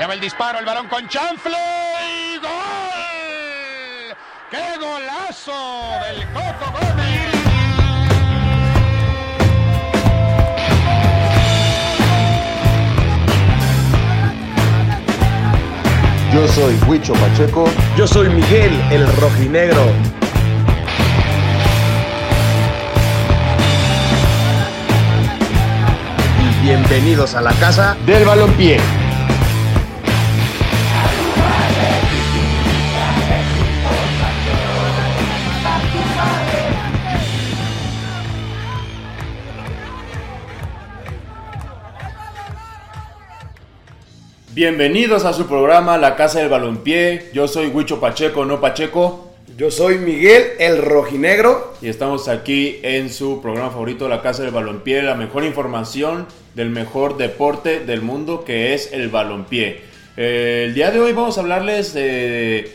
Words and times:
Allá 0.00 0.06
va 0.06 0.14
el 0.14 0.20
disparo, 0.20 0.58
el 0.58 0.64
balón 0.64 0.88
con 0.88 1.06
chanfle 1.08 1.58
y 2.08 2.38
gol. 2.38 2.48
¡Qué 4.50 4.78
golazo 4.80 5.52
del 6.06 6.26
Coco 6.32 6.72
Gómez! 6.72 7.34
Yo 16.32 16.48
soy 16.48 16.78
Huicho 16.88 17.12
Pacheco. 17.12 17.68
Yo 17.94 18.06
soy 18.06 18.30
Miguel 18.30 18.72
el 18.90 19.06
Rojinegro. 19.18 19.84
Y 26.40 26.64
bienvenidos 26.64 27.34
a 27.34 27.42
la 27.42 27.52
casa 27.52 27.98
Del 28.06 28.24
balompié. 28.24 28.99
Bienvenidos 44.60 45.24
a 45.24 45.32
su 45.32 45.46
programa 45.46 45.96
La 45.96 46.16
Casa 46.16 46.40
del 46.40 46.50
Balompié. 46.50 47.30
Yo 47.32 47.48
soy 47.48 47.68
Huicho 47.68 47.98
Pacheco, 47.98 48.44
no 48.44 48.60
Pacheco. 48.60 49.32
Yo 49.56 49.70
soy 49.70 49.96
Miguel 49.96 50.48
el 50.58 50.82
Rojinegro. 50.82 51.72
Y 51.80 51.88
estamos 51.88 52.28
aquí 52.28 52.78
en 52.82 53.08
su 53.08 53.40
programa 53.40 53.70
favorito, 53.70 54.06
La 54.06 54.20
Casa 54.20 54.42
del 54.42 54.50
Balompié, 54.50 55.02
la 55.02 55.14
mejor 55.14 55.44
información 55.44 56.26
del 56.54 56.68
mejor 56.68 57.16
deporte 57.16 57.80
del 57.86 58.02
mundo 58.02 58.44
que 58.44 58.74
es 58.74 58.92
el 58.92 59.08
balompié. 59.08 59.80
Eh, 60.18 60.64
el 60.66 60.74
día 60.74 60.90
de 60.90 61.00
hoy 61.00 61.14
vamos 61.14 61.38
a 61.38 61.40
hablarles 61.40 61.94
de... 61.94 62.70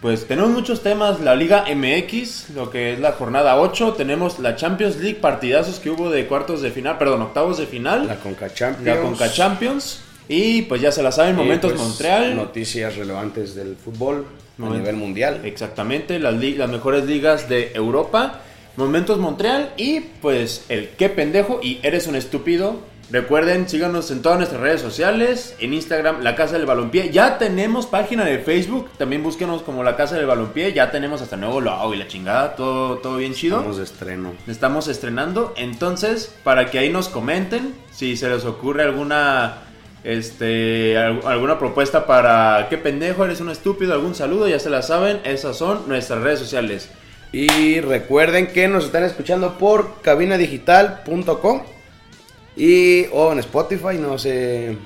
Pues 0.00 0.28
tenemos 0.28 0.52
muchos 0.52 0.84
temas, 0.84 1.18
la 1.18 1.34
Liga 1.34 1.64
MX, 1.74 2.50
lo 2.50 2.70
que 2.70 2.92
es 2.92 3.00
la 3.00 3.10
jornada 3.10 3.58
8, 3.58 3.94
tenemos 3.94 4.38
la 4.38 4.54
Champions 4.54 4.98
League, 4.98 5.18
partidazos 5.20 5.80
que 5.80 5.90
hubo 5.90 6.10
de 6.10 6.28
cuartos 6.28 6.62
de 6.62 6.70
final, 6.70 6.96
perdón, 6.96 7.22
octavos 7.22 7.58
de 7.58 7.66
final, 7.66 8.06
La 8.06 8.20
Conca 8.20 8.54
Champions. 8.54 8.86
la 8.86 9.02
Conca 9.02 9.32
Champions, 9.32 10.04
y 10.28 10.62
pues 10.62 10.80
ya 10.80 10.90
se 10.90 11.02
la 11.02 11.12
saben, 11.12 11.36
Momentos 11.36 11.72
pues, 11.72 11.82
Montreal, 11.82 12.36
Noticias 12.36 12.96
relevantes 12.96 13.54
del 13.54 13.76
fútbol 13.76 14.26
a 14.62 14.68
nivel 14.68 14.96
mundial. 14.96 15.40
Exactamente, 15.44 16.18
las, 16.18 16.34
las 16.34 16.70
mejores 16.70 17.04
ligas 17.04 17.48
de 17.48 17.72
Europa. 17.74 18.40
Momentos 18.76 19.18
Montreal 19.18 19.72
y 19.76 20.00
pues 20.00 20.64
el 20.68 20.88
qué 20.90 21.08
pendejo 21.08 21.60
y 21.62 21.78
eres 21.82 22.06
un 22.06 22.16
estúpido. 22.16 22.80
Recuerden, 23.10 23.68
síganos 23.68 24.10
en 24.10 24.22
todas 24.22 24.38
nuestras 24.38 24.62
redes 24.62 24.80
sociales, 24.80 25.54
en 25.60 25.74
Instagram, 25.74 26.22
La 26.22 26.34
Casa 26.34 26.54
del 26.54 26.66
Balompié. 26.66 27.10
Ya 27.10 27.38
tenemos 27.38 27.86
página 27.86 28.24
de 28.24 28.38
Facebook, 28.38 28.88
también 28.96 29.22
búsquenos 29.22 29.62
como 29.62 29.84
La 29.84 29.94
Casa 29.94 30.16
del 30.16 30.26
Balompié. 30.26 30.72
Ya 30.72 30.90
tenemos 30.90 31.20
hasta 31.20 31.36
nuevo 31.36 31.60
logo 31.60 31.92
y 31.94 31.98
la 31.98 32.08
chingada, 32.08 32.56
todo, 32.56 32.96
todo 32.98 33.18
bien 33.18 33.34
chido. 33.34 33.58
Estamos 33.58 33.76
de 33.76 33.84
estreno. 33.84 34.32
Estamos 34.48 34.88
estrenando, 34.88 35.52
entonces 35.56 36.34
para 36.42 36.70
que 36.70 36.78
ahí 36.78 36.90
nos 36.90 37.08
comenten 37.08 37.74
si 37.92 38.16
se 38.16 38.28
les 38.28 38.44
ocurre 38.44 38.82
alguna 38.82 39.58
este 40.04 40.96
al- 40.98 41.20
alguna 41.26 41.58
propuesta 41.58 42.06
para 42.06 42.66
qué 42.70 42.78
pendejo 42.78 43.24
eres 43.24 43.40
un 43.40 43.50
estúpido, 43.50 43.92
algún 43.94 44.14
saludo, 44.14 44.46
ya 44.48 44.58
se 44.58 44.70
la 44.70 44.82
saben, 44.82 45.20
esas 45.24 45.56
son 45.56 45.88
nuestras 45.88 46.20
redes 46.22 46.38
sociales. 46.38 46.90
Y 47.32 47.80
recuerden 47.80 48.46
que 48.48 48.68
nos 48.68 48.84
están 48.84 49.02
escuchando 49.02 49.58
por 49.58 50.00
cabinadigital.com 50.02 51.62
y 52.56 53.06
o 53.12 53.32
en 53.32 53.40
Spotify, 53.40 53.96
no 53.98 54.18
sé 54.18 54.76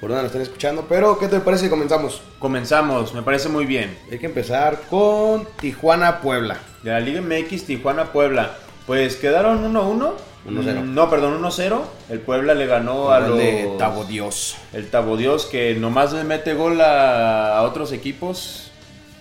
por 0.00 0.08
dónde 0.10 0.22
nos 0.24 0.30
están 0.30 0.42
escuchando, 0.42 0.86
pero 0.88 1.18
¿qué 1.18 1.26
te 1.28 1.40
parece 1.40 1.64
si 1.64 1.70
comenzamos? 1.70 2.22
Comenzamos, 2.38 3.12
me 3.14 3.22
parece 3.22 3.48
muy 3.48 3.66
bien. 3.66 3.96
Hay 4.10 4.18
que 4.18 4.26
empezar 4.26 4.80
con 4.88 5.46
Tijuana 5.60 6.20
Puebla. 6.20 6.58
De 6.82 6.90
la 6.90 7.00
Liga 7.00 7.20
MX 7.20 7.64
Tijuana 7.64 8.12
Puebla, 8.12 8.54
pues 8.86 9.16
quedaron 9.16 9.74
1-1. 9.74 10.12
1-0. 10.48 10.82
Mm, 10.82 10.94
No, 10.94 11.10
perdón, 11.10 11.42
1-0. 11.42 11.80
El 12.08 12.20
Puebla 12.20 12.54
le 12.54 12.66
ganó 12.66 13.10
a 13.10 13.20
Gol 13.20 13.30
los 13.30 13.38
de 13.38 13.70
Tabo 13.78 14.04
Dios. 14.04 14.56
El 14.72 14.88
Tabo 14.90 15.16
Dios 15.16 15.46
que 15.46 15.74
nomás 15.74 16.12
le 16.12 16.24
mete 16.24 16.54
gol 16.54 16.80
a, 16.80 17.58
a 17.58 17.62
otros 17.62 17.92
equipos, 17.92 18.70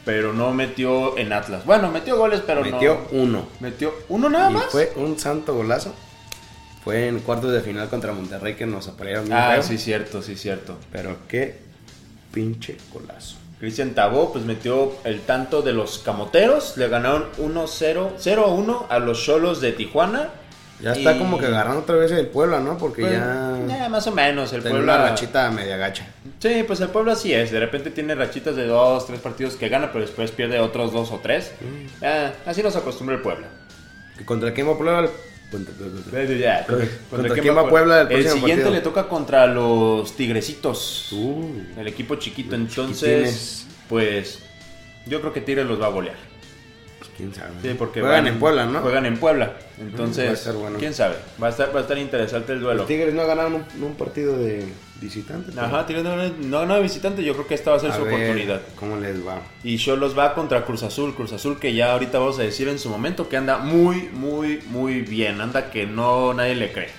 pero 0.06 0.34
no 0.34 0.52
metió 0.54 1.18
en 1.18 1.34
Atlas. 1.34 1.66
Bueno, 1.66 1.90
metió 1.92 2.18
goles, 2.18 2.42
pero 2.46 2.62
Metió 2.62 3.06
no. 3.12 3.20
uno. 3.22 3.48
Metió 3.60 3.94
uno 4.10 4.30
nada 4.30 4.52
Y 4.52 4.54
más. 4.54 4.66
fue 4.66 4.94
un 4.96 5.18
santo 5.20 5.54
golazo. 5.56 5.94
Fue 6.84 7.08
en 7.08 7.20
cuartos 7.20 7.52
de 7.52 7.62
final 7.62 7.90
contra 7.90 8.14
Monterrey 8.14 8.54
que 8.54 8.68
nos 8.68 8.96
bien 8.96 9.34
Ah, 9.34 9.54
feo. 9.54 9.64
sí, 9.64 9.78
cierto, 9.80 10.22
sí, 10.22 10.36
cierto. 10.36 10.78
Pero 10.92 11.18
qué 11.28 11.60
pinche 12.32 12.78
golazo. 12.94 13.38
Cristian 13.60 13.96
Tabó 13.96 14.32
pues 14.32 14.44
metió 14.46 14.92
el 15.06 15.22
tanto 15.22 15.62
de 15.64 15.74
los 15.74 15.98
camoteros, 16.00 16.78
le 16.78 16.88
ganaron 16.90 17.26
1-0, 17.40 18.18
0-1 18.20 18.86
a 18.90 19.00
los 19.00 19.24
Cholos 19.24 19.62
de 19.62 19.72
Tijuana. 19.72 20.30
Ya 20.82 20.92
está 20.92 21.16
Y- 21.16 21.18
como 21.20 21.38
que 21.38 21.46
agarrando 21.46 21.80
otra 21.82 21.96
vez 21.96 22.12
el 22.12 22.28
Puebla, 22.28 22.60
¿no? 22.60 22.78
Porque 22.78 23.02
Pues, 23.02 23.14
ya 23.14 23.86
eh, 23.86 23.90
más 23.90 24.06
o 24.08 24.12
menos, 24.12 24.52
el 24.54 24.62
Puebla. 24.62 24.80
una 24.80 25.10
rachita 25.10 25.50
media 25.50 25.78
gacha. 25.78 26.06
Sí, 26.40 26.64
pues 26.68 26.82
el 26.82 26.90
pueblo 26.90 27.14
así 27.14 27.34
es. 27.34 27.50
De 27.52 27.60
repente 27.60 27.92
tiene 27.92 28.14
rachitas 28.14 28.56
de 28.58 28.68
dos, 28.68 29.08
tres 29.08 29.20
partidos 29.22 29.56
que 29.56 29.70
gana, 29.70 29.92
pero 29.92 30.06
después 30.06 30.32
pierde 30.32 30.60
otros 30.60 30.92
dos 30.92 31.12
o 31.12 31.20
tres. 31.24 31.54
Mm. 31.62 32.04
Eh, 32.04 32.32
así 32.46 32.62
nos 32.62 32.76
acostumbra 32.76 33.16
el 33.16 33.22
pueblo. 33.22 33.48
¿Y 34.20 34.24
¿Contra 34.24 34.54
quién 34.54 34.68
va 34.68 34.78
Puebla? 34.78 35.10
Contra- 35.52 35.74
¿Contra- 35.74 36.66
contra 36.66 36.66
contra 37.10 37.36
quién 37.42 37.56
va 37.58 37.70
Puebla 37.70 38.02
el 38.02 38.24
siguiente 38.30 38.64
partido? 38.64 38.72
le 38.72 38.82
toca 38.82 39.08
contra 39.08 39.48
los 39.48 40.12
Tigresitos. 40.16 41.10
Uh, 41.14 41.80
El 41.80 41.88
equipo 41.88 42.16
chiquito. 42.16 42.56
Entonces, 42.56 43.66
pues 43.88 44.40
yo 45.06 45.22
creo 45.22 45.32
que 45.32 45.42
Tigres 45.42 45.66
los 45.66 45.82
va 45.82 45.86
a 45.88 45.90
golear. 45.90 46.16
Quién 47.16 47.34
sabe. 47.34 47.52
Sí, 47.62 47.76
porque 47.78 48.02
Juegan 48.02 48.26
van- 48.26 48.34
en 48.34 48.40
Puebla, 48.40 48.66
¿no? 48.66 48.80
Juegan 48.82 49.06
en 49.06 49.18
Puebla. 49.18 49.54
Entonces, 49.80 50.26
va 50.28 50.32
a 50.32 50.34
estar 50.34 50.54
bueno. 50.56 50.78
quién 50.80 50.94
sabe. 50.94 51.16
Va 51.42 51.48
a 51.48 51.50
estar, 51.50 51.74
va 51.76 51.80
a 51.80 51.82
estar 51.84 51.98
interesante 51.98 52.54
el 52.54 52.60
duelo. 52.62 52.80
Los 52.80 52.88
Tigres 52.88 53.14
no 53.14 53.26
ganaron 53.26 53.54
un, 53.56 53.84
un 53.84 53.96
partido 53.96 54.38
de 54.38 54.66
visitantes. 55.02 55.58
Ajá, 55.58 55.86
Tigres 55.86 56.04
no, 56.04 56.16
no 56.16 56.60
ganó 56.60 56.76
de 56.76 56.82
visitante. 56.82 57.24
Yo 57.24 57.34
creo 57.34 57.48
que 57.48 57.54
esta 57.56 57.72
va 57.72 57.78
a 57.78 57.80
ser 57.80 57.92
A 57.92 57.96
su 57.96 58.04
ver 58.04 58.14
oportunidad. 58.14 58.62
¿Cómo 58.80 58.98
les 58.98 59.26
va? 59.26 59.42
Y 59.64 59.78
Cholos 59.78 60.18
va 60.18 60.34
contra 60.34 60.66
Cruz 60.66 60.84
Azul. 60.84 61.14
Cruz 61.16 61.34
Azul 61.34 61.60
que 61.60 61.74
ya 61.74 61.94
ahorita 61.94 62.20
vamos 62.20 62.40
a 62.40 62.44
decir 62.44 62.68
en 62.68 62.80
su 62.80 62.90
momento 62.90 63.28
que 63.30 63.38
anda 63.38 63.58
muy, 63.58 64.10
muy, 64.14 64.62
muy 64.68 65.02
bien. 65.02 65.42
Anda 65.42 65.70
que 65.72 65.86
no 65.86 66.34
nadie 66.34 66.56
le 66.56 66.72
cree. 66.72 66.90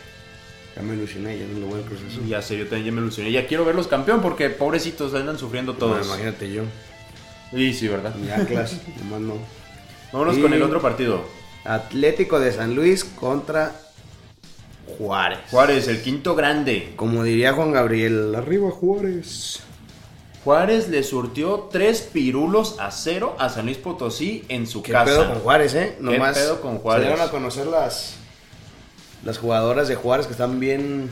Ya 0.77 0.83
me 0.83 0.95
ilusioné, 0.95 1.39
ya 1.39 1.47
no 1.47 1.59
lo 1.61 1.67
voy 1.69 1.81
a 1.81 1.87
Cruz 1.87 2.01
Azul. 2.07 2.27
Ya 2.27 2.43
sé, 2.43 2.59
yo 2.59 2.65
también 2.67 2.85
ya 2.87 2.93
me 2.93 3.01
ilusioné. 3.01 3.33
Ya 3.33 3.47
quiero 3.47 3.65
verlos 3.65 3.87
campeón 3.89 4.21
porque 4.21 4.51
pobrecitos 4.51 5.15
andan 5.15 5.39
sufriendo 5.39 5.73
No, 5.73 5.79
todos. 5.79 6.07
imagínate 6.07 6.53
yo. 6.53 6.65
Y 7.53 7.73
sí, 7.73 7.89
¿verdad? 7.89 8.15
Mi 8.17 8.29
Atlas, 8.31 8.77
nomás 9.03 9.21
no. 9.21 9.35
Vámonos 10.13 10.37
Y- 10.39 10.43
con 10.43 10.53
el 10.53 10.63
otro 10.63 10.81
partido. 10.81 11.23
Atlético 11.65 12.39
de 12.39 12.53
San 12.53 12.75
Luis 12.75 13.05
contra 13.05 13.73
Juárez. 14.99 15.39
Juárez, 15.51 15.89
el 15.89 16.01
quinto 16.03 16.35
grande. 16.35 16.93
Como 16.97 17.25
diría 17.25 17.53
Juan 17.53 17.73
Gabriel, 17.73 18.35
arriba 18.35 18.71
Juárez. 18.71 19.61
Juárez 20.45 20.89
le 20.89 21.03
surtió 21.03 21.69
tres 21.73 22.03
pirulos 22.03 22.77
a 22.79 22.93
cero 22.93 23.35
a 23.41 23.49
San 23.49 23.65
Luis 23.67 23.79
Potosí 23.79 24.45
en 24.49 24.69
su 24.69 24.81
¿Qué 24.81 24.93
casa. 24.93 25.05
pedo 25.07 25.29
con 25.29 25.41
Juárez, 25.41 25.75
eh? 25.75 25.97
Nomás 25.99 26.39
pedo 26.39 26.61
con 26.61 26.79
Juárez? 26.79 27.05
salieron 27.07 27.29
a 27.29 27.33
conocer 27.33 27.67
las, 27.67 28.15
las 29.25 29.39
jugadoras 29.39 29.89
de 29.89 29.97
Juárez 29.97 30.27
que 30.27 30.33
están 30.33 30.61
bien, 30.61 31.11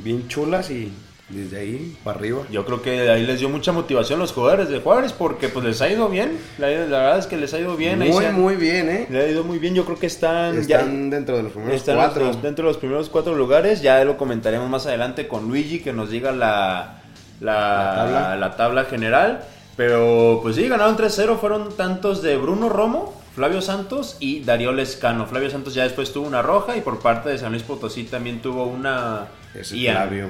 bien 0.00 0.26
chulas 0.26 0.70
y 0.70 0.92
desde 1.28 1.58
ahí 1.58 1.96
para 2.04 2.18
arriba. 2.18 2.42
Yo 2.52 2.64
creo 2.64 2.82
que 2.82 3.10
ahí 3.10 3.26
les 3.26 3.40
dio 3.40 3.48
mucha 3.48 3.72
motivación 3.72 4.18
los 4.20 4.32
jugadores 4.32 4.68
de 4.68 4.78
Juárez 4.80 5.12
porque 5.12 5.48
pues 5.48 5.64
les 5.64 5.80
ha 5.82 5.88
ido 5.90 6.08
bien. 6.08 6.38
La, 6.58 6.68
la 6.68 6.98
verdad 6.98 7.18
es 7.18 7.26
que 7.26 7.36
les 7.36 7.52
ha 7.54 7.58
ido 7.58 7.76
bien. 7.76 7.98
muy, 7.98 8.24
han- 8.24 8.34
muy 8.34 8.54
bien, 8.56 8.88
eh. 8.88 9.06
Le 9.10 9.20
ha 9.24 9.28
ido 9.28 9.42
muy 9.42 9.58
bien. 9.58 9.74
Yo 9.74 9.84
creo 9.84 9.98
que 9.98 10.06
están, 10.06 10.64
ya- 10.66 10.84
dentro 10.84 11.36
de 11.36 11.42
los 11.42 11.52
primeros 11.52 11.74
están 11.76 11.96
cuatro. 11.96 12.26
los- 12.26 12.42
dentro 12.42 12.64
de 12.66 12.70
los 12.72 12.76
primeros 12.78 13.08
cuatro 13.08 13.34
lugares. 13.34 13.82
Ya 13.82 14.04
lo 14.04 14.16
comentaremos 14.16 14.68
más 14.70 14.86
adelante 14.86 15.26
con 15.26 15.48
Luigi 15.48 15.80
que 15.80 15.92
nos 15.92 16.10
diga 16.10 16.30
la, 16.32 17.02
la, 17.40 17.52
La 17.54 17.94
tabla. 17.96 18.36
la 18.36 18.56
tabla 18.56 18.84
general. 18.84 19.44
Pero 19.76 20.38
pues 20.42 20.56
sí, 20.56 20.68
ganaron 20.68 20.96
3-0. 20.96 21.36
Fueron 21.38 21.76
tantos 21.76 22.22
de 22.22 22.36
Bruno 22.38 22.68
Romo, 22.70 23.20
Flavio 23.34 23.60
Santos 23.60 24.16
y 24.20 24.40
Darío 24.44 24.72
Lescano. 24.72 25.26
Flavio 25.26 25.50
Santos 25.50 25.74
ya 25.74 25.82
después 25.82 26.12
tuvo 26.12 26.26
una 26.26 26.40
roja 26.40 26.76
y 26.76 26.80
por 26.80 27.00
parte 27.00 27.28
de 27.30 27.36
San 27.38 27.50
Luis 27.52 27.62
Potosí 27.64 28.04
también 28.04 28.40
tuvo 28.40 28.64
una... 28.66 29.26
Ian. 29.72 29.96
Flavio. 29.96 30.28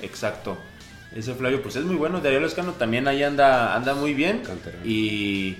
Exacto. 0.00 0.56
Ese 1.14 1.34
Flavio 1.34 1.62
pues 1.62 1.76
es 1.76 1.84
muy 1.84 1.96
bueno. 1.96 2.20
Darío 2.20 2.40
Lescano 2.40 2.72
también 2.72 3.08
ahí 3.08 3.22
anda, 3.22 3.74
anda 3.74 3.94
muy 3.94 4.14
bien. 4.14 4.40
Canterano. 4.40 4.84
Y 4.84 5.56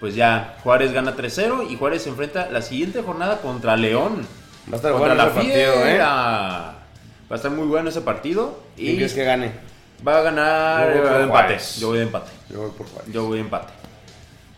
pues 0.00 0.14
ya, 0.14 0.56
Juárez 0.62 0.92
gana 0.92 1.16
3-0 1.16 1.70
y 1.70 1.76
Juárez 1.76 2.02
se 2.02 2.10
enfrenta 2.10 2.48
la 2.50 2.62
siguiente 2.62 3.02
jornada 3.02 3.40
contra 3.40 3.76
León. 3.76 4.26
Va 4.68 4.74
a 4.74 4.76
estar 4.76 4.92
bueno 4.92 5.14
la 5.14 5.24
ese 5.26 5.34
partido, 5.34 5.86
eh. 5.86 5.98
Va 5.98 6.70
a 7.30 7.34
estar 7.34 7.50
muy 7.50 7.66
bueno 7.66 7.90
ese 7.90 8.00
partido. 8.00 8.62
¿Quién 8.76 8.94
Y 8.94 8.96
crees 8.96 9.12
que 9.14 9.24
gane? 9.24 9.52
va 10.06 10.18
a 10.18 10.22
ganar 10.22 10.94
Yo 10.94 11.00
voy 11.00 11.08
por 11.08 11.20
eh, 11.20 11.22
empate. 11.24 11.58
Yo 11.78 11.88
voy 11.88 11.98
de 11.98 12.04
empate. 12.04 12.30
Yo 12.50 12.60
voy 12.60 12.70
por 12.76 12.86
Juárez. 12.86 13.12
Yo 13.12 13.24
voy 13.26 13.38
de 13.38 13.44
empate. 13.44 13.72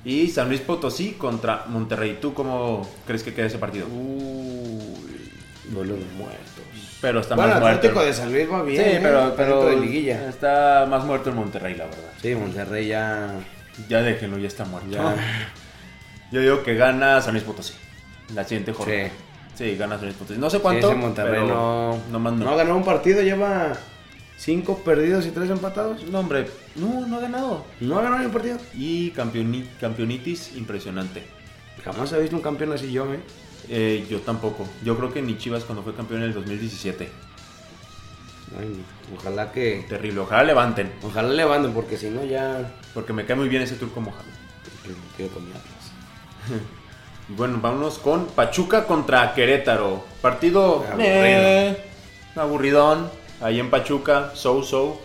Y 0.05 0.29
San 0.29 0.49
Luis 0.49 0.61
Potosí 0.61 1.13
contra 1.13 1.65
Monterrey. 1.69 2.19
¿Tú 2.21 2.33
cómo 2.35 2.89
crees 3.07 3.23
que 3.23 3.35
queda 3.35 3.47
ese 3.47 3.59
partido? 3.59 3.87
Uy, 3.89 5.33
duelo 5.71 5.95
de 5.95 6.05
muertos. 6.17 6.56
Pero 7.07 7.21
está 7.21 7.37
bueno, 7.37 7.51
más 7.53 7.61
muerto. 7.61 7.77
Atlético 7.79 8.05
de 8.05 8.13
San 8.13 8.33
Luis 8.33 8.51
va 8.51 8.63
bien. 8.65 8.83
Sí, 8.83 8.91
¿eh? 8.91 8.99
pero, 9.01 9.35
pero 9.37 9.65
de 9.69 9.77
liguilla. 9.77 10.29
está 10.29 10.87
más 10.91 11.05
muerto 11.05 11.31
el 11.31 11.37
Monterrey, 11.37 11.77
la 11.77 11.85
verdad. 11.85 12.11
Sí, 12.21 12.35
Monterrey 12.35 12.89
ya. 12.89 13.31
Ya 13.89 14.03
déjenlo, 14.03 14.39
ya 14.39 14.49
está 14.49 14.65
muerto. 14.65 14.91
Ya. 14.91 15.15
Yo 16.33 16.41
digo 16.41 16.63
que 16.65 16.75
gana 16.75 17.21
San 17.21 17.35
Luis 17.35 17.45
Potosí. 17.45 17.75
La 18.35 18.43
siguiente 18.43 18.73
jornada. 18.73 19.09
Sí. 19.55 19.65
Sí, 19.71 19.77
gana 19.77 19.95
San 19.97 20.07
Luis 20.07 20.17
Potosí. 20.17 20.39
No 20.41 20.51
sé 20.51 20.57
Sí, 20.57 20.63
cuánto. 20.63 20.89
ese 20.91 20.97
Monterrey 20.99 21.43
pero 21.45 21.47
no. 22.11 22.19
no. 22.19 22.31
No 22.33 22.57
ganó 22.57 22.77
un 22.77 22.85
partido, 22.85 23.23
lleva 23.23 23.73
cinco 24.37 24.79
perdidos 24.79 25.27
y 25.27 25.31
tres 25.31 25.49
empatados. 25.51 26.03
No, 26.11 26.19
hombre, 26.19 26.49
no, 26.75 27.07
no 27.07 27.19
ha 27.19 27.21
ganado. 27.21 27.65
No 27.81 27.99
ha 27.99 28.03
ganado 28.03 28.19
ni 28.21 28.27
un 28.27 28.33
partido. 28.33 28.59
Y 28.75 29.13
campeoni- 29.13 29.69
campeonitis 29.81 30.57
impresionante. 30.57 31.23
Jamás 31.85 32.13
he 32.13 32.21
visto 32.21 32.35
un 32.35 32.43
campeón 32.43 32.73
así 32.73 32.91
yo, 32.91 33.05
¿eh? 33.15 33.21
Eh, 33.69 34.07
yo 34.09 34.21
tampoco. 34.21 34.69
Yo 34.85 34.97
creo 34.97 35.13
que 35.13 35.23
ni 35.23 35.37
Chivas 35.39 35.65
cuando 35.65 35.83
fue 35.83 35.95
campeón 35.95 36.23
en 36.23 36.29
el 36.29 36.35
2017. 36.35 37.11
Ay, 38.59 38.85
ojalá 39.19 39.51
que. 39.53 39.85
Terrible. 39.89 40.21
Ojalá 40.21 40.45
levanten. 40.45 40.93
Ojalá 41.03 41.29
levanten, 41.31 41.73
porque 41.73 41.97
si 41.97 42.09
no 42.11 42.25
ya. 42.25 42.73
Porque 42.95 43.13
me 43.13 43.25
cae 43.27 43.37
muy 43.37 43.49
bien 43.49 43.63
ese 43.63 43.75
turco 43.77 44.01
Mohamed. 44.01 44.33
que- 44.85 45.25
que 45.25 45.29
con 45.33 45.45
mi 45.45 45.51
Atlas. 45.51 45.65
Y 47.29 47.33
Bueno, 47.33 47.59
vámonos 47.61 47.99
con 47.99 48.27
Pachuca 48.27 48.87
contra 48.87 49.35
Querétaro. 49.35 50.05
Partido 50.23 50.85
Aburrido. 50.89 51.03
eh, 51.03 51.77
aburridón. 52.37 53.11
Ahí 53.41 53.59
en 53.59 53.69
Pachuca, 53.69 54.31
so 54.35 54.63
so. 54.63 55.01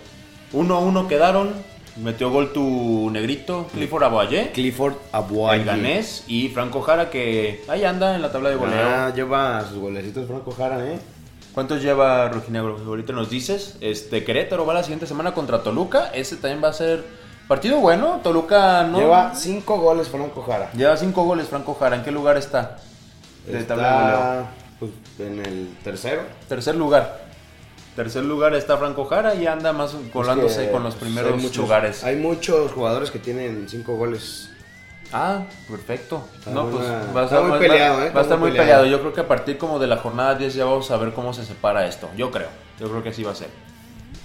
1-1 0.53 1.07
quedaron. 1.07 1.51
Metió 1.97 2.29
gol 2.29 2.53
tu 2.53 3.09
negrito, 3.11 3.67
Clifford 3.73 4.03
Aboyé, 4.03 4.51
Clifford 4.53 4.95
Abuay. 5.11 5.59
el 5.59 5.65
ganés, 5.65 6.23
y 6.27 6.47
Franco 6.49 6.81
Jara 6.81 7.09
que 7.09 7.63
ahí 7.67 7.83
anda 7.83 8.15
en 8.15 8.21
la 8.21 8.31
tabla 8.31 8.49
de 8.49 8.55
goleo. 8.55 8.87
Ah, 8.87 9.11
lleva 9.13 9.65
sus 9.67 9.77
golecitos 9.77 10.25
Franco 10.27 10.51
Jara, 10.51 10.85
¿eh? 10.85 10.99
¿Cuántos 11.53 11.81
lleva 11.81 12.29
Rojinegro? 12.29 12.77
Ahorita 12.85 13.11
nos 13.11 13.29
dices. 13.29 13.75
Este 13.81 14.23
Querétaro 14.23 14.65
va 14.65 14.73
la 14.73 14.83
siguiente 14.83 15.05
semana 15.05 15.33
contra 15.33 15.63
Toluca. 15.63 16.09
Ese 16.13 16.37
también 16.37 16.63
va 16.63 16.69
a 16.69 16.73
ser 16.73 17.03
partido 17.47 17.79
bueno. 17.79 18.21
Toluca 18.23 18.83
no 18.83 18.99
Lleva 18.99 19.35
cinco 19.35 19.77
goles 19.77 20.07
Franco 20.07 20.43
Jara. 20.43 20.71
lleva 20.71 20.95
cinco 20.95 21.25
goles 21.25 21.47
Franco 21.47 21.73
Jara. 21.73 21.97
¿En 21.97 22.03
qué 22.03 22.11
lugar 22.11 22.37
está? 22.37 22.77
De 23.45 23.63
tabla 23.63 23.89
de 23.89 24.01
goleo. 24.01 24.17
Está 24.17 24.49
pues, 24.79 24.91
en 25.19 25.45
el 25.45 25.77
tercero. 25.83 26.21
Tercer 26.47 26.75
lugar. 26.75 27.20
Tercer 27.95 28.23
lugar 28.23 28.53
está 28.55 28.77
Franco 28.77 29.05
Jara 29.05 29.35
y 29.35 29.47
anda 29.47 29.73
más 29.73 29.95
colándose 30.13 30.61
Es 30.61 30.67
que, 30.67 30.71
con 30.71 30.83
los 30.83 30.95
pues, 30.95 31.03
primeros 31.11 31.33
hay 31.33 31.39
muchos- 31.39 31.57
lugares. 31.57 32.03
Hay 32.03 32.15
muchos 32.15 32.71
jugadores 32.71 33.11
que 33.11 33.19
tienen 33.19 33.67
cinco 33.67 33.95
goles. 33.97 34.49
Ah, 35.13 35.43
perfecto. 35.69 36.25
Está 36.39 36.51
no, 36.51 36.69
pues 36.69 36.85
buena- 36.87 37.11
va 37.13 37.21
a 37.21 37.23
estar 37.25 37.43
muy 37.43 37.59
peleado, 37.59 37.97
va- 37.97 38.05
¿eh? 38.07 38.11
Va 38.11 38.19
a 38.21 38.23
estar 38.23 38.37
muy 38.39 38.49
muy 38.49 38.57
peleado. 38.57 38.83
peleado. 38.83 38.85
Yo 38.97 39.01
creo 39.01 39.13
que 39.13 39.21
a 39.21 39.27
partir 39.27 39.57
como 39.57 39.77
de 39.77 39.87
la 39.87 39.97
jornada 39.97 40.35
10 40.35 40.53
ya 40.53 40.63
vamos 40.63 40.89
a 40.89 40.95
ver 40.97 41.11
cómo 41.11 41.33
se 41.33 41.43
separa 41.45 41.85
esto. 41.85 42.09
Yo 42.15 42.31
creo. 42.31 42.47
Yo 42.79 42.87
creo 42.89 43.03
que 43.03 43.09
así 43.09 43.23
va 43.23 43.33
a 43.33 43.35
ser. 43.35 43.49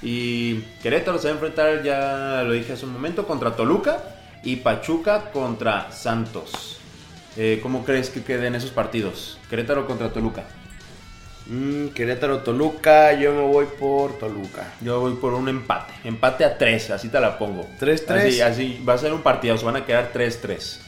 Y 0.01 0.61
Querétaro 0.83 1.19
se 1.19 1.27
va 1.27 1.31
a 1.33 1.35
enfrentar, 1.35 1.83
ya 1.83 2.43
lo 2.45 2.53
dije 2.53 2.75
hace 2.75 2.85
un 2.87 2.93
momento, 2.93 3.27
contra 3.27 3.57
Toluca 3.57 3.99
y 4.45 4.57
Pachuca 4.57 5.33
contra 5.33 5.91
Santos. 5.91 6.77
Eh, 7.37 7.59
¿Cómo 7.63 7.85
crees 7.85 8.11
que 8.11 8.23
queden 8.23 8.55
esos 8.55 8.71
partidos? 8.71 9.39
Querétaro 9.51 9.87
contra 9.89 10.13
Toluca. 10.13 10.45
Mm, 11.49 11.89
Querétaro, 11.89 12.39
Toluca. 12.41 13.13
Yo 13.15 13.33
me 13.33 13.43
voy 13.43 13.67
por 13.79 14.19
Toluca. 14.19 14.73
Yo 14.81 15.01
voy 15.01 15.15
por 15.15 15.35
un 15.35 15.49
empate. 15.49 15.93
Empate 16.05 16.45
a 16.45 16.59
3, 16.59 16.91
así 16.91 17.09
te 17.09 17.21
la 17.21 17.39
pongo. 17.39 17.67
3-3. 17.81 18.27
Así, 18.27 18.41
así 18.41 18.85
va 18.87 18.95
a 18.95 18.99
ser 18.99 19.13
un 19.13 19.23
partido, 19.23 19.57
se 19.57 19.65
van 19.65 19.77
a 19.77 19.85
quedar 19.85 20.13
3-3. 20.13 20.81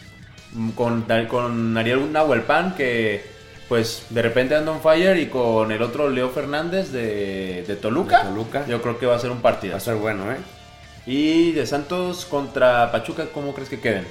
Mm, 0.53 0.71
Con, 0.71 1.07
con 1.29 1.77
Ariel 1.77 2.13
Nahuelpan, 2.13 2.75
que 2.75 3.39
pues 3.69 4.07
de 4.09 4.23
repente 4.23 4.55
anda 4.57 4.73
on 4.73 4.81
fire, 4.81 5.19
y 5.19 5.27
con 5.27 5.71
el 5.71 5.83
otro 5.83 6.09
Leo 6.09 6.31
Fernández 6.31 6.91
de, 6.91 7.65
de 7.67 7.77
Toluca. 7.77 8.21
De 8.21 8.29
Toluca. 8.31 8.67
Yo 8.67 8.81
creo 8.81 8.99
que 8.99 9.07
va 9.07 9.15
a 9.17 9.19
ser 9.19 9.31
un 9.31 9.43
partido. 9.43 9.73
Va 9.73 9.77
a 9.77 9.79
estar 9.79 9.97
bueno, 9.97 10.33
¿eh? 10.33 10.39
Y 11.07 11.53
de 11.53 11.67
Santos 11.67 12.25
contra 12.25 12.91
Pachuca, 12.91 13.27
¿cómo 13.33 13.55
crees 13.55 13.69
que 13.69 13.81
queden? 13.81 14.07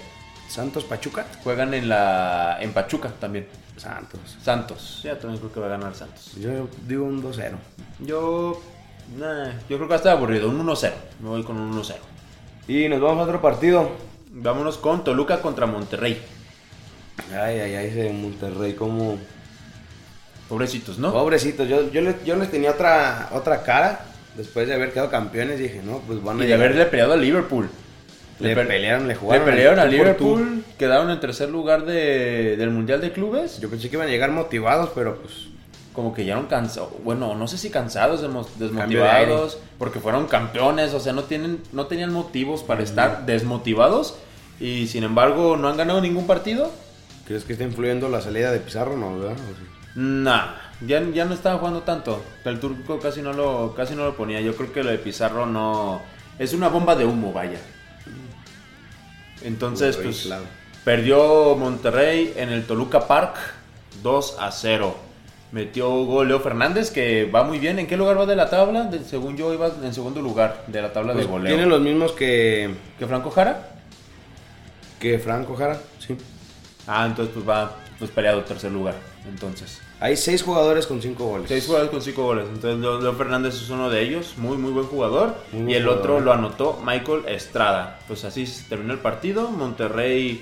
Santos, 0.48 0.84
Pachuca. 0.86 1.26
Juegan 1.44 1.74
en 1.74 1.90
la 1.90 2.58
en 2.62 2.72
Pachuca 2.72 3.10
también. 3.20 3.48
Santos. 3.78 4.38
Santos. 4.44 5.02
Ya 5.04 5.18
también 5.18 5.40
creo 5.40 5.54
que 5.54 5.60
va 5.60 5.68
a 5.68 5.70
ganar 5.70 5.96
Santos. 5.96 6.34
Yo 6.36 6.68
digo 6.88 7.06
un 7.06 7.24
2-0. 7.24 7.52
Yo. 8.00 8.62
nah, 9.18 9.52
yo 9.70 9.78
creo 9.78 9.80
que 9.82 9.88
va 9.88 9.96
a 9.96 9.98
estar 9.98 10.12
aburrido. 10.18 10.50
Un 10.50 10.66
1-0. 10.66 10.92
Me 11.22 11.30
voy 11.30 11.44
con 11.44 11.58
un 11.58 11.72
1-0. 11.74 11.96
Y 12.68 12.90
nos 12.90 13.00
vamos 13.02 13.20
a 13.20 13.24
otro 13.24 13.42
partido. 13.42 13.90
Vámonos 14.32 14.78
con 14.78 15.04
Toluca 15.04 15.42
contra 15.42 15.66
Monterrey. 15.66 16.22
Ay, 17.32 17.60
ay, 17.60 17.76
ay, 17.76 17.88
ese 17.88 18.12
Monterrey, 18.14 18.74
como... 18.74 19.18
Pobrecitos, 20.50 20.98
¿no? 20.98 21.12
Pobrecitos, 21.12 21.68
yo, 21.68 21.92
yo, 21.92 22.02
les, 22.02 22.24
yo 22.24 22.36
les 22.38 22.50
tenía 22.50 22.72
otra, 22.72 23.30
otra 23.34 23.64
cara. 23.64 24.06
Después 24.36 24.68
de 24.68 24.76
haber 24.76 24.94
quedado 24.94 25.10
campeones, 25.10 25.60
dije, 25.60 25.82
no, 25.84 25.98
pues 26.00 26.24
van 26.24 26.38
a 26.40 26.44
Y 26.44 26.48
de 26.48 26.54
llegar. 26.54 26.66
haberle 26.68 26.86
peleado 26.86 27.14
a 27.14 27.18
Liverpool. 27.18 27.70
Le 28.40 28.56
pe- 28.56 28.66
pelearon, 28.66 29.04
le 29.08 29.14
Le 29.14 29.20
jugaron. 29.20 29.46
pelearon 29.46 29.80
a 29.80 29.84
al. 29.84 29.92
Liverpool. 29.92 30.64
Quedaron 30.78 31.10
en 31.10 31.20
tercer 31.20 31.50
lugar 31.50 31.86
de- 31.86 32.56
del 32.58 32.70
Mundial 32.70 33.02
de 33.02 33.12
Clubes. 33.12 33.60
Yo 33.60 33.70
pensé 33.70 33.90
que 33.90 33.96
iban 33.96 34.08
a 34.08 34.12
llegar 34.12 34.32
motivados, 34.32 34.92
pero 34.94 35.18
pues... 35.22 35.34
Como 35.94 36.14
que 36.14 36.24
llegaron 36.24 36.46
cansados. 36.46 36.92
Bueno, 37.04 37.34
no 37.34 37.48
sé 37.48 37.58
si 37.58 37.72
cansados, 37.72 38.22
de 38.22 38.28
desmotivados. 38.60 39.58
Porque 39.80 40.00
fueron 40.00 40.28
campeones. 40.28 40.94
O 40.94 41.00
sea, 41.00 41.12
no, 41.14 41.24
tienen, 41.24 41.60
no 41.72 41.88
tenían 41.88 42.14
motivos 42.14 42.62
para 42.62 42.84
estar 42.84 43.26
desmotivados. 43.26 44.16
Y 44.60 44.86
sin 44.88 45.04
embargo, 45.04 45.58
no 45.58 45.68
han 45.70 45.78
ganado 45.78 46.00
ningún 46.00 46.28
partido. 46.28 46.72
¿Crees 47.26 47.44
que 47.46 47.54
está 47.54 47.64
influyendo 47.66 48.10
la 48.10 48.22
salida 48.22 48.52
de 48.52 48.60
Pizarro? 48.60 48.96
No, 48.96 49.18
¿verdad? 49.18 49.36
Sí. 49.38 49.66
Nah, 49.96 50.54
ya, 50.86 51.02
ya 51.12 51.26
no 51.26 51.34
estaba 51.34 51.58
jugando 51.58 51.82
tanto. 51.82 52.22
El 52.46 52.60
turco 52.60 53.00
casi 53.00 53.24
no 53.24 53.34
lo 53.34 53.74
casi 53.76 53.96
no 53.96 54.06
lo 54.06 54.16
ponía. 54.16 54.40
Yo 54.42 54.56
creo 54.56 54.72
que 54.72 54.84
lo 54.84 54.92
de 54.92 55.00
Pizarro 55.00 55.48
no 55.48 56.00
es 56.38 56.54
una 56.54 56.68
bomba 56.68 56.96
de 56.96 57.06
humo, 57.06 57.34
vaya. 57.34 57.58
Entonces, 59.44 59.98
Uy, 59.98 60.04
pues 60.06 60.22
claro. 60.24 60.44
perdió 60.84 61.56
Monterrey 61.56 62.34
en 62.38 62.50
el 62.50 62.66
Toluca 62.66 63.08
Park 63.08 63.36
2 64.04 64.38
a 64.40 64.52
0. 64.52 64.96
Metió 65.52 65.90
gol 66.06 66.28
Leo 66.28 66.40
Fernández 66.42 66.92
que 66.92 67.26
va 67.26 67.44
muy 67.44 67.58
bien. 67.60 67.80
¿En 67.80 67.88
qué 67.88 67.96
lugar 67.96 68.20
va 68.20 68.26
de 68.26 68.36
la 68.36 68.50
tabla? 68.50 68.84
De- 68.84 69.04
según 69.06 69.38
yo 69.38 69.54
iba 69.54 69.70
en 69.82 69.94
segundo 69.94 70.22
lugar 70.22 70.64
de 70.68 70.82
la 70.82 70.92
tabla 70.92 71.14
Pues 71.14 71.26
de 71.26 71.32
goleo. 71.32 71.56
tiene 71.56 71.70
los 71.70 71.80
mismos 71.80 72.12
que, 72.12 72.76
¿Que 73.00 73.08
Franco 73.08 73.32
Jara? 73.32 73.70
que 75.00 75.20
Franco 75.20 75.56
Jara, 75.56 75.80
sí. 76.06 76.18
Ah, 76.88 77.06
entonces 77.06 77.34
pues 77.34 77.48
va 77.48 77.72
pues 78.00 78.12
peleado 78.12 78.42
tercer 78.44 78.72
lugar. 78.72 78.96
Entonces. 79.30 79.80
Hay 80.00 80.16
seis 80.16 80.44
jugadores 80.44 80.86
con 80.86 81.02
cinco 81.02 81.26
goles. 81.26 81.48
Seis 81.48 81.66
jugadores 81.66 81.92
con 81.92 82.02
cinco 82.02 82.24
goles. 82.24 82.46
Entonces 82.48 82.80
Leo, 82.80 83.14
Fernández 83.14 83.56
es 83.56 83.70
uno 83.70 83.90
de 83.90 84.02
ellos, 84.02 84.36
muy 84.38 84.58
muy 84.58 84.72
buen 84.72 84.86
jugador. 84.86 85.36
Muy 85.52 85.74
y 85.74 85.76
el 85.76 85.84
jugador. 85.84 86.02
otro 86.02 86.20
lo 86.20 86.34
anotó 86.34 86.82
Michael 86.86 87.24
Estrada. 87.28 88.00
Pues 88.08 88.24
así 88.24 88.46
se 88.46 88.70
terminó 88.70 88.94
el 88.94 89.00
partido. 89.00 89.50
Monterrey 89.50 90.42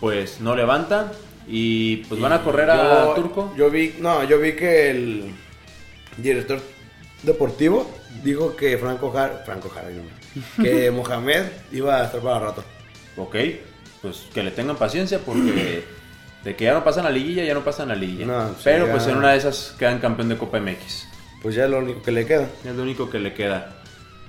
pues 0.00 0.40
no 0.40 0.54
levanta. 0.54 1.12
Y 1.46 1.98
pues 2.08 2.20
van 2.20 2.32
a 2.32 2.42
correr 2.42 2.70
a 2.70 3.14
Turco. 3.14 3.52
Yo 3.56 3.70
vi, 3.70 3.94
no, 3.98 4.22
yo 4.24 4.38
vi 4.38 4.52
que 4.52 4.90
el 4.90 5.34
director 6.16 6.60
deportivo 7.22 7.90
dijo 8.22 8.54
que 8.56 8.76
Franco 8.78 9.10
Jara, 9.10 9.42
Franco 9.44 9.68
Jara, 9.68 9.88
no, 9.90 10.62
que 10.62 10.90
Mohamed 10.92 11.46
iba 11.72 11.96
a 11.96 12.04
estar 12.04 12.20
para 12.20 12.38
rato. 12.38 12.64
Ok, 13.16 13.36
pues 14.02 14.26
que 14.32 14.42
le 14.42 14.50
tengan 14.50 14.76
paciencia 14.76 15.18
porque 15.18 15.84
de 16.44 16.56
que 16.56 16.64
ya 16.64 16.72
no 16.72 16.82
pasan 16.84 17.06
a 17.06 17.10
liguilla, 17.10 17.44
ya 17.44 17.54
no 17.54 17.62
pasan 17.64 17.90
a 17.90 17.94
liguilla. 17.94 18.26
No, 18.26 18.54
Pero 18.64 18.86
ya. 18.86 18.92
pues 18.92 19.06
en 19.06 19.16
una 19.16 19.32
de 19.32 19.38
esas 19.38 19.74
quedan 19.78 19.98
campeón 19.98 20.28
de 20.28 20.38
Copa 20.38 20.58
MX. 20.60 21.06
Pues 21.42 21.54
ya 21.54 21.64
es 21.64 21.70
lo 21.70 21.78
único 21.78 22.02
que 22.02 22.12
le 22.12 22.26
queda. 22.26 22.48
Es 22.64 22.74
lo 22.74 22.82
único 22.82 23.08
que 23.10 23.18
le 23.18 23.34
queda. 23.34 23.76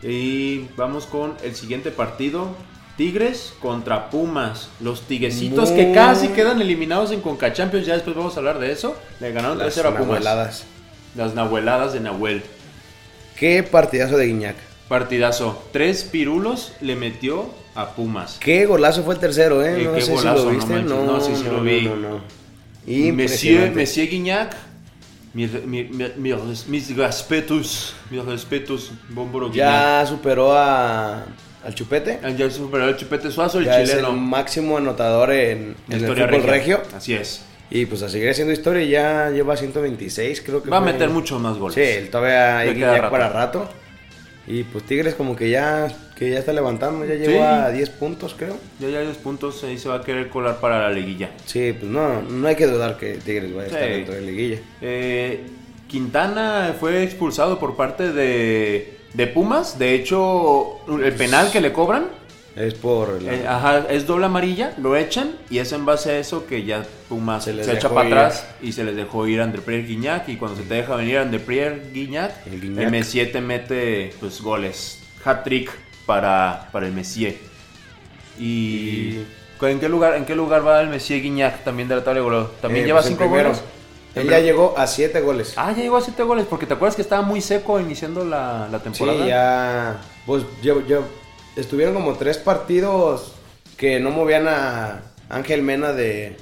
Y 0.04 0.68
vamos 0.78 1.06
con 1.06 1.36
el 1.44 1.56
siguiente 1.56 1.92
partido. 1.92 2.56
Tigres 2.98 3.54
contra 3.62 4.10
Pumas. 4.10 4.70
Los 4.80 5.02
tiguecitos 5.02 5.72
Muy- 5.72 5.80
que 5.80 5.94
casi 5.94 6.30
quedan 6.30 6.62
eliminados 6.62 7.12
en 7.12 7.22
Conca 7.22 7.54
Champions. 7.54 7.86
Ya 7.86 7.94
después 7.94 8.16
vamos 8.16 8.36
a 8.36 8.40
hablar 8.40 8.60
de 8.60 8.72
eso. 8.72 8.96
Le 9.20 9.32
ganaron 9.32 9.58
Las 9.58 9.76
3-0 9.76 9.88
a 9.88 9.92
Pumas. 9.92 10.08
nahueladas. 10.08 10.64
Las 11.16 11.34
nahueladas 11.34 11.94
de 11.94 12.00
Nahuel. 12.00 12.44
Qué 13.38 13.64
partidazo 13.64 14.18
de 14.18 14.28
Guiñac. 14.28 14.56
Partidazo. 14.88 15.64
Tres 15.72 16.04
pirulos 16.04 16.74
le 16.82 16.96
metió 16.96 17.50
a 17.76 17.90
Pumas. 17.96 18.38
Qué 18.40 18.66
golazo 18.66 19.04
fue 19.04 19.14
el 19.16 19.20
tercero, 19.20 19.64
¿eh? 19.64 19.82
Eh, 19.82 19.86
no 19.86 19.94
qué 19.94 20.02
sé 20.02 20.12
golazo, 20.12 20.38
si 20.38 20.44
no 20.46 20.52
lo 20.52 20.56
viste. 20.58 20.74
manches. 20.74 20.92
No, 20.92 21.06
No, 21.06 21.22
sí, 21.22 21.32
sí 21.36 21.44
lo 21.46 21.62
vi. 21.62 21.82
No, 21.84 21.96
no, 21.96 22.10
no. 22.10 22.22
Monsieur. 23.14 23.72
Monsieur 23.76 24.08
Guignac. 24.10 24.56
Mi- 25.34 25.48
mi- 25.48 25.84
mi- 25.86 26.34
mis, 26.68 26.96
respetos. 26.98 27.94
Mis 28.10 28.26
respetos. 28.26 28.92
Guignac. 29.10 29.54
Ya 29.54 30.06
superó 30.06 30.54
a, 30.54 31.24
al 31.64 31.76
Chupete. 31.76 32.20
Ah, 32.24 32.30
Ya 32.32 32.50
superó 32.50 32.90
el 32.90 32.98
Chupete 32.98 33.32
Suazo, 33.32 33.60
el 33.60 33.66
ya 33.66 33.82
es 33.82 33.90
chileno. 33.90 34.10
el 34.10 34.18
máximo 34.18 34.78
anotador 34.78 35.32
en, 35.32 35.76
en 35.90 35.94
el 36.04 36.08
fútbol 36.08 36.28
regia. 36.28 36.52
regio. 36.52 36.82
Así 36.96 37.14
es. 37.14 37.44
Y 37.70 37.86
pues 37.86 38.02
a 38.04 38.10
seguir 38.10 38.30
haciendo 38.30 38.52
historia 38.52 38.84
ya 38.84 39.30
lleva 39.30 39.56
126, 39.56 40.42
creo 40.42 40.62
que 40.62 40.70
Va 40.70 40.78
a 40.78 40.82
meter 40.82 41.10
muchos 41.10 41.40
más 41.40 41.58
goles. 41.58 41.76
Sí, 41.76 42.10
todavía 42.10 42.58
hay 42.58 42.74
Guiñac 42.74 42.98
rato. 42.98 43.12
para 43.12 43.30
rato. 43.30 43.70
Y 44.48 44.64
pues 44.64 44.84
Tigres 44.86 45.14
como 45.16 45.36
que 45.36 45.50
ya 45.50 45.88
que 46.16 46.30
ya 46.30 46.40
está 46.40 46.54
levantando, 46.54 47.06
ya 47.06 47.16
llegó 47.16 47.32
Sí. 47.32 47.38
a 47.38 47.70
10 47.70 47.90
puntos, 47.92 48.36
creo. 48.38 48.56
Ya 48.80 48.90
ya 48.90 49.00
hay 49.00 49.08
dos 49.08 49.18
puntos, 49.18 49.64
ahí 49.64 49.78
se 49.78 49.90
va 49.90 49.96
a 49.96 50.02
querer 50.04 50.30
colar 50.30 50.60
para 50.60 50.80
la 50.80 50.90
liguilla. 50.92 51.32
Sí, 51.46 51.74
pues 51.74 51.92
no, 51.92 52.22
no 52.22 52.48
hay 52.48 52.56
que 52.56 52.68
dudar 52.68 52.98
que 52.98 53.14
Tigres 53.16 53.52
vaya 53.54 53.64
a 53.64 53.66
estar 53.68 53.84
Sí. 53.86 53.90
dentro 53.90 54.14
de 54.16 54.22
la 54.22 54.28
liguilla. 54.28 54.58
Eh, 54.82 55.46
Quintana 55.88 56.76
fue 56.80 57.04
expulsado 57.04 57.60
por 57.60 57.76
parte 57.76 58.12
de, 58.14 58.98
de 59.14 59.28
Pumas. 59.28 59.78
De 59.78 59.94
hecho, 59.94 60.78
el 61.04 61.14
penal 61.14 61.52
que 61.52 61.60
le 61.60 61.74
cobran 61.74 62.06
Es 62.56 62.74
por 62.74 63.22
la- 63.22 63.34
eh, 63.34 63.48
ajá, 63.48 63.86
es 63.90 64.06
doble 64.06 64.26
amarilla, 64.26 64.74
lo 64.78 64.98
echan 64.98 65.36
y 65.50 65.60
es 65.60 65.72
en 65.72 65.86
base 65.86 66.12
a 66.12 66.18
eso 66.20 66.46
que 66.48 66.66
ya 66.66 66.84
Pumas 67.08 67.46
Se 67.46 67.64
se, 67.64 67.74
echa 67.74 67.90
para 67.90 68.08
ir. 68.10 68.14
atrás 68.14 68.46
y 68.62 68.74
se 68.74 68.84
les 68.84 68.96
dejó 68.96 69.26
ir 69.28 69.40
a 69.40 69.46
André 69.46 69.84
Guignac 69.84 70.28
y 70.28 70.36
cuando 70.36 70.58
se 70.58 70.64
te 70.64 70.74
deja 70.76 70.96
venir 70.98 71.18
André 71.20 71.82
Guignac, 71.94 72.46
El 72.48 72.54
el, 72.56 72.62
Guignac. 72.62 72.90
Messier 72.90 73.32
te 73.32 73.40
mete 73.42 74.14
pues 74.20 74.42
goles, 74.42 75.00
hat 75.24 75.44
trick 75.44 75.72
para, 76.06 76.68
para 76.74 76.88
el 76.88 76.92
Messier. 76.94 77.36
Y 78.40 79.20
¿en 79.62 79.80
qué 79.80 79.88
lugar 79.90 80.16
en 80.16 80.26
qué 80.26 80.36
lugar 80.36 80.66
va 80.66 80.82
el 80.82 80.90
Messier 80.90 81.22
Guignac 81.22 81.64
también 81.64 81.88
de 81.88 81.96
la 81.96 82.04
tabla 82.04 82.20
de? 82.22 82.52
También 82.62 82.84
Eh, 82.84 82.88
lleva 82.88 83.00
pues, 83.00 83.12
en 83.12 83.18
cinco 83.18 83.30
primero. 83.30 83.50
goles. 83.50 83.64
Él 84.14 84.30
ya 84.30 84.40
llegó 84.40 84.74
a 84.78 84.88
7 84.88 85.22
goles. 85.22 85.54
Ah, 85.56 85.72
ya 85.72 85.84
llegó 85.84 85.96
a 85.96 86.02
siete 86.02 86.24
goles 86.24 86.46
porque 86.50 86.66
te 86.66 86.74
acuerdas 86.74 86.98
que 86.98 87.02
estaba 87.02 87.22
muy 87.22 87.40
seco 87.40 87.80
iniciando 87.80 88.26
la, 88.26 88.68
la 88.70 88.78
sí, 88.80 88.84
temporada. 88.84 89.26
ya. 89.26 90.02
Pues 90.26 90.44
yo, 90.62 90.86
yo- 90.86 91.06
estuvieron 91.56 91.94
como 91.94 92.14
tres 92.16 92.38
partidos 92.38 93.34
que 93.78 94.00
no 94.00 94.12
movían 94.12 94.48
a 94.48 95.02
Ángel 95.30 95.62
Mena 95.64 95.92
de, 95.94 96.36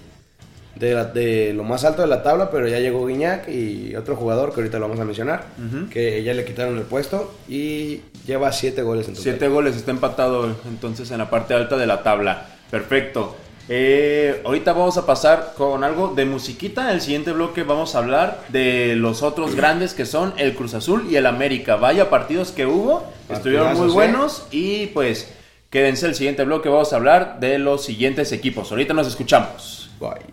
de, 0.76 0.94
la- 0.94 1.06
de 1.06 1.54
lo 1.54 1.64
más 1.64 1.84
alto 1.86 2.02
de 2.02 2.08
la 2.08 2.22
tabla, 2.24 2.52
pero 2.52 2.68
ya 2.68 2.80
llegó 2.80 3.06
Guiñac 3.06 3.48
y 3.50 3.96
otro 3.96 4.16
jugador 4.16 4.54
que 4.54 4.62
ahorita 4.62 4.78
lo 4.80 4.88
vamos 4.88 5.00
a 5.00 5.06
mencionar, 5.06 5.46
que 5.90 6.22
ya 6.24 6.34
le 6.34 6.46
quitaron 6.46 6.78
el 6.78 6.84
puesto 6.84 7.34
y 7.48 8.02
lleva 8.26 8.52
7 8.52 8.82
goles 8.84 9.08
en 9.08 9.14
total. 9.14 9.24
Siete 9.24 9.48
goles, 9.48 9.76
está 9.76 9.92
empatado 9.92 10.56
entonces 10.68 11.10
en 11.12 11.18
la 11.20 11.30
parte 11.30 11.54
alta 11.54 11.78
de 11.78 11.88
la 11.88 12.04
tabla. 12.04 12.48
Perfecto. 12.70 13.36
Eh, 13.72 14.42
ahorita 14.44 14.74
vamos 14.74 14.98
a 14.98 15.06
pasar 15.06 15.54
con 15.56 15.84
algo 15.84 16.08
de 16.16 16.26
musiquita. 16.26 16.90
En 16.90 16.96
el 16.96 17.02
siguiente 17.02 17.32
bloque 17.32 17.62
vamos 17.62 17.94
a 17.94 18.00
hablar 18.00 18.42
de 18.50 18.96
los 18.96 19.22
otros 19.22 19.56
grandes 19.56 19.94
que 19.94 20.08
son 20.08 20.34
el 20.38 20.56
Cruz 20.56 20.74
Azul 20.74 21.08
y 21.10 21.16
el 21.16 21.28
América. 21.28 21.76
Vaya 21.76 22.10
partidos 22.10 22.52
que 22.52 22.66
hubo, 22.66 23.04
estuvieron 23.30 23.78
muy 23.78 23.90
buenos 23.90 24.48
y 24.50 24.88
pues 24.88 25.32
quédense 25.70 26.08
el 26.08 26.16
siguiente 26.16 26.44
bloque. 26.46 26.68
Vamos 26.68 26.92
a 26.94 26.96
hablar 26.96 27.40
de 27.40 27.60
los 27.60 27.86
siguientes 27.86 28.32
equipos. 28.32 28.72
Ahorita 28.72 28.96
nos 28.96 29.08
escuchamos. 29.08 29.92
Bye. 30.00 30.26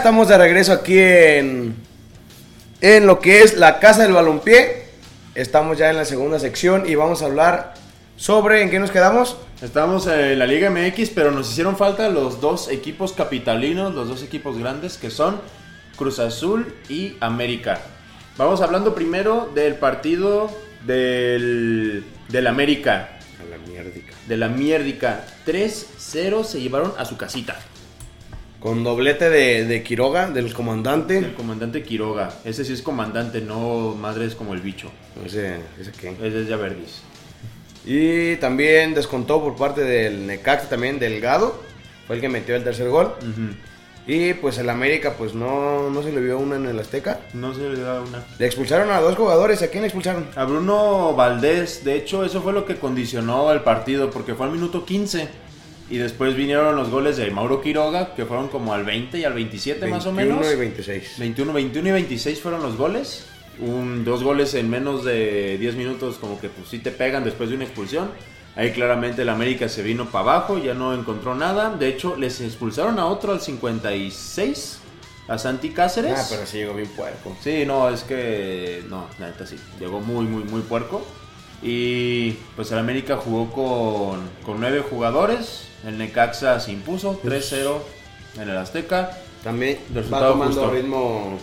Estamos 0.00 0.28
de 0.28 0.38
regreso 0.38 0.72
aquí 0.72 0.98
en, 0.98 1.74
en 2.80 3.06
lo 3.06 3.20
que 3.20 3.42
es 3.42 3.58
la 3.58 3.78
Casa 3.80 4.02
del 4.02 4.14
Balompié. 4.14 4.86
Estamos 5.34 5.76
ya 5.76 5.90
en 5.90 5.96
la 5.96 6.06
segunda 6.06 6.38
sección 6.38 6.88
y 6.88 6.94
vamos 6.94 7.20
a 7.20 7.26
hablar 7.26 7.74
sobre 8.16 8.62
en 8.62 8.70
qué 8.70 8.78
nos 8.78 8.90
quedamos. 8.90 9.36
Estamos 9.60 10.06
en 10.06 10.38
la 10.38 10.46
Liga 10.46 10.70
MX, 10.70 11.10
pero 11.10 11.32
nos 11.32 11.50
hicieron 11.50 11.76
falta 11.76 12.08
los 12.08 12.40
dos 12.40 12.70
equipos 12.70 13.12
capitalinos, 13.12 13.94
los 13.94 14.08
dos 14.08 14.22
equipos 14.22 14.56
grandes 14.56 14.96
que 14.96 15.10
son 15.10 15.38
Cruz 15.98 16.18
Azul 16.18 16.74
y 16.88 17.16
América. 17.20 17.78
Vamos 18.38 18.62
hablando 18.62 18.94
primero 18.94 19.50
del 19.54 19.74
partido 19.74 20.50
del, 20.86 22.04
del 22.30 22.46
América, 22.46 23.18
A 23.38 23.50
la 23.50 23.58
mierdica. 23.58 24.14
de 24.26 24.36
la 24.38 24.48
mierdica. 24.48 25.26
3-0 25.46 26.42
se 26.44 26.58
llevaron 26.62 26.94
a 26.96 27.04
su 27.04 27.18
casita. 27.18 27.58
Con 28.60 28.84
doblete 28.84 29.30
de, 29.30 29.64
de 29.64 29.82
Quiroga, 29.82 30.30
del 30.30 30.52
comandante. 30.52 31.16
El 31.16 31.34
comandante 31.34 31.82
Quiroga. 31.82 32.30
Ese 32.44 32.64
sí 32.64 32.74
es 32.74 32.82
comandante, 32.82 33.40
no 33.40 33.94
madres 33.98 34.34
como 34.34 34.52
el 34.52 34.60
bicho. 34.60 34.90
Ese, 35.24 35.60
ese 35.80 35.92
qué. 35.92 36.10
Ese 36.10 36.42
es 36.42 36.48
Yaverdis. 36.48 37.00
Y 37.86 38.36
también 38.36 38.92
descontó 38.92 39.42
por 39.42 39.56
parte 39.56 39.82
del 39.82 40.26
Necaxa 40.26 40.68
también 40.68 40.98
Delgado. 40.98 41.58
Fue 42.06 42.16
el 42.16 42.20
que 42.20 42.28
metió 42.28 42.54
el 42.54 42.62
tercer 42.62 42.90
gol. 42.90 43.14
Ujú. 43.20 43.54
Y 44.06 44.34
pues 44.34 44.58
el 44.58 44.68
América 44.68 45.14
pues 45.16 45.34
no, 45.34 45.88
no 45.88 46.02
se 46.02 46.12
le 46.12 46.20
vio 46.20 46.38
una 46.38 46.56
en 46.56 46.66
el 46.66 46.78
Azteca. 46.78 47.20
No 47.32 47.54
se 47.54 47.60
le 47.60 47.80
da 47.80 48.02
una. 48.02 48.24
Le 48.38 48.44
expulsaron 48.44 48.90
a 48.90 49.00
dos 49.00 49.16
jugadores. 49.16 49.62
¿A 49.62 49.68
quién 49.68 49.82
le 49.82 49.86
expulsaron? 49.88 50.26
A 50.36 50.44
Bruno 50.44 51.14
Valdés, 51.14 51.82
de 51.82 51.94
hecho, 51.94 52.24
eso 52.24 52.42
fue 52.42 52.52
lo 52.52 52.66
que 52.66 52.76
condicionó 52.76 53.50
el 53.52 53.60
partido, 53.62 54.10
porque 54.10 54.34
fue 54.34 54.46
al 54.46 54.52
minuto 54.52 54.84
15. 54.84 55.28
Y 55.90 55.98
después 55.98 56.36
vinieron 56.36 56.76
los 56.76 56.88
goles 56.88 57.16
de 57.16 57.30
Mauro 57.32 57.60
Quiroga, 57.60 58.14
que 58.14 58.24
fueron 58.24 58.46
como 58.46 58.72
al 58.72 58.84
20 58.84 59.18
y 59.18 59.24
al 59.24 59.32
27 59.34 59.86
más 59.88 60.06
o 60.06 60.12
21 60.12 60.40
menos. 60.40 60.54
y 60.54 60.56
26. 60.56 61.18
21, 61.18 61.52
21 61.52 61.88
y 61.88 61.92
26 61.92 62.40
fueron 62.40 62.62
los 62.62 62.76
goles. 62.76 63.26
Un, 63.58 64.04
dos 64.04 64.22
goles 64.22 64.54
en 64.54 64.70
menos 64.70 65.04
de 65.04 65.58
10 65.58 65.74
minutos, 65.74 66.16
como 66.18 66.40
que 66.40 66.48
pues 66.48 66.68
sí 66.68 66.78
te 66.78 66.92
pegan 66.92 67.24
después 67.24 67.50
de 67.50 67.56
una 67.56 67.64
expulsión. 67.64 68.08
Ahí 68.54 68.70
claramente 68.70 69.22
el 69.22 69.28
América 69.28 69.68
se 69.68 69.82
vino 69.82 70.06
para 70.06 70.36
abajo, 70.36 70.58
ya 70.58 70.74
no 70.74 70.94
encontró 70.94 71.34
nada. 71.34 71.74
De 71.76 71.88
hecho, 71.88 72.16
les 72.16 72.40
expulsaron 72.40 72.98
a 73.00 73.06
otro 73.06 73.32
al 73.32 73.40
56, 73.40 74.78
a 75.26 75.38
Santi 75.38 75.70
Cáceres. 75.70 76.14
Ah, 76.16 76.26
pero 76.30 76.46
sí 76.46 76.58
llegó 76.58 76.74
bien 76.74 76.88
puerco. 76.88 77.36
Sí, 77.42 77.64
no, 77.66 77.88
es 77.88 78.04
que. 78.04 78.84
No, 78.88 79.06
la 79.18 79.28
neta 79.28 79.44
sí. 79.44 79.56
Llegó 79.80 80.00
muy, 80.00 80.24
muy, 80.24 80.44
muy 80.44 80.62
puerco. 80.62 81.04
Y 81.62 82.32
pues 82.54 82.70
el 82.70 82.78
América 82.78 83.16
jugó 83.16 83.50
con, 83.50 84.20
con 84.44 84.60
nueve 84.60 84.84
jugadores. 84.88 85.69
El 85.86 85.98
Necaxa 85.98 86.60
se 86.60 86.72
impuso 86.72 87.20
3-0 87.22 87.78
en 88.40 88.48
el 88.48 88.56
Azteca. 88.56 89.10
También 89.42 89.78
va 90.12 90.28
tomando 90.28 90.60
justo. 90.60 90.70
ritmo 90.70 91.38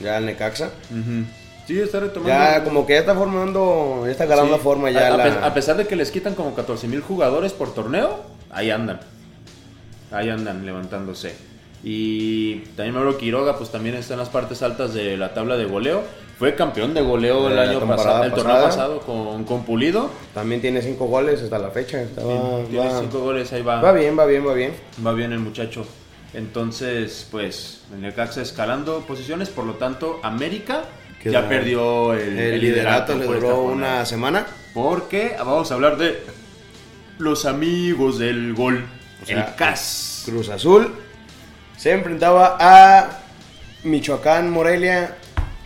ya 0.00 0.18
el 0.18 0.26
Necaxa. 0.26 0.70
Ujú. 0.90 1.24
Sí, 1.66 1.78
está 1.80 2.00
retomando. 2.00 2.28
Ya 2.28 2.64
como 2.64 2.86
que 2.86 2.94
ya 2.94 3.00
está 3.00 3.14
formando, 3.14 4.02
ya 4.04 4.10
está 4.12 4.24
agarrando 4.24 4.56
Sí. 4.56 4.62
forma 4.62 4.90
ya 4.90 5.08
a, 5.08 5.16
la... 5.16 5.46
a 5.46 5.54
pesar 5.54 5.76
de 5.76 5.86
que 5.86 5.96
les 5.96 6.10
quitan 6.10 6.34
como 6.34 6.54
14 6.54 6.88
mil 6.88 7.00
jugadores 7.02 7.52
por 7.52 7.74
torneo, 7.74 8.20
ahí 8.50 8.70
andan. 8.70 9.00
Ahí 10.10 10.30
andan 10.30 10.64
levantándose. 10.64 11.34
Y 11.84 12.56
también 12.76 12.94
Mauro 12.94 13.16
Quiroga, 13.18 13.56
pues 13.56 13.70
también 13.70 13.94
está 13.94 14.14
en 14.14 14.20
las 14.20 14.28
partes 14.28 14.62
altas 14.62 14.94
de 14.94 15.16
la 15.16 15.32
tabla 15.34 15.56
de 15.56 15.64
goleo. 15.64 16.02
Fue 16.38 16.54
campeón 16.54 16.94
de 16.94 17.00
goleo 17.00 17.48
De 17.48 17.52
el 17.54 17.58
año 17.58 17.80
pasado, 17.80 18.24
el 18.24 18.32
torneo 18.32 18.62
pasado 18.62 19.00
con, 19.00 19.44
con 19.44 19.64
Pulido. 19.64 20.10
También 20.34 20.60
tiene 20.60 20.82
cinco 20.82 21.06
goles 21.06 21.42
hasta 21.42 21.58
la 21.58 21.70
fecha. 21.70 22.00
Está- 22.02 22.22
va, 22.24 22.64
Tiene 22.68 22.88
va- 22.88 23.00
cinco 23.00 23.20
goles, 23.20 23.52
ahí 23.52 23.62
va. 23.62 23.80
va 23.80 23.92
bien, 23.92 24.16
va 24.18 24.24
bien, 24.26 24.46
va 24.46 24.54
bien. 24.54 24.72
Va 25.04 25.12
bien 25.12 25.32
el 25.32 25.40
muchacho. 25.40 25.84
Entonces, 26.34 27.26
pues, 27.30 27.80
el 27.92 28.02
Necaxa 28.02 28.42
escalando 28.42 29.00
posiciones, 29.00 29.48
por 29.48 29.64
lo 29.64 29.74
tanto, 29.74 30.20
América 30.22 30.84
Quedó- 31.22 31.32
ya 31.32 31.48
perdió 31.48 32.12
el, 32.14 32.60
liderato 32.60 33.16
le 33.16 33.24
duró 33.26 33.62
una 33.62 34.04
semana. 34.06 34.46
Porque 34.74 35.34
vamos 35.38 35.70
a 35.72 35.74
hablar 35.74 35.96
de 35.96 36.20
los 37.18 37.46
amigos 37.46 38.18
del 38.18 38.54
gol. 38.54 38.84
O 39.22 39.26
sea, 39.26 39.48
el 39.48 39.54
CAS. 39.56 40.22
Cruz 40.26 40.48
Azul 40.50 40.92
se 41.78 41.92
enfrentaba 41.92 42.56
a 42.60 43.08
Michoacán, 43.84 44.50
Morelia. 44.50 45.16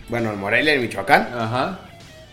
Bueno, 0.07 0.31
el 0.31 0.37
Morelia 0.37 0.75
y 0.75 0.79
Michoacán. 0.79 1.27
Ajá. 1.37 1.79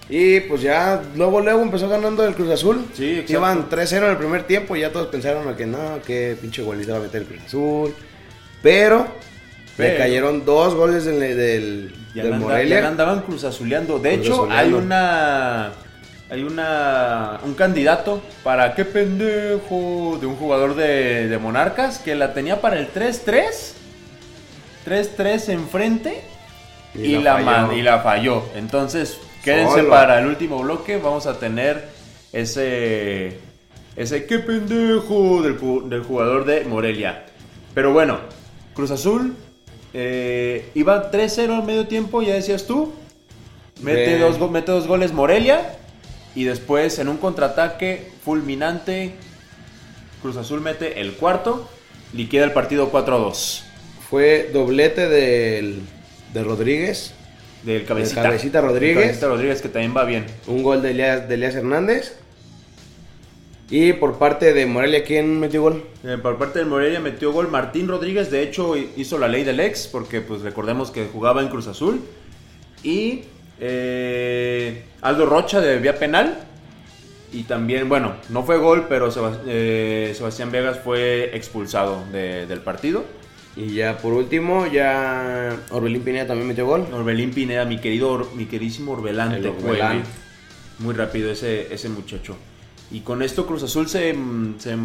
Y 0.09 0.41
pues 0.41 0.61
ya 0.63 1.01
luego 1.15 1.41
luego 1.41 1.63
empezó 1.63 1.89
ganando 1.89 2.25
el 2.27 2.35
Cruz 2.35 2.51
Azul. 2.51 2.85
Sí, 2.95 3.13
exacto. 3.13 3.33
Iban 3.33 3.69
3-0 3.71 3.97
en 3.99 4.11
el 4.11 4.17
primer 4.17 4.43
tiempo 4.43 4.75
y 4.77 4.81
ya 4.81 4.91
todos 4.93 5.07
pensaron 5.09 5.55
que 5.57 5.67
no, 5.67 6.01
que 6.05 6.37
pinche 6.41 6.63
golista 6.63 6.93
va 6.95 6.99
a 6.99 7.03
meter 7.03 7.23
el 7.23 7.29
Cruz 7.29 7.43
Azul. 7.47 7.95
Pero, 8.63 8.99
le 9.79 9.85
Pero- 9.87 9.99
cayeron 9.99 10.45
dos 10.45 10.75
goles 10.75 11.05
del, 11.05 11.21
del, 11.21 11.95
Ya, 12.15 12.23
del 12.23 12.31
la 12.33 12.37
anda- 12.37 12.49
Morelia. 12.49 12.81
ya 12.81 12.89
andaban 12.89 13.21
cruzazuleando. 13.23 13.99
De 14.01 14.15
Cruz 14.17 14.27
hecho, 14.27 14.49
hay 14.51 14.73
una. 14.73 15.71
Hay 16.31 16.43
una. 16.45 17.41
Un 17.45 17.55
candidato 17.55 18.23
para 18.45 18.75
qué 18.75 18.85
pendejo 18.85 20.17
de 20.21 20.27
un 20.27 20.37
jugador 20.37 20.75
de, 20.77 21.29
de 21.29 21.39
Monarcas 21.39 21.99
que 21.99 22.15
la 22.15 22.33
tenía 22.35 22.61
para 22.61 22.79
el 22.79 22.93
3-3. 22.93 23.43
3-3 24.87 25.49
enfrente. 25.51 26.23
Y 26.95 27.03
Y, 27.17 27.19
la 27.19 27.39
la, 27.41 27.45
falló. 27.45 27.67
man- 27.69 27.79
y 27.79 27.83
la 27.83 27.99
falló. 28.01 28.43
Entonces, 28.55 29.19
quédense 29.45 29.77
Solo. 29.79 29.91
para 29.91 30.19
el 30.21 30.27
último 30.27 30.59
bloque. 30.61 30.97
Vamos 30.99 31.27
a 31.27 31.39
tener 31.39 31.89
ese. 32.33 33.39
Ese 33.97 34.25
qué 34.27 34.39
pendejo 34.39 35.43
del, 35.43 35.59
del 35.91 36.03
jugador 36.05 36.45
de 36.45 36.65
Morelia. 36.65 37.25
Pero 37.75 37.93
bueno, 37.93 38.19
Cruz 38.75 38.91
Azul 38.93 39.35
eh, 39.93 40.71
iba 40.75 41.11
3-0 41.11 41.51
al 41.59 41.65
medio 41.65 41.87
tiempo, 41.87 42.23
ya 42.23 42.35
decías 42.35 42.67
tú. 42.67 42.93
Mete, 43.83 44.19
dos, 44.19 44.39
mete 44.51 44.71
dos 44.73 44.87
goles 44.87 45.13
Morelia. 45.13 45.77
Y 46.35 46.45
después 46.45 46.99
en 46.99 47.09
un 47.09 47.17
contraataque 47.17 48.09
fulminante, 48.25 49.13
Cruz 50.23 50.37
Azul 50.37 50.61
mete 50.61 51.01
el 51.01 51.15
cuarto. 51.15 51.69
Liquida 52.13 52.45
el 52.45 52.53
partido 52.53 52.91
4-2. 52.91 53.63
Fue 54.09 54.51
doblete 54.53 55.09
del, 55.09 55.81
de 56.33 56.45
Rodríguez. 56.45 57.15
Del 57.63 57.85
cabecita. 57.85 58.23
Cabecita 58.23 58.61
Rodríguez. 58.61 58.97
Del 58.97 59.05
Cabecita 59.05 59.29
Rodríguez 59.29 59.63
que 59.63 59.69
también 59.69 59.97
va 59.97 60.05
bien. 60.05 60.27
Un 60.47 60.63
gol 60.63 60.83
de 60.83 60.91
Elías, 60.91 61.29
de 61.29 61.45
Hernández. 61.45 62.17
Y 63.71 63.93
por 63.93 64.19
parte 64.19 64.53
de 64.53 64.67
Morelia, 64.67 65.05
¿quién 65.05 65.39
metió 65.39 65.63
gol? 65.63 65.85
Eh, 66.03 66.19
por 66.21 66.39
parte 66.39 66.59
del 66.59 66.67
Morelia 66.67 66.99
metió 66.99 67.33
gol 67.33 67.49
Martín 67.49 67.87
Rodríguez, 67.87 68.29
de 68.29 68.43
hecho 68.43 68.77
hizo 68.77 69.17
la 69.17 69.29
ley 69.29 69.45
del 69.45 69.61
ex, 69.61 69.87
porque 69.87 70.21
pues 70.21 70.41
recordemos 70.41 70.91
que 70.91 71.07
jugaba 71.07 71.41
en 71.41 71.49
Cruz 71.49 71.69
Azul. 71.69 72.01
Y 72.83 73.23
eh, 73.61 74.85
Aldo 75.03 75.27
Rocha 75.27 75.61
de 75.61 75.79
vía 75.79 75.99
penal. 75.99 76.39
Y 77.33 77.45
también, 77.45 77.89
bueno, 77.89 78.15
no 78.31 78.43
fue 78.43 78.59
gol, 78.59 78.87
pero 78.89 79.09
eh, 79.47 80.13
Sebastián 80.17 80.51
Vegas 80.51 80.81
fue 80.83 81.31
expulsado 81.37 82.03
de- 82.11 82.47
del 82.47 82.61
partido. 82.61 83.05
Y 83.57 83.75
ya 83.75 83.99
por 83.99 84.13
último, 84.15 84.67
ya 84.67 85.57
Orbelín 85.71 86.03
Pineda 86.03 86.27
también 86.27 86.49
metió 86.49 86.67
gol. 86.67 86.87
Orbelín 86.93 87.31
Pineda, 87.33 87.65
mi 87.65 87.79
querido, 87.79 88.11
Or- 88.11 88.35
mi 88.35 88.47
queridísimo 88.47 88.93
Orbelante, 88.93 89.49
Orbelán. 89.49 90.03
Muy 90.81 90.95
rápido 90.95 91.31
ese, 91.31 91.73
ese 91.73 91.89
muchacho. 91.89 92.37
Y 92.91 93.01
con 93.01 93.23
esto 93.23 93.47
Cruz 93.47 93.63
Azul 93.63 93.89
se, 93.89 94.17
se 94.59 94.77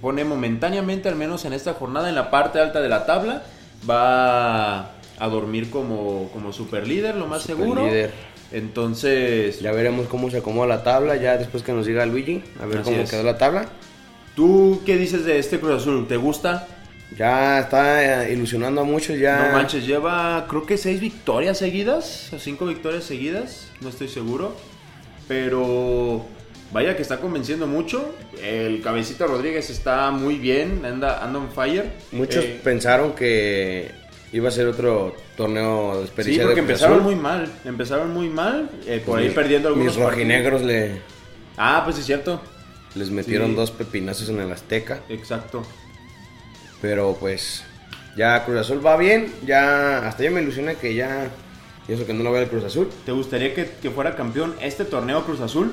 pone 0.00 0.24
momentáneamente, 0.24 1.08
al 1.08 1.16
menos 1.16 1.44
en 1.46 1.52
esta 1.52 1.74
jornada, 1.74 2.08
en 2.08 2.14
la 2.14 2.30
parte 2.30 2.60
alta 2.60 2.80
de 2.80 2.88
la 2.88 3.06
tabla. 3.06 3.42
Va 3.88 4.92
a 5.18 5.28
dormir 5.28 5.70
como, 5.70 6.30
como 6.32 6.52
super 6.52 6.86
líder, 6.86 7.14
lo 7.16 7.26
más 7.26 7.42
seguro. 7.42 7.82
Superlíder. 7.82 8.12
Entonces, 8.50 9.60
Ya 9.60 9.72
veremos 9.72 10.06
cómo 10.08 10.30
se 10.30 10.38
acomoda 10.38 10.66
la 10.66 10.82
tabla, 10.82 11.16
ya 11.16 11.36
después 11.36 11.62
que 11.62 11.72
nos 11.72 11.86
diga 11.86 12.06
Luigi, 12.06 12.42
a 12.60 12.66
ver 12.66 12.82
cómo 12.82 12.96
es. 12.98 13.10
quedó 13.10 13.22
la 13.22 13.36
tabla. 13.38 13.68
¿tú 14.34 14.80
qué 14.86 14.96
dices 14.96 15.24
de 15.24 15.38
este 15.38 15.58
Cruz 15.58 15.82
Azul? 15.82 16.06
¿Te 16.06 16.16
gusta? 16.16 16.68
Ya 17.16 17.58
está 17.60 18.24
eh, 18.26 18.32
ilusionando 18.32 18.82
a 18.82 18.84
muchos, 18.84 19.18
ya. 19.18 19.48
No 19.48 19.52
manches, 19.52 19.84
lleva 19.86 20.46
creo 20.48 20.64
que 20.64 20.76
seis 20.76 21.00
victorias 21.00 21.58
seguidas, 21.58 22.32
o 22.32 22.38
cinco 22.38 22.66
victorias 22.66 23.02
seguidas, 23.04 23.68
no 23.80 23.88
estoy 23.88 24.08
seguro. 24.08 24.54
Pero 25.26 26.24
vaya 26.72 26.96
que 26.96 27.02
está 27.02 27.18
convenciendo 27.18 27.66
mucho. 27.66 28.14
El 28.42 28.80
cabecita 28.80 29.26
Rodríguez 29.26 29.70
está 29.70 30.10
muy 30.10 30.36
bien, 30.36 30.82
anda, 30.84 31.22
anda 31.22 31.38
on 31.38 31.50
fire. 31.50 31.90
Muchos 32.12 32.44
Eh, 32.44 32.60
pensaron 32.62 33.12
que 33.14 33.90
iba 34.32 34.48
a 34.48 34.50
ser 34.52 34.66
otro 34.66 35.14
torneo 35.36 35.94
de 35.94 36.00
sí, 36.00 36.04
experiencia 36.06 36.44
porque 36.44 36.60
de 36.60 36.66
Cruz 36.66 36.70
empezaron 36.80 37.02
muy 37.02 37.14
mal, 37.14 37.52
empezaron 37.64 38.12
muy 38.14 38.28
mal, 38.28 38.70
eh, 38.86 39.02
por 39.04 39.18
ahí 39.18 39.26
Mis- 39.26 39.34
perdiendo 39.34 39.68
algunos 39.68 39.96
Mis 39.96 40.04
rojinegros 40.04 40.62
le. 40.62 41.00
Ah, 41.56 41.80
pues 41.84 41.96
sí 41.96 42.00
es 42.00 42.06
cierto. 42.06 42.40
les 42.94 43.10
metieron 43.10 43.50
Sí. 43.50 43.56
dos 43.56 43.70
pepinazos 43.70 44.28
en 44.30 44.40
el 44.40 44.50
Azteca. 44.52 45.00
Exacto. 45.08 45.62
Pero 46.80 47.16
pues 47.18 47.62
ya 48.16 48.44
Cruz 48.44 48.58
Azul 48.58 48.84
va 48.84 48.96
bien, 48.96 49.32
ya 49.46 50.06
hasta 50.08 50.24
yo 50.24 50.30
me 50.30 50.42
ilusioné 50.42 50.74
que 50.76 50.94
ya 50.94 51.28
y 51.86 51.92
eso 51.92 52.06
que 52.06 52.12
no 52.14 52.22
lo 52.24 52.32
vea 52.32 52.42
el 52.42 52.48
Cruz 52.48 52.64
Azul. 52.64 52.88
¿Te 53.06 53.12
gustaría 53.12 53.54
que, 53.54 53.68
que 53.80 53.90
fuera 53.90 54.14
campeón 54.16 54.54
este 54.60 54.84
torneo 54.84 55.24
Cruz 55.24 55.40
Azul? 55.40 55.72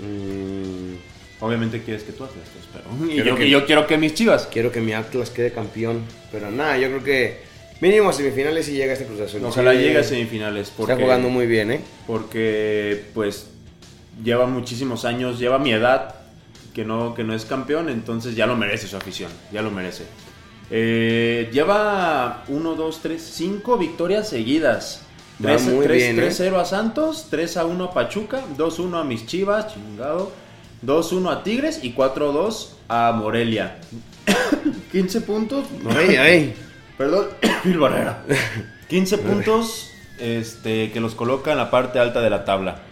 Mm, 0.00 0.94
Obviamente 1.40 1.82
quieres 1.82 2.04
que 2.04 2.12
tú 2.12 2.22
Atlas, 2.24 2.46
pues, 2.54 2.66
pero 2.72 3.12
y 3.12 3.16
yo, 3.24 3.34
que- 3.36 3.46
y 3.46 3.50
yo 3.50 3.66
quiero 3.66 3.84
que 3.86 3.98
mis 3.98 4.14
Chivas. 4.14 4.46
quiero 4.46 4.70
que 4.70 4.80
mi 4.80 4.92
Atlas 4.92 5.30
quede 5.30 5.50
campeón, 5.52 6.02
pero 6.30 6.50
nada, 6.52 6.78
yo 6.78 6.88
creo 6.88 7.02
que 7.02 7.40
mínimo 7.82 8.10
a 8.10 8.12
semifinales 8.12 8.66
si 8.66 8.72
llega 8.72 8.92
este 8.92 9.06
Cruz 9.06 9.20
Azul. 9.20 9.44
Ojalá 9.44 9.72
Sí, 9.72 9.78
llegue 9.78 9.98
a 9.98 10.04
semifinales. 10.04 10.72
Porque... 10.74 10.92
Está 10.92 11.04
jugando 11.04 11.28
muy 11.28 11.46
bien, 11.46 11.72
¿eh? 11.72 11.80
porque 12.06 13.06
pues 13.12 13.48
lleva 14.22 14.46
muchísimos 14.46 15.04
años, 15.04 15.38
lleva 15.40 15.58
mi 15.58 15.72
edad 15.72 16.14
que 16.72 16.84
no, 16.84 17.14
que 17.14 17.24
no 17.24 17.34
es 17.34 17.44
campeón, 17.44 17.88
entonces 17.88 18.36
ya 18.36 18.46
lo 18.46 18.56
merece 18.56 18.86
su 18.86 18.96
afición, 18.96 19.30
ya 19.52 19.62
lo 19.62 19.70
merece. 19.72 20.04
Eh, 20.70 21.50
lleva 21.52 22.44
1, 22.48 22.74
2, 22.74 23.00
3, 23.02 23.20
5 23.20 23.76
victorias 23.76 24.28
seguidas. 24.28 25.02
Va 25.44 25.58
muy 25.58 25.86
bien, 25.88 26.20
¿eh? 26.20 26.28
3-0 26.30 26.60
a 26.60 26.64
Santos, 26.64 27.26
3 27.30 27.56
a 27.56 27.66
1 27.66 27.84
a 27.84 27.92
Pachuca, 27.92 28.42
2-1 28.56 29.00
a 29.00 29.04
mis 29.04 29.26
Chivas, 29.26 29.74
chingado, 29.74 30.30
2-1 30.86 31.32
a 31.32 31.42
Tigres 31.42 31.80
y 31.82 31.92
4-2 31.94 32.68
a 32.88 33.12
Morelia. 33.12 33.78
15 34.92 35.20
puntos. 35.22 35.66
Ay, 35.96 36.16
ay. 36.16 36.54
Perdón, 36.98 37.28
Phil 37.62 37.78
Barrera. 37.78 38.22
15 38.88 39.18
puntos 39.18 39.92
este, 40.18 40.90
que 40.92 41.00
los 41.00 41.14
coloca 41.14 41.52
en 41.52 41.58
la 41.58 41.70
parte 41.70 41.98
alta 41.98 42.20
de 42.20 42.30
la 42.30 42.44
tabla. 42.44 42.82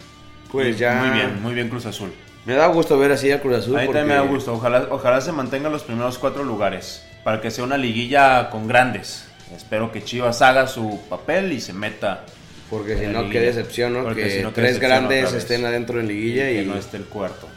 Pues 0.51 0.77
ya. 0.77 0.95
Muy 0.95 1.09
bien, 1.11 1.41
muy 1.41 1.53
bien 1.53 1.69
Cruz 1.69 1.85
Azul. 1.85 2.11
Me 2.45 2.55
da 2.55 2.67
gusto 2.67 2.97
ver 2.97 3.11
así 3.11 3.31
a 3.31 3.41
Cruz 3.41 3.57
Azul. 3.57 3.77
A 3.77 3.81
mí 3.81 3.87
también 3.87 4.07
me 4.07 4.13
da 4.15 4.21
gusto. 4.21 4.53
Ojalá, 4.53 4.87
ojalá 4.89 5.21
se 5.21 5.31
mantengan 5.31 5.71
los 5.71 5.83
primeros 5.83 6.17
cuatro 6.17 6.43
lugares. 6.43 7.05
Para 7.23 7.39
que 7.39 7.51
sea 7.51 7.63
una 7.63 7.77
liguilla 7.77 8.49
con 8.49 8.67
grandes. 8.67 9.27
Espero 9.55 9.91
que 9.91 10.03
Chivas 10.03 10.41
haga 10.41 10.67
su 10.67 10.99
papel 11.09 11.51
y 11.51 11.61
se 11.61 11.73
meta. 11.73 12.25
Porque 12.69 12.97
si 12.97 13.07
no, 13.07 13.29
qué 13.29 13.41
decepción, 13.41 13.93
¿no? 13.93 14.03
Porque 14.03 14.23
que 14.23 14.29
si 14.37 14.41
no, 14.41 14.53
qué 14.53 14.61
tres 14.61 14.79
grandes 14.79 15.33
estén 15.33 15.65
adentro 15.65 15.99
en 15.99 16.07
liguilla 16.07 16.49
y. 16.49 16.55
que 16.55 16.63
no 16.63 16.75
esté 16.75 16.97
el 16.97 17.05
cuarto. 17.05 17.47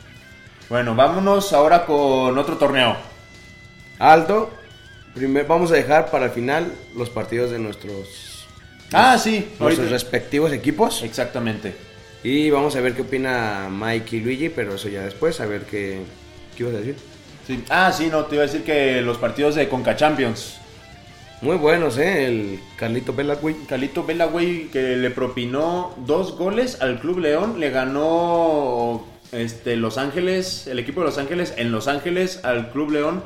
Bueno, 0.69 0.95
vámonos 0.95 1.53
ahora 1.53 1.87
con 1.87 2.37
otro 2.37 2.57
torneo. 2.57 2.97
Alto. 3.99 4.51
Primer, 5.15 5.47
vamos 5.47 5.71
a 5.71 5.75
dejar 5.75 6.11
para 6.11 6.27
el 6.27 6.31
final 6.33 6.73
los 6.97 7.09
partidos 7.09 7.51
de 7.51 7.59
nuestros, 7.59 8.47
Ah, 8.93 9.17
sí. 9.19 9.49
nuestros 9.61 9.91
respectivos 9.91 10.53
equipos. 10.53 11.03
Exactamente. 11.03 11.75
Y 12.25 12.51
vamos 12.51 12.75
a 12.75 12.81
ver 12.81 12.95
qué 12.95 13.03
opina 13.03 13.69
Mike 13.71 14.17
y 14.17 14.21
Luigi, 14.21 14.49
pero 14.49 14.75
eso 14.75 14.89
ya 14.89 15.03
después, 15.03 15.41
a 15.41 15.47
ver 15.47 15.63
qué, 15.63 16.01
qué 16.57 16.63
ibas 16.65 16.75
a 16.75 16.79
decir. 16.79 16.97
Sí. 17.47 17.63
Ah, 17.69 17.93
sí, 17.93 18.09
no, 18.11 18.25
te 18.25 18.37
iba 18.37 18.45
a 18.45 18.47
decir 18.47 18.65
que 18.65 19.03
los 19.03 19.19
partidos 19.19 19.55
de 19.55 19.69
Conca 19.69 19.95
Champions. 19.95 20.57
Muy 21.43 21.57
buenos, 21.57 21.99
¿eh? 21.99 22.27
El 22.27 22.61
Carlito 22.77 23.13
Vela, 23.13 23.35
güey. 23.35 23.55
Calito 23.69 24.05
Vela, 24.05 24.25
güey, 24.25 24.69
que 24.69 24.97
le 24.97 25.11
propinó 25.11 25.95
dos 26.07 26.39
goles 26.39 26.81
al 26.81 26.99
Club 27.01 27.19
León. 27.19 27.61
Le 27.61 27.69
ganó 27.71 29.07
este, 29.31 29.77
Los 29.77 29.99
Ángeles, 29.99 30.67
el 30.67 30.79
equipo 30.79 31.01
de 31.01 31.07
Los 31.07 31.19
Ángeles 31.19 31.53
en 31.59 31.71
Los 31.71 31.87
Ángeles 31.87 32.41
al 32.45 32.71
Club 32.71 32.93
León 32.93 33.23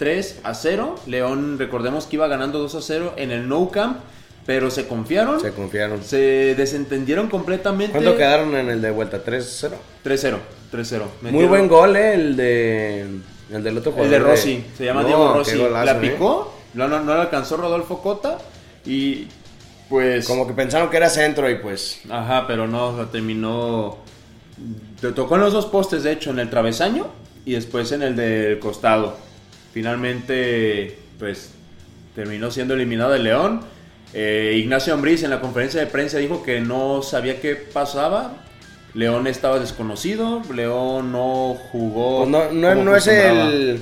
3 0.00 0.40
a 0.44 0.54
0. 0.54 0.96
León, 1.06 1.56
recordemos 1.58 2.06
que 2.06 2.16
iba 2.16 2.26
ganando 2.26 2.58
2 2.58 2.74
a 2.74 2.80
0 2.82 3.12
en 3.16 3.30
el 3.30 3.46
No 3.48 3.70
Camp, 3.70 3.98
pero 4.46 4.70
se 4.70 4.88
confiaron. 4.88 5.38
Se 5.40 5.52
confiaron. 5.52 6.02
Se 6.02 6.54
desentendieron 6.56 7.28
completamente. 7.28 7.92
¿Cuánto 7.92 8.16
quedaron 8.16 8.56
en 8.56 8.70
el 8.70 8.80
de 8.80 8.90
vuelta? 8.90 9.22
¿3-0? 9.22 9.70
3-0. 10.02 10.36
3-0. 10.72 11.02
Muy 11.30 11.44
buen 11.44 11.68
gol, 11.68 11.94
¿eh? 11.96 12.14
El 12.14 12.34
de. 12.36 13.06
El 13.52 13.62
del 13.62 13.76
otro 13.78 13.90
El 13.90 13.96
jugador. 13.96 14.10
de 14.10 14.18
Rossi. 14.20 14.64
Se 14.76 14.84
llama 14.86 15.02
No, 15.02 15.08
Diego 15.08 15.34
Rossi. 15.34 15.58
golazo, 15.58 15.84
La 15.84 15.92
¿eh? 15.92 16.10
picó. 16.10 16.54
No, 16.74 16.88
no, 16.88 17.00
no 17.00 17.14
la 17.14 17.22
alcanzó 17.22 17.56
Rodolfo 17.58 18.00
Cota. 18.00 18.38
Y 18.86 19.26
pues. 19.90 20.26
Como 20.26 20.46
que 20.46 20.54
pensaron 20.54 20.88
que 20.88 20.96
era 20.96 21.10
centro 21.10 21.50
y 21.50 21.56
pues. 21.56 22.00
Ajá, 22.08 22.46
pero 22.46 22.66
no, 22.66 22.96
la 22.96 23.04
terminó. 23.10 23.98
Te 25.00 25.12
tocó 25.12 25.34
en 25.34 25.42
los 25.42 25.52
dos 25.52 25.66
postes, 25.66 26.02
de 26.04 26.12
hecho, 26.12 26.30
en 26.30 26.38
el 26.38 26.48
travesaño 26.48 27.06
y 27.44 27.52
después 27.52 27.92
en 27.92 28.02
el 28.02 28.16
del 28.16 28.58
costado. 28.60 29.28
Finalmente, 29.72 30.98
pues 31.18 31.52
terminó 32.14 32.50
siendo 32.50 32.74
eliminado 32.74 33.14
el 33.14 33.24
León. 33.24 33.60
Eh, 34.12 34.54
Ignacio 34.56 34.92
Ambriz 34.94 35.22
en 35.22 35.30
la 35.30 35.40
conferencia 35.40 35.80
de 35.80 35.86
prensa 35.86 36.18
dijo 36.18 36.42
que 36.42 36.60
no 36.60 37.02
sabía 37.02 37.40
qué 37.40 37.54
pasaba. 37.56 38.32
León 38.94 39.26
estaba 39.26 39.58
desconocido. 39.60 40.42
León 40.54 41.12
no 41.12 41.56
jugó. 41.70 42.18
Pues 42.18 42.30
no, 42.30 42.50
no, 42.52 42.68
como 42.70 42.84
no 42.84 42.96
es 42.96 43.06
el. 43.06 43.80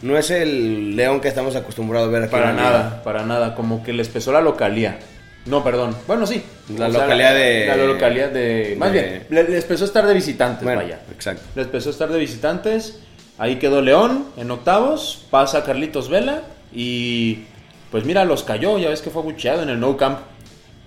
No 0.00 0.16
es 0.16 0.30
el 0.30 0.94
León 0.94 1.20
que 1.20 1.26
estamos 1.26 1.56
acostumbrados 1.56 2.08
a 2.08 2.12
ver 2.12 2.22
aquí. 2.24 2.30
Para 2.32 2.52
liga. 2.52 2.62
nada, 2.62 3.02
para 3.02 3.24
nada. 3.24 3.54
Como 3.56 3.82
que 3.82 3.92
les 3.92 4.08
pesó 4.08 4.30
la 4.32 4.40
localía. 4.40 4.98
No, 5.46 5.64
perdón. 5.64 5.96
Bueno, 6.06 6.26
sí. 6.26 6.42
La 6.76 6.88
localidad 6.88 7.34
de- 7.34 7.66
La 7.66 7.76
localidad 7.76 8.28
de. 8.30 8.76
Más 8.78 8.92
de- 8.92 9.00
bien, 9.02 9.26
le- 9.30 9.48
les 9.48 9.64
pesó 9.64 9.84
estar 9.86 10.06
de 10.06 10.14
visitantes, 10.14 10.62
Bueno, 10.62 10.82
vaya. 10.82 11.00
exacto. 11.12 11.42
Les 11.56 11.66
empezó 11.66 11.88
a 11.88 11.92
estar 11.92 12.08
de 12.10 12.18
visitantes. 12.18 13.00
Ahí 13.38 13.56
quedó 13.56 13.80
León 13.80 14.26
en 14.36 14.50
octavos. 14.50 15.24
Pasa 15.30 15.64
Carlitos 15.64 16.08
Vela. 16.08 16.42
Y 16.72 17.44
pues 17.90 18.04
mira, 18.04 18.24
los 18.24 18.42
cayó. 18.42 18.78
Ya 18.78 18.88
ves 18.90 19.00
que 19.00 19.10
fue 19.10 19.22
abucheado 19.22 19.62
en 19.62 19.68
el 19.70 19.80
No 19.80 19.96
Camp. 19.96 20.18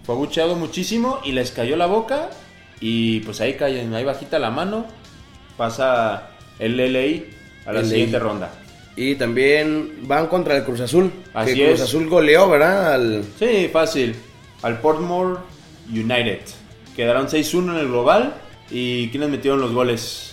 Fue 0.04 0.16
abucheado 0.16 0.56
muchísimo 0.56 1.20
y 1.24 1.32
les 1.32 1.52
cayó 1.52 1.76
la 1.76 1.86
boca. 1.86 2.30
Y 2.80 3.22
pues 3.22 3.40
ahí 3.42 3.54
caen, 3.54 3.94
ahí 3.94 4.04
bajita 4.04 4.38
la 4.40 4.50
mano. 4.50 4.86
Pasa 5.58 6.30
el 6.60 6.76
LI 6.78 7.26
a 7.66 7.74
la 7.74 7.82
LA. 7.82 7.88
siguiente 7.88 8.20
ronda. 8.20 8.52
Y 8.96 9.16
también 9.16 10.00
van 10.02 10.28
contra 10.28 10.58
el 10.58 10.64
Cruz 10.66 10.82
Azul. 10.82 11.12
Así 11.34 11.54
que 11.56 11.68
Cruz 11.68 11.80
es. 11.80 11.88
Azul 11.88 12.10
goleó, 12.10 12.50
¿verdad? 12.50 12.94
Al, 12.94 13.24
Sí, 13.40 13.70
fácil. 13.72 14.16
Al 14.64 14.80
Portmore 14.80 15.40
United. 15.90 16.42
Quedaron 16.96 17.28
6-1 17.28 17.72
en 17.72 17.78
el 17.78 17.88
global. 17.88 18.34
¿Y 18.70 19.10
quiénes 19.10 19.30
metieron 19.30 19.62
los 19.62 19.72
goles? 19.72 20.31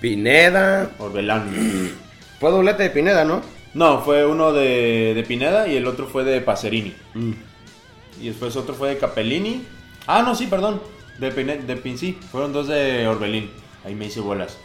Pineda. 0.00 0.90
Orbelán. 0.98 1.90
Fue 2.40 2.50
doblete 2.50 2.84
de 2.84 2.90
Pineda, 2.90 3.24
¿no? 3.24 3.42
No, 3.74 4.00
fue 4.00 4.26
uno 4.26 4.52
de, 4.52 5.12
de 5.14 5.22
Pineda 5.22 5.68
y 5.68 5.76
el 5.76 5.86
otro 5.86 6.06
fue 6.06 6.24
de 6.24 6.40
Pacerini. 6.40 6.94
Mm. 7.14 7.32
Y 8.22 8.28
después 8.28 8.56
otro 8.56 8.74
fue 8.74 8.88
de 8.88 8.98
Capellini. 8.98 9.64
Ah, 10.06 10.22
no, 10.22 10.34
sí, 10.34 10.46
perdón. 10.46 10.80
De, 11.18 11.30
Pine- 11.32 11.58
de 11.64 11.76
Pin, 11.76 11.96
sí. 11.98 12.18
Fueron 12.32 12.52
dos 12.52 12.66
de 12.66 13.06
Orbelín. 13.06 13.50
Ahí 13.84 13.94
me 13.94 14.06
hice 14.06 14.20
bolas. 14.20 14.56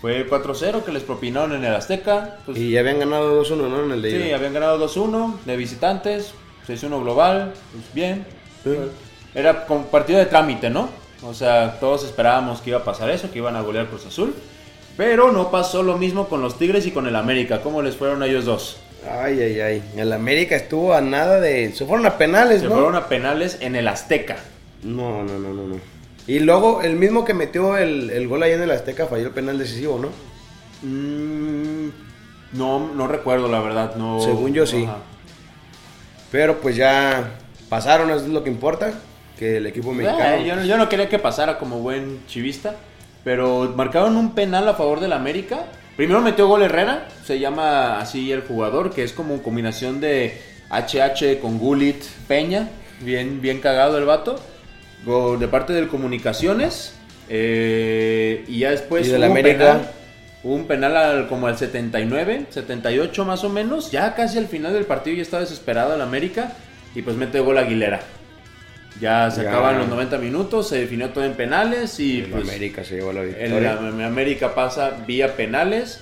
Fue 0.00 0.28
4-0 0.28 0.82
que 0.84 0.90
les 0.92 1.02
propinaron 1.02 1.52
en 1.54 1.64
el 1.64 1.74
Azteca. 1.74 2.38
Pues, 2.46 2.58
Y 2.58 2.70
ya 2.70 2.80
habían 2.80 2.98
ganado 2.98 3.44
2-1, 3.44 3.56
¿no? 3.68 3.84
En 3.84 3.92
el 3.92 4.02
de 4.02 4.10
sí, 4.10 4.16
ida. 4.28 4.36
habían 4.36 4.54
ganado 4.54 4.78
2-1 4.88 5.36
de 5.44 5.56
visitantes. 5.56 6.32
6-1 6.66 7.02
global. 7.02 7.52
Pues 7.72 7.94
bien. 7.94 8.26
Sí. 8.64 8.70
Era 9.34 9.66
como 9.66 9.84
partido 9.86 10.18
de 10.18 10.26
trámite, 10.26 10.70
¿no? 10.70 10.88
O 11.22 11.34
sea, 11.34 11.78
todos 11.78 12.04
esperábamos 12.04 12.60
que 12.60 12.70
iba 12.70 12.78
a 12.80 12.84
pasar 12.84 13.10
eso, 13.10 13.30
que 13.30 13.38
iban 13.38 13.54
a 13.54 13.60
golear 13.60 13.86
Cruz 13.86 14.06
Azul. 14.06 14.34
Pero 14.98 15.32
no 15.32 15.50
pasó 15.50 15.82
lo 15.82 15.96
mismo 15.96 16.28
con 16.28 16.42
los 16.42 16.58
Tigres 16.58 16.84
y 16.86 16.90
con 16.90 17.06
el 17.06 17.16
América. 17.16 17.62
¿Cómo 17.62 17.80
les 17.80 17.96
fueron 17.96 18.22
a 18.22 18.26
ellos 18.26 18.44
dos? 18.44 18.76
Ay, 19.08 19.40
ay, 19.40 19.60
ay. 19.60 19.82
El 19.96 20.12
América 20.12 20.56
estuvo 20.56 20.92
a 20.92 21.00
nada 21.00 21.40
de. 21.40 21.72
Se 21.72 21.86
fueron 21.86 22.04
a 22.04 22.18
penales, 22.18 22.60
Se 22.60 22.66
¿no? 22.66 22.72
fueron 22.74 22.96
a 22.96 23.08
penales 23.08 23.56
en 23.60 23.76
el 23.76 23.88
Azteca. 23.88 24.36
No, 24.82 25.22
no, 25.22 25.38
no, 25.38 25.54
no, 25.54 25.66
no. 25.68 25.76
Y 26.26 26.40
luego, 26.40 26.82
el 26.82 26.96
mismo 26.96 27.24
que 27.24 27.32
metió 27.32 27.78
el, 27.78 28.10
el 28.10 28.28
gol 28.28 28.42
ahí 28.42 28.52
en 28.52 28.60
el 28.60 28.70
Azteca 28.70 29.06
falló 29.06 29.28
el 29.28 29.32
penal 29.32 29.56
decisivo, 29.56 29.98
¿no? 29.98 30.08
Mm, 30.86 31.88
no, 32.52 32.92
no 32.94 33.06
recuerdo 33.06 33.48
la 33.48 33.60
verdad. 33.60 33.94
No, 33.94 34.20
Según 34.20 34.52
yo, 34.52 34.66
sí. 34.66 34.84
Ajá. 34.84 34.98
Pero 36.30 36.60
pues 36.60 36.76
ya 36.76 37.30
pasaron, 37.68 38.10
eso 38.10 38.24
es 38.26 38.28
lo 38.30 38.42
que 38.44 38.50
importa. 38.50 38.92
Que 39.38 39.58
el 39.58 39.66
equipo 39.66 39.92
mexicano. 39.92 40.42
Eh, 40.42 40.44
yo, 40.46 40.56
no- 40.56 40.64
yo 40.64 40.76
no 40.76 40.88
quería 40.88 41.08
que 41.08 41.18
pasara 41.20 41.58
como 41.58 41.78
buen 41.78 42.20
chivista. 42.26 42.74
Pero 43.28 43.74
marcaron 43.76 44.16
un 44.16 44.34
penal 44.34 44.66
a 44.68 44.72
favor 44.72 45.00
del 45.00 45.12
América. 45.12 45.66
Primero 45.98 46.22
metió 46.22 46.48
gol 46.48 46.62
Herrera. 46.62 47.08
Se 47.26 47.38
llama 47.38 48.00
así 48.00 48.32
el 48.32 48.40
jugador. 48.40 48.90
Que 48.90 49.02
es 49.02 49.12
como 49.12 49.42
combinación 49.42 50.00
de 50.00 50.40
HH 50.70 51.38
con 51.38 51.58
Gulit 51.58 52.02
Peña. 52.26 52.70
Bien, 53.02 53.42
bien 53.42 53.60
cagado 53.60 53.98
el 53.98 54.06
vato. 54.06 54.36
Gol 55.04 55.38
de 55.38 55.46
parte 55.46 55.74
del 55.74 55.88
Comunicaciones. 55.88 56.94
eh, 57.28 58.46
y 58.48 58.60
ya 58.60 58.70
después 58.70 59.06
Y 59.06 59.10
del 59.10 59.24
América. 59.24 59.58
penal. 59.58 59.90
Hubo 60.42 60.54
un 60.54 60.66
penal 60.66 60.96
al- 60.96 61.28
como 61.28 61.48
al 61.48 61.58
79, 61.58 62.46
78 62.48 63.26
más 63.26 63.44
o 63.44 63.50
menos. 63.50 63.90
Ya 63.90 64.14
casi 64.14 64.38
al 64.38 64.46
final 64.46 64.72
del 64.72 64.86
partido 64.86 65.16
ya 65.16 65.22
estaba 65.22 65.42
desesperado 65.42 65.94
el 65.94 66.00
América. 66.00 66.54
Y 66.94 67.02
pues 67.02 67.14
mete 67.16 67.40
gol 67.40 67.58
Aguilera. 67.58 68.00
Ya 69.00 69.30
se 69.30 69.42
Ya. 69.44 69.50
acaban 69.50 69.78
los 69.78 69.88
90 69.88 70.18
minutos, 70.18 70.68
se 70.68 70.78
definió 70.80 71.10
todo 71.10 71.24
en 71.24 71.34
penales 71.34 72.00
y 72.00 72.20
el 72.20 72.26
pues, 72.30 72.42
América 72.42 72.82
se 72.84 72.96
llevó 72.96 73.12
la 73.12 73.20
el 73.22 73.28
victoria. 73.28 73.72
Am- 73.78 74.00
América 74.00 74.54
pasa 74.54 74.90
vía 75.06 75.36
penales. 75.36 76.00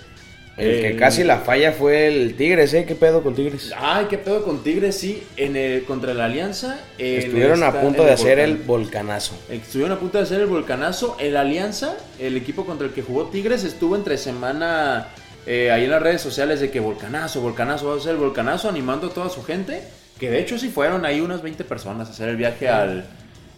El 0.57 0.81
que 0.81 0.97
casi 0.97 1.23
la 1.23 1.41
falla 1.41 1.73
fue 1.73 2.07
el 2.07 2.35
Tigres, 2.35 2.73
¿eh? 2.73 2.87
¿Qué 2.89 2.95
pedo 2.95 3.23
con 3.23 3.35
Tigres? 3.35 3.73
Ay, 3.77 4.07
qué 4.09 4.17
pedo 4.17 4.43
con 4.43 4.63
Tigres, 4.65 4.97
sí, 4.97 5.23
en 5.37 5.55
el, 5.55 5.85
contra 5.85 6.15
la 6.15 6.25
Alianza. 6.25 6.79
Estuvieron 6.97 7.63
a 7.63 7.79
punto 7.79 8.03
de 8.07 8.13
hacer 8.13 8.39
Volcán. 8.39 8.49
el 8.51 8.57
volcanazo. 8.67 9.39
Estuvieron 9.51 9.95
a 9.95 10.01
punto 10.01 10.17
de 10.17 10.25
hacer 10.25 10.41
el 10.41 10.47
volcanazo. 10.47 11.19
El 11.21 11.37
Alianza, 11.37 11.95
el 12.19 12.39
equipo 12.39 12.65
contra 12.65 12.87
el 12.87 12.95
que 12.95 13.03
jugó 13.03 13.27
Tigres, 13.27 13.65
estuvo 13.65 13.97
entre 13.97 14.17
semana 14.17 15.09
eh, 15.45 15.71
ahí 15.71 15.85
en 15.85 15.91
las 15.91 16.01
redes 16.03 16.23
sociales 16.23 16.59
de 16.61 16.71
que 16.71 16.81
volcanazo, 16.81 17.43
volcanazo, 17.43 17.89
va 17.91 17.97
a 17.97 18.01
ser 18.01 18.13
el 18.13 18.17
volcanazo, 18.17 18.71
animando 18.71 19.09
a 19.09 19.11
toda 19.11 19.29
su 19.29 19.45
gente. 19.45 19.83
Que 20.19 20.31
de 20.31 20.41
hecho 20.41 20.59
sí 20.59 20.69
fueron 20.69 21.05
ahí 21.05 21.21
unas 21.21 21.43
20 21.43 21.65
personas 21.65 22.09
a 22.09 22.13
hacer 22.13 22.29
el 22.29 22.37
viaje 22.37 22.69
al, 22.69 23.05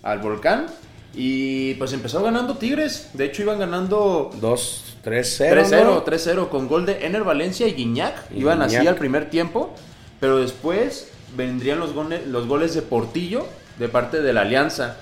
al 0.03 0.19
volcán. 0.19 0.67
Y 1.15 1.75
pues 1.75 1.93
empezó 1.93 2.23
ganando 2.23 2.57
Tigres. 2.59 3.11
De 3.15 3.25
hecho 3.25 3.43
iban 3.43 3.59
ganando 3.59 4.31
2, 4.41 4.97
3-0. 5.05 5.51
3-0, 5.53 5.85
¿no? 5.85 6.05
3-0 6.05 6.49
con 6.49 6.69
gol 6.69 6.85
de 6.87 7.07
Ener 7.07 7.25
Valencia 7.25 7.67
y 7.67 7.73
Guiñac. 7.73 8.31
Y 8.35 8.41
Iban 8.41 8.63
así 8.63 8.77
al 8.87 8.97
primer 8.97 9.31
tiempo. 9.31 9.75
Pero 10.21 10.39
después 10.39 11.09
vendrían 11.37 11.79
los, 11.79 11.95
gone- 11.95 12.25
los 12.27 12.47
goles 12.47 12.75
de 12.75 12.83
Portillo 12.83 13.47
de 13.79 13.89
parte 13.89 14.21
de 14.21 14.33
la 14.33 14.43
Alianza. 14.43 14.97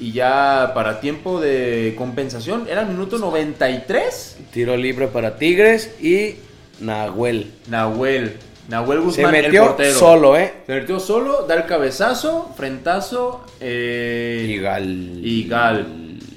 Y 0.00 0.12
ya 0.12 0.72
para 0.74 1.00
tiempo 1.00 1.40
de 1.40 1.94
compensación, 1.96 2.66
era 2.68 2.82
el 2.82 2.88
minuto 2.88 3.18
93. 3.18 4.36
Tiro 4.52 4.76
libre 4.76 5.06
para 5.06 5.36
Tigres 5.36 5.92
y 6.02 6.36
Nahuel. 6.80 7.52
Nahuel. 7.68 8.36
Nahuel 8.72 8.98
Se 9.00 9.04
Guzmán, 9.04 9.34
el 9.34 9.42
metió 9.44 9.66
portero. 9.66 9.98
solo, 9.98 10.36
¿eh? 10.38 10.52
Se 10.66 10.74
metió 10.74 10.98
solo, 10.98 11.44
da 11.46 11.54
el 11.56 11.66
cabezazo, 11.66 12.52
frentazo. 12.56 13.44
Eh, 13.60 14.46
Y 14.48 14.58
Gal. 14.58 14.86
y 15.22 15.46
Gal. 15.46 15.86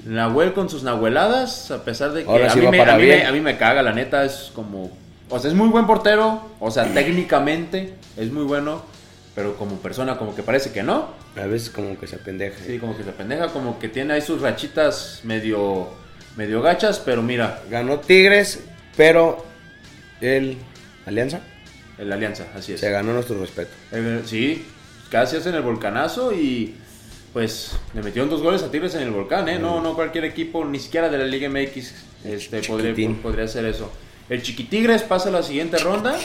Nahuel 0.04 0.52
con 0.52 0.68
sus 0.68 0.82
nahueladas, 0.82 1.70
a 1.70 1.82
pesar 1.82 2.12
de 2.12 2.24
que 2.24 2.30
Ahora 2.30 2.46
a, 2.48 2.50
sí 2.50 2.60
mí 2.60 2.66
a, 2.66 2.70
me, 2.70 3.24
a 3.26 3.32
mí 3.32 3.40
me 3.40 3.56
caga, 3.56 3.82
la 3.82 3.92
neta, 3.92 4.22
es 4.24 4.52
como... 4.54 4.90
O 5.30 5.38
sea, 5.38 5.50
es 5.50 5.56
muy 5.56 5.68
buen 5.68 5.86
portero, 5.86 6.42
o 6.60 6.70
sea, 6.70 6.84
técnicamente 6.92 7.94
es 8.18 8.30
muy 8.30 8.44
bueno, 8.44 8.82
pero 9.34 9.56
como 9.56 9.76
persona 9.78 10.16
como 10.18 10.36
que 10.36 10.42
parece 10.44 10.70
que 10.72 10.82
no. 10.84 11.08
A 11.36 11.46
veces 11.46 11.70
como 11.70 11.98
que 11.98 12.06
se 12.06 12.18
pendeja. 12.18 12.56
Sí, 12.64 12.78
como 12.78 12.96
que 12.96 13.02
se 13.02 13.10
pendeja, 13.12 13.48
como 13.48 13.78
que 13.80 13.88
tiene 13.88 14.12
ahí 14.12 14.20
sus 14.20 14.42
rachitas 14.42 15.20
medio, 15.24 15.88
medio 16.36 16.60
gachas, 16.62 17.00
pero 17.04 17.22
mira, 17.22 17.62
Ganó 17.70 17.98
Tigres, 17.98 18.60
pero 18.96 19.44
el 20.20 20.58
Alianza 21.06 21.40
el 21.98 22.12
Alianza, 22.12 22.46
así 22.54 22.72
es. 22.72 22.80
se 22.80 22.90
ganó 22.90 23.12
nuestro 23.12 23.40
respeto. 23.40 23.70
Eh, 23.92 24.22
sí, 24.24 24.64
casi 25.10 25.36
hacen 25.36 25.54
el 25.54 25.62
volcanazo 25.62 26.32
y 26.32 26.74
pues 27.32 27.72
le 27.94 28.02
metieron 28.02 28.30
dos 28.30 28.42
goles 28.42 28.62
a 28.62 28.70
Tigres 28.70 28.94
en 28.94 29.02
el 29.02 29.10
volcán, 29.10 29.48
¿eh? 29.48 29.58
No, 29.58 29.82
no 29.82 29.94
cualquier 29.94 30.24
equipo, 30.24 30.64
ni 30.64 30.78
siquiera 30.78 31.08
de 31.08 31.18
la 31.18 31.24
Liga 31.24 31.48
MX 31.48 31.92
este, 32.24 32.62
podría, 32.62 32.94
podría 33.22 33.44
hacer 33.44 33.64
eso. 33.66 33.92
El 34.28 34.42
Chiquitigres 34.42 35.02
pasa 35.02 35.28
a 35.28 35.32
la 35.32 35.42
siguiente 35.42 35.78
ronda. 35.78 36.18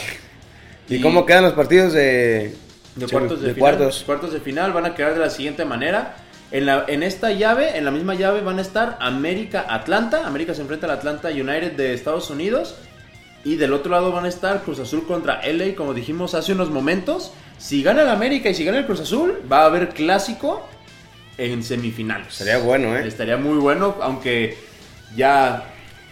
¿Y, 0.88 1.00
cómo 1.00 1.24
quedan 1.24 1.44
los 1.44 1.52
partidos 1.52 1.92
de, 1.92 2.54
de 2.96 3.06
cuartos 3.06 3.40
de, 3.40 3.48
de 3.48 3.54
final, 3.54 3.76
cuartos? 3.76 4.02
cuartos 4.04 4.32
de 4.32 4.40
final 4.40 4.72
van 4.72 4.86
a 4.86 4.94
quedar 4.94 5.14
de 5.14 5.20
la 5.20 5.30
siguiente 5.30 5.64
manera. 5.64 6.16
En, 6.50 6.66
la, 6.66 6.84
en 6.88 7.02
esta 7.02 7.30
llave, 7.30 7.78
en 7.78 7.84
la 7.84 7.90
misma 7.90 8.14
llave 8.14 8.40
van 8.40 8.58
a 8.58 8.62
estar 8.62 8.98
América 9.00 9.66
Atlanta. 9.68 10.26
América 10.26 10.54
se 10.54 10.62
enfrenta 10.62 10.86
al 10.86 10.92
Atlanta 10.92 11.28
United 11.28 11.72
de 11.72 11.94
Estados 11.94 12.28
Unidos. 12.30 12.74
Y 13.44 13.56
del 13.56 13.72
otro 13.72 13.90
lado 13.90 14.12
van 14.12 14.24
a 14.24 14.28
estar 14.28 14.62
Cruz 14.62 14.78
Azul 14.78 15.04
contra 15.06 15.40
LA, 15.46 15.74
como 15.74 15.94
dijimos 15.94 16.34
hace 16.34 16.52
unos 16.52 16.70
momentos. 16.70 17.32
Si 17.58 17.82
gana 17.82 18.02
el 18.02 18.08
América 18.08 18.50
y 18.50 18.54
si 18.54 18.64
gana 18.64 18.78
el 18.78 18.86
Cruz 18.86 19.00
Azul, 19.00 19.40
va 19.50 19.62
a 19.62 19.66
haber 19.66 19.90
clásico 19.90 20.66
en 21.38 21.62
semifinales. 21.64 22.34
Sería 22.34 22.58
bueno, 22.58 22.96
¿eh? 22.96 23.06
Estaría 23.06 23.36
muy 23.36 23.58
bueno, 23.58 23.96
aunque 24.00 24.56
ya 25.16 25.64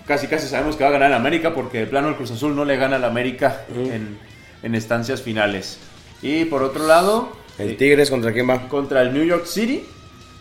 casi 0.07 0.27
casi 0.27 0.49
sabemos 0.49 0.77
que 0.77 0.83
va 0.83 0.91
a 0.91 0.93
ganar 0.93 1.09
el 1.11 1.17
América 1.17 1.55
porque 1.55 1.79
de 1.79 1.87
plano 1.87 2.09
el 2.09 2.17
Cruz 2.17 2.33
Azul 2.33 2.57
no 2.57 2.65
le 2.65 2.77
gana 2.77 2.97
al 2.97 3.05
América 3.05 3.65
en, 3.75 4.19
en 4.63 4.75
estancias 4.75 5.23
finales. 5.23 5.79
Y 6.23 6.47
por 6.47 6.63
otro 6.63 6.87
lado, 6.87 7.33
¿El 7.59 7.71
eh, 7.71 7.75
Tigres 7.75 8.11
contra 8.11 8.33
quién 8.33 8.49
va? 8.49 8.69
contra 8.69 9.03
el 9.03 9.13
New 9.13 9.25
York 9.25 9.47
City 9.47 9.85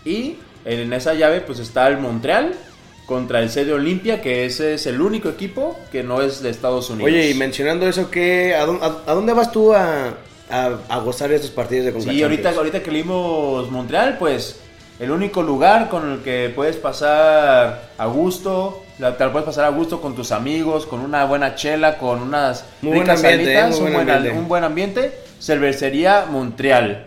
y 0.05 0.37
en 0.65 0.91
esa 0.93 1.13
llave 1.13 1.41
pues 1.41 1.59
está 1.59 1.87
el 1.87 1.97
Montreal 1.97 2.55
contra 3.09 3.39
el 3.39 3.49
CD 3.49 3.73
Olimpia, 3.73 4.21
que 4.21 4.45
ese 4.45 4.75
es 4.75 4.85
el 4.85 5.01
único 5.01 5.29
equipo 5.29 5.79
que 5.91 6.03
no 6.03 6.21
es 6.21 6.43
de 6.43 6.51
Estados 6.51 6.91
Unidos. 6.91 7.07
Oye, 7.11 7.31
y 7.31 7.33
mencionando 7.33 7.87
eso, 7.89 8.11
¿qué, 8.11 8.53
a, 8.55 8.67
dónde, 8.67 8.85
a- 8.85 9.11
a 9.11 9.13
dónde 9.15 9.33
vas 9.33 9.51
tú 9.51 9.73
a, 9.73 10.13
a- 10.51 10.99
gozar 10.99 11.29
de 11.29 11.37
estos 11.37 11.49
partidos 11.49 11.85
de 11.87 11.91
Conca 11.91 12.11
Sí, 12.11 12.21
ahorita, 12.21 12.51
ahorita 12.51 12.83
que 12.83 12.91
leímos 12.91 13.71
Montreal, 13.71 14.17
pues 14.19 14.59
el 14.99 15.09
único 15.09 15.41
lugar 15.41 15.89
con 15.89 16.11
el 16.11 16.19
que 16.19 16.51
puedes 16.55 16.75
pasar 16.77 17.89
a 17.97 18.05
gusto, 18.05 18.83
la- 18.99 19.17
te 19.17 19.25
la 19.25 19.31
puedes 19.31 19.45
pasar 19.47 19.65
a 19.65 19.69
gusto 19.69 19.99
con 20.01 20.13
tus 20.13 20.31
amigos, 20.31 20.85
con 20.85 20.99
una 20.99 21.25
buena 21.25 21.55
chela, 21.55 21.97
con 21.97 22.21
unas 22.21 22.63
Muy 22.83 22.91
buen 22.91 23.01
ricas 23.07 23.23
ambiente, 23.23 23.55
salitas, 23.55 23.75
eh, 23.75 23.79
muy 23.81 23.87
un, 23.87 23.93
buen 23.95 24.05
buen, 24.05 24.15
ambiente. 24.17 24.39
un 24.39 24.47
buen 24.47 24.63
ambiente. 24.63 25.11
Cervecería 25.41 26.27
Montreal. 26.29 27.05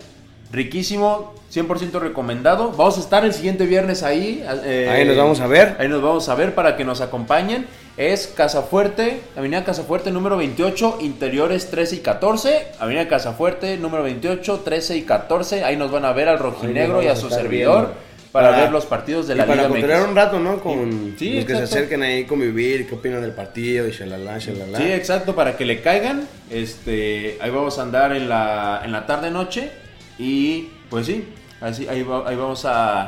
Riquísimo, 0.52 1.32
100% 1.52 1.98
recomendado. 1.98 2.72
Vamos 2.72 2.98
a 2.98 3.00
estar 3.00 3.24
el 3.24 3.32
siguiente 3.32 3.64
viernes 3.64 4.02
ahí. 4.02 4.44
eh, 4.64 4.86
Ahí 4.90 5.04
nos 5.06 5.16
vamos 5.16 5.40
a 5.40 5.46
ver. 5.46 5.76
Ahí 5.78 5.88
nos 5.88 6.02
vamos 6.02 6.28
a 6.28 6.34
ver 6.34 6.54
para 6.54 6.76
que 6.76 6.84
nos 6.84 7.00
acompañen. 7.00 7.66
Es 7.96 8.26
Casafuerte, 8.26 9.20
Avenida 9.36 9.64
Casafuerte 9.64 10.10
número 10.10 10.36
28, 10.36 10.98
interiores 11.00 11.70
13 11.70 11.96
y 11.96 11.98
14. 12.00 12.66
Avenida 12.80 13.08
Casafuerte 13.08 13.76
número 13.78 14.02
28, 14.02 14.60
13 14.64 14.96
y 14.98 15.02
14. 15.02 15.64
Ahí 15.64 15.76
nos 15.76 15.90
van 15.90 16.04
a 16.04 16.12
ver 16.12 16.28
al 16.28 16.38
rojinegro 16.38 17.02
y 17.02 17.06
a 17.08 17.16
su 17.16 17.30
servidor 17.30 17.78
viendo. 17.86 17.94
para, 18.30 18.50
Para- 18.50 18.62
ver 18.62 18.72
los 18.72 18.84
partidos 18.86 19.28
de 19.28 19.34
Y 19.34 19.36
la 19.38 19.44
para 19.46 19.56
Liga 19.62 19.68
controlar 19.68 20.00
MX. 20.00 20.08
un 20.10 20.16
rato, 20.16 20.38
¿no? 20.38 20.58
Con 20.60 21.14
Sí, 21.18 21.34
los 21.34 21.44
que 21.46 21.52
se 21.52 21.58
exacto. 21.60 21.76
acerquen 21.76 22.02
ahí, 22.02 22.24
convivir, 22.24 22.86
qué 22.88 22.94
opinan 22.94 23.20
del 23.22 23.32
partido 23.32 23.86
y 23.88 23.90
shalala, 23.92 24.38
shalala. 24.38 24.78
Sí, 24.78 24.84
exacto, 24.92 25.34
para 25.34 25.56
que 25.56 25.64
le 25.66 25.80
caigan. 25.82 26.26
Este, 26.50 27.36
ahí 27.40 27.50
vamos 27.50 27.78
a 27.78 27.82
andar 27.82 28.14
en 28.16 28.28
la, 28.28 28.80
en 28.84 28.92
la 28.92 29.04
tarde 29.06 29.30
noche 29.30 29.70
y 30.18 30.68
pues 30.90 31.06
sí, 31.06 31.24
así, 31.60 31.88
ahí, 31.88 32.02
va- 32.02 32.28
ahí 32.28 32.36
vamos 32.36 32.64
a, 32.64 33.02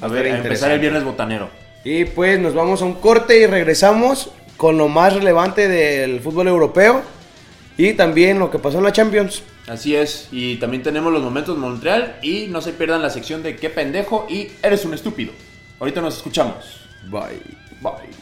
a, 0.00 0.08
ver, 0.08 0.26
a 0.26 0.36
empezar 0.38 0.70
el 0.72 0.80
viernes 0.80 1.04
botanero. 1.04 1.48
Y 1.84 2.04
pues 2.04 2.38
nos 2.38 2.54
vamos 2.54 2.80
a 2.82 2.84
un 2.84 2.94
corte 2.94 3.38
y 3.40 3.46
regresamos 3.46 4.30
con 4.56 4.78
lo 4.78 4.88
más 4.88 5.14
relevante 5.14 5.68
del 5.68 6.20
fútbol 6.20 6.48
europeo 6.48 7.02
y 7.76 7.94
también 7.94 8.38
lo 8.38 8.50
que 8.50 8.58
pasó 8.58 8.78
en 8.78 8.84
la 8.84 8.92
Champions. 8.92 9.42
Así 9.66 9.94
es, 9.94 10.28
y 10.32 10.56
también 10.56 10.82
tenemos 10.82 11.12
los 11.12 11.22
momentos 11.22 11.56
Montreal 11.56 12.16
y 12.22 12.46
no 12.48 12.60
se 12.60 12.72
pierdan 12.72 13.00
la 13.02 13.10
sección 13.10 13.42
de 13.42 13.56
qué 13.56 13.70
pendejo 13.70 14.26
y 14.28 14.48
eres 14.62 14.84
un 14.84 14.94
estúpido. 14.94 15.32
Ahorita 15.80 16.00
nos 16.00 16.16
escuchamos. 16.16 16.80
Bye. 17.10 17.40
Bye. 17.80 18.21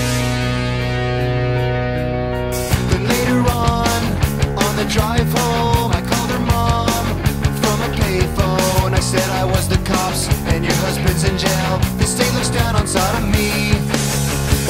Said 9.11 9.29
I 9.35 9.43
was 9.43 9.67
the 9.67 9.75
cops 9.83 10.31
and 10.55 10.63
your 10.63 10.77
husband's 10.87 11.27
in 11.27 11.35
jail. 11.35 11.73
The 11.99 12.07
state 12.07 12.31
looks 12.31 12.47
down 12.47 12.79
on 12.79 12.87
sodomy. 12.87 13.75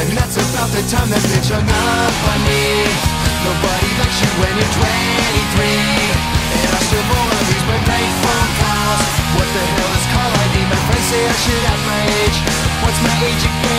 And 0.01 0.09
that's 0.17 0.33
about 0.33 0.73
the 0.73 0.81
time 0.89 1.05
that 1.13 1.21
bitch 1.29 1.53
hung 1.53 1.61
up 1.61 2.15
on 2.25 2.39
me. 2.49 2.89
Nobody 3.45 3.89
likes 4.01 4.17
you 4.17 4.29
when 4.41 4.53
you're 4.57 4.73
23. 4.81 6.57
And 6.57 6.73
I 6.73 6.79
still 6.89 7.05
of 7.05 7.43
these 7.53 7.65
my 7.69 7.79
prank 7.85 8.09
phone 8.25 8.51
calls. 8.57 9.13
What 9.37 9.45
the 9.45 9.61
hell 9.61 9.93
is 9.93 10.05
call 10.09 10.31
ID? 10.33 10.55
My 10.73 10.79
friends 10.89 11.05
say 11.05 11.21
I 11.21 11.35
should 11.45 11.63
have 11.69 11.81
my 11.85 12.01
age. 12.25 12.37
What's 12.81 12.99
my 13.05 13.13
age 13.21 13.45
again? 13.45 13.70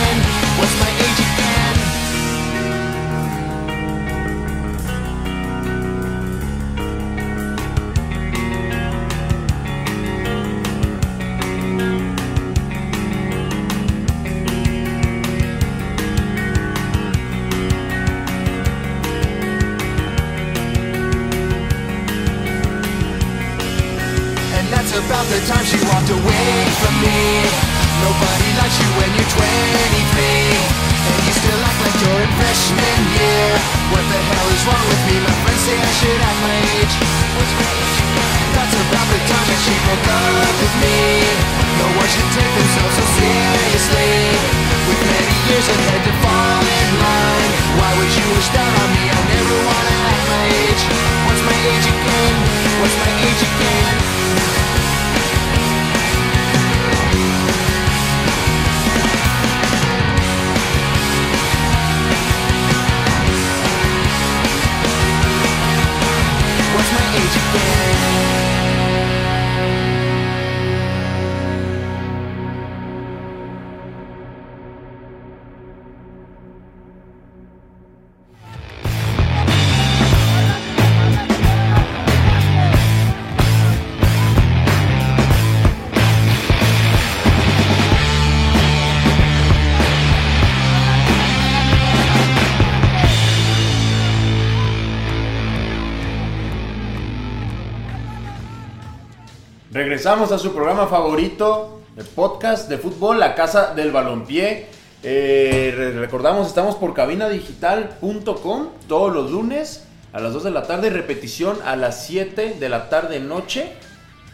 Regresamos 100.03 100.33
a 100.33 100.37
su 100.37 100.51
programa 100.53 100.87
favorito, 100.87 101.79
el 101.95 102.03
podcast 102.03 102.67
de 102.67 102.77
fútbol, 102.77 103.21
la 103.21 103.35
casa 103.35 103.73
del 103.73 103.93
balompié. 103.93 104.65
Eh, 105.01 105.73
re- 105.73 105.91
recordamos, 105.93 106.45
estamos 106.45 106.75
por 106.75 106.93
cabinadigital.com 106.93 108.67
todos 108.89 109.13
los 109.13 109.31
lunes 109.31 109.85
a 110.11 110.19
las 110.19 110.33
2 110.33 110.43
de 110.43 110.51
la 110.51 110.63
tarde, 110.63 110.89
repetición 110.89 111.55
a 111.63 111.77
las 111.77 112.05
7 112.05 112.57
de 112.59 112.67
la 112.67 112.89
tarde 112.89 113.21
noche. 113.21 113.71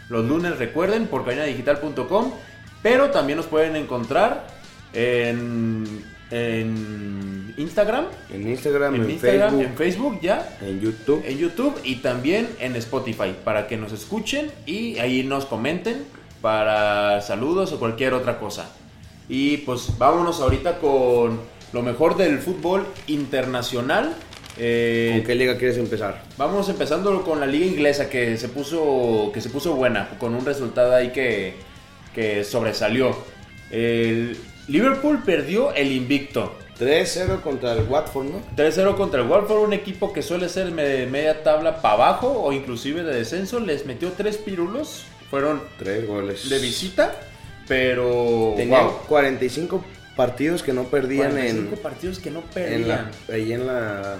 Los 0.08 0.24
lunes 0.24 0.58
recuerden 0.58 1.06
por 1.06 1.24
cabinadigital.com, 1.24 2.32
pero 2.82 3.10
también 3.10 3.36
nos 3.36 3.46
pueden 3.46 3.76
encontrar 3.76 4.48
en, 4.92 6.04
en 6.32 7.39
Instagram, 7.56 8.06
En 8.32 8.48
Instagram, 8.48 8.94
en, 8.94 9.02
en, 9.02 9.10
Instagram, 9.10 9.50
Facebook, 9.50 9.66
en 9.66 9.76
Facebook 9.76 10.18
ya, 10.22 10.58
en 10.60 10.80
YouTube. 10.80 11.22
en 11.26 11.38
YouTube 11.38 11.80
y 11.84 11.96
también 11.96 12.48
en 12.60 12.76
Spotify 12.76 13.34
para 13.44 13.66
que 13.66 13.76
nos 13.76 13.92
escuchen 13.92 14.50
y 14.66 14.98
ahí 14.98 15.22
nos 15.22 15.46
comenten 15.46 16.04
para 16.40 17.20
saludos 17.20 17.72
o 17.72 17.78
cualquier 17.78 18.14
otra 18.14 18.38
cosa. 18.38 18.70
Y 19.28 19.58
pues 19.58 19.96
vámonos 19.98 20.40
ahorita 20.40 20.78
con 20.78 21.40
lo 21.72 21.82
mejor 21.82 22.16
del 22.16 22.38
fútbol 22.38 22.86
internacional. 23.06 24.14
Eh, 24.58 25.12
¿Con 25.14 25.26
qué 25.26 25.34
liga 25.34 25.56
quieres 25.56 25.78
empezar? 25.78 26.22
Vamos 26.36 26.68
empezando 26.68 27.22
con 27.22 27.40
la 27.40 27.46
liga 27.46 27.66
inglesa 27.66 28.10
que 28.10 28.36
se 28.36 28.48
puso 28.48 29.30
que 29.32 29.40
se 29.40 29.48
puso 29.48 29.74
buena 29.74 30.10
con 30.18 30.34
un 30.34 30.44
resultado 30.44 30.94
ahí 30.94 31.10
que, 31.10 31.54
que 32.14 32.42
sobresalió. 32.44 33.16
El 33.70 34.36
Liverpool 34.66 35.22
perdió 35.24 35.72
el 35.74 35.92
invicto. 35.92 36.54
3-0 36.80 37.42
contra 37.42 37.72
el 37.74 37.84
Watford, 37.88 38.26
¿no? 38.26 38.40
3-0 38.56 38.96
contra 38.96 39.20
el 39.20 39.28
Watford, 39.28 39.62
un 39.62 39.72
equipo 39.74 40.12
que 40.12 40.22
suele 40.22 40.48
ser 40.48 40.72
de 40.72 41.06
media 41.06 41.42
tabla 41.42 41.82
para 41.82 41.94
abajo 41.94 42.42
o 42.42 42.52
inclusive 42.52 43.02
de 43.02 43.14
descenso. 43.14 43.60
Les 43.60 43.84
metió 43.86 44.12
tres 44.12 44.38
pirulos. 44.38 45.04
Fueron 45.30 45.62
Tres 45.78 46.08
goles. 46.08 46.48
de 46.48 46.58
visita, 46.58 47.14
pero 47.68 48.54
Tenían 48.56 48.86
wow, 48.86 48.92
45 49.06 49.84
partidos 50.16 50.62
que 50.62 50.72
no 50.72 50.84
perdían 50.84 51.30
45 51.30 51.74
en, 51.76 51.82
partidos 51.82 52.18
que 52.18 52.30
no 52.30 52.40
en 52.40 52.44
perdían 52.46 52.88
la, 52.88 53.10
ahí 53.32 53.52
en 53.52 53.66
la, 53.66 54.16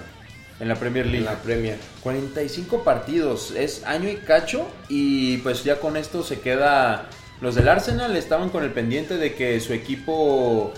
en 0.61 0.67
la 0.69 0.75
Premier 0.75 1.05
en 1.07 1.11
League. 1.11 1.25
la 1.25 1.35
Premier. 1.41 1.77
45 2.01 2.83
partidos, 2.85 3.51
es 3.57 3.83
año 3.85 4.07
y 4.09 4.15
cacho 4.17 4.65
y 4.87 5.37
pues 5.39 5.63
ya 5.63 5.79
con 5.79 5.97
esto 5.97 6.23
se 6.23 6.39
queda... 6.39 7.09
Los 7.41 7.55
del 7.55 7.67
Arsenal 7.67 8.15
estaban 8.15 8.49
con 8.49 8.63
el 8.63 8.71
pendiente 8.71 9.17
de 9.17 9.33
que 9.33 9.59
su 9.59 9.73
equipo 9.73 10.71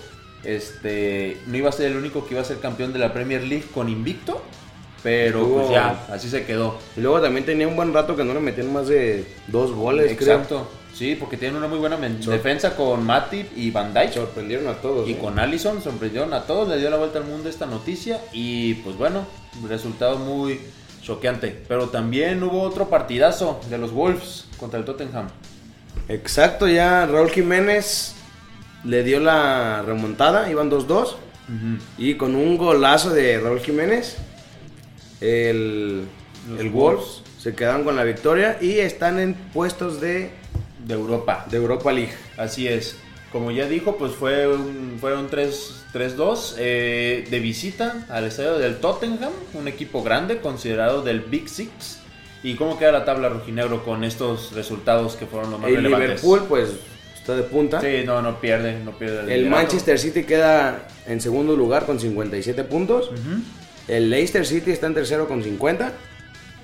este, 0.44 1.38
no 1.46 1.56
iba 1.56 1.68
a 1.68 1.72
ser 1.72 1.90
el 1.92 1.96
único 1.96 2.26
que 2.26 2.34
iba 2.34 2.42
a 2.42 2.44
ser 2.44 2.58
campeón 2.58 2.92
de 2.92 2.98
la 2.98 3.12
Premier 3.12 3.42
League 3.42 3.64
con 3.72 3.88
invicto, 3.88 4.42
pero 5.02 5.46
pues 5.48 5.70
ya, 5.70 6.06
así 6.10 6.28
se 6.28 6.44
quedó. 6.46 6.78
Y 6.96 7.00
luego 7.00 7.20
también 7.20 7.44
tenía 7.44 7.68
un 7.68 7.76
buen 7.76 7.92
rato 7.92 8.16
que 8.16 8.24
no 8.24 8.32
le 8.34 8.40
metían 8.40 8.72
más 8.72 8.88
de 8.88 9.26
dos 9.48 9.72
goles, 9.72 10.10
Exacto, 10.10 10.66
sí, 10.94 11.14
porque 11.18 11.36
tienen 11.36 11.56
una 11.56 11.66
muy 11.66 11.78
buena 11.78 11.98
Sor- 12.20 12.32
defensa 12.34 12.74
con 12.74 13.04
Matip 13.04 13.48
y 13.56 13.70
Van 13.70 13.92
Dijk. 13.92 14.12
Sorprendieron 14.12 14.66
a 14.68 14.74
todos. 14.74 15.08
Y 15.08 15.14
¿no? 15.14 15.20
con 15.20 15.38
Allison 15.38 15.82
sorprendieron 15.82 16.32
a 16.32 16.44
todos, 16.44 16.68
le 16.68 16.78
dio 16.78 16.88
la 16.88 16.96
vuelta 16.96 17.18
al 17.18 17.24
mundo 17.26 17.48
esta 17.50 17.66
noticia 17.66 18.20
y 18.32 18.74
pues 18.74 18.96
bueno, 18.96 19.26
resultado 19.68 20.16
muy 20.18 20.58
choqueante. 21.02 21.54
Pero 21.68 21.90
también 21.90 22.42
hubo 22.42 22.62
otro 22.62 22.88
partidazo 22.88 23.60
de 23.68 23.76
los 23.76 23.92
Wolves 23.92 24.46
contra 24.58 24.78
el 24.78 24.86
Tottenham. 24.86 25.28
Exacto, 26.08 26.66
ya 26.66 27.06
Raúl 27.06 27.30
Jiménez 27.30 28.13
le 28.84 29.02
dio 29.02 29.20
la 29.20 29.82
remontada, 29.82 30.50
iban 30.50 30.70
2-2. 30.70 31.14
Y 31.98 32.14
con 32.14 32.34
un 32.36 32.56
golazo 32.56 33.10
de 33.10 33.38
Raúl 33.38 33.60
Jiménez, 33.60 34.16
el, 35.20 36.04
el 36.58 36.70
Wolves. 36.70 37.22
Se 37.38 37.54
quedan 37.54 37.84
con 37.84 37.96
la 37.96 38.04
victoria 38.04 38.56
y 38.60 38.78
están 38.78 39.18
en 39.18 39.34
puestos 39.34 40.00
de, 40.00 40.30
De 40.86 40.94
Europa. 40.94 41.44
de 41.50 41.58
Europa 41.58 41.92
League. 41.92 42.14
Así 42.38 42.66
es. 42.66 42.96
Como 43.32 43.50
ya 43.50 43.66
dijo, 43.66 43.96
pues 43.96 44.12
fue 44.12 44.46
un- 44.48 44.96
fueron 45.00 45.28
3 45.28 45.80
3-2 45.92 46.54
eh, 46.58 47.26
de 47.30 47.38
visita 47.40 48.06
al 48.08 48.24
estadio 48.24 48.58
del 48.58 48.78
Tottenham, 48.78 49.30
un 49.52 49.68
equipo 49.68 50.02
grande 50.02 50.38
considerado 50.38 51.02
del 51.02 51.20
Big 51.20 51.48
Six. 51.48 51.98
¿Y 52.42 52.54
cómo 52.56 52.78
queda 52.78 52.90
la 52.92 53.04
tabla 53.04 53.28
rojinegro 53.28 53.84
con 53.84 54.02
estos 54.04 54.52
resultados 54.52 55.14
que 55.16 55.26
fueron 55.26 55.50
los 55.50 55.60
más 55.60 55.68
El 55.70 55.76
relevantes? 55.76 56.22
Liverpool, 56.22 56.46
pues, 56.48 56.70
está 57.24 57.34
de 57.34 57.42
punta. 57.44 57.80
Sí, 57.80 58.02
no, 58.04 58.20
no 58.20 58.38
pierde, 58.38 58.78
no 58.84 58.92
pierde. 58.98 59.34
El. 59.34 59.48
Manchester 59.48 59.98
City 59.98 60.24
queda 60.24 60.86
en 61.06 61.22
segundo 61.22 61.56
lugar 61.56 61.86
con 61.86 61.98
57 61.98 62.64
puntos. 62.64 63.10
El 63.88 64.10
Leicester 64.10 64.44
City 64.44 64.72
está 64.72 64.88
en 64.88 64.94
tercero 64.94 65.26
con 65.26 65.42
50. 65.42 65.90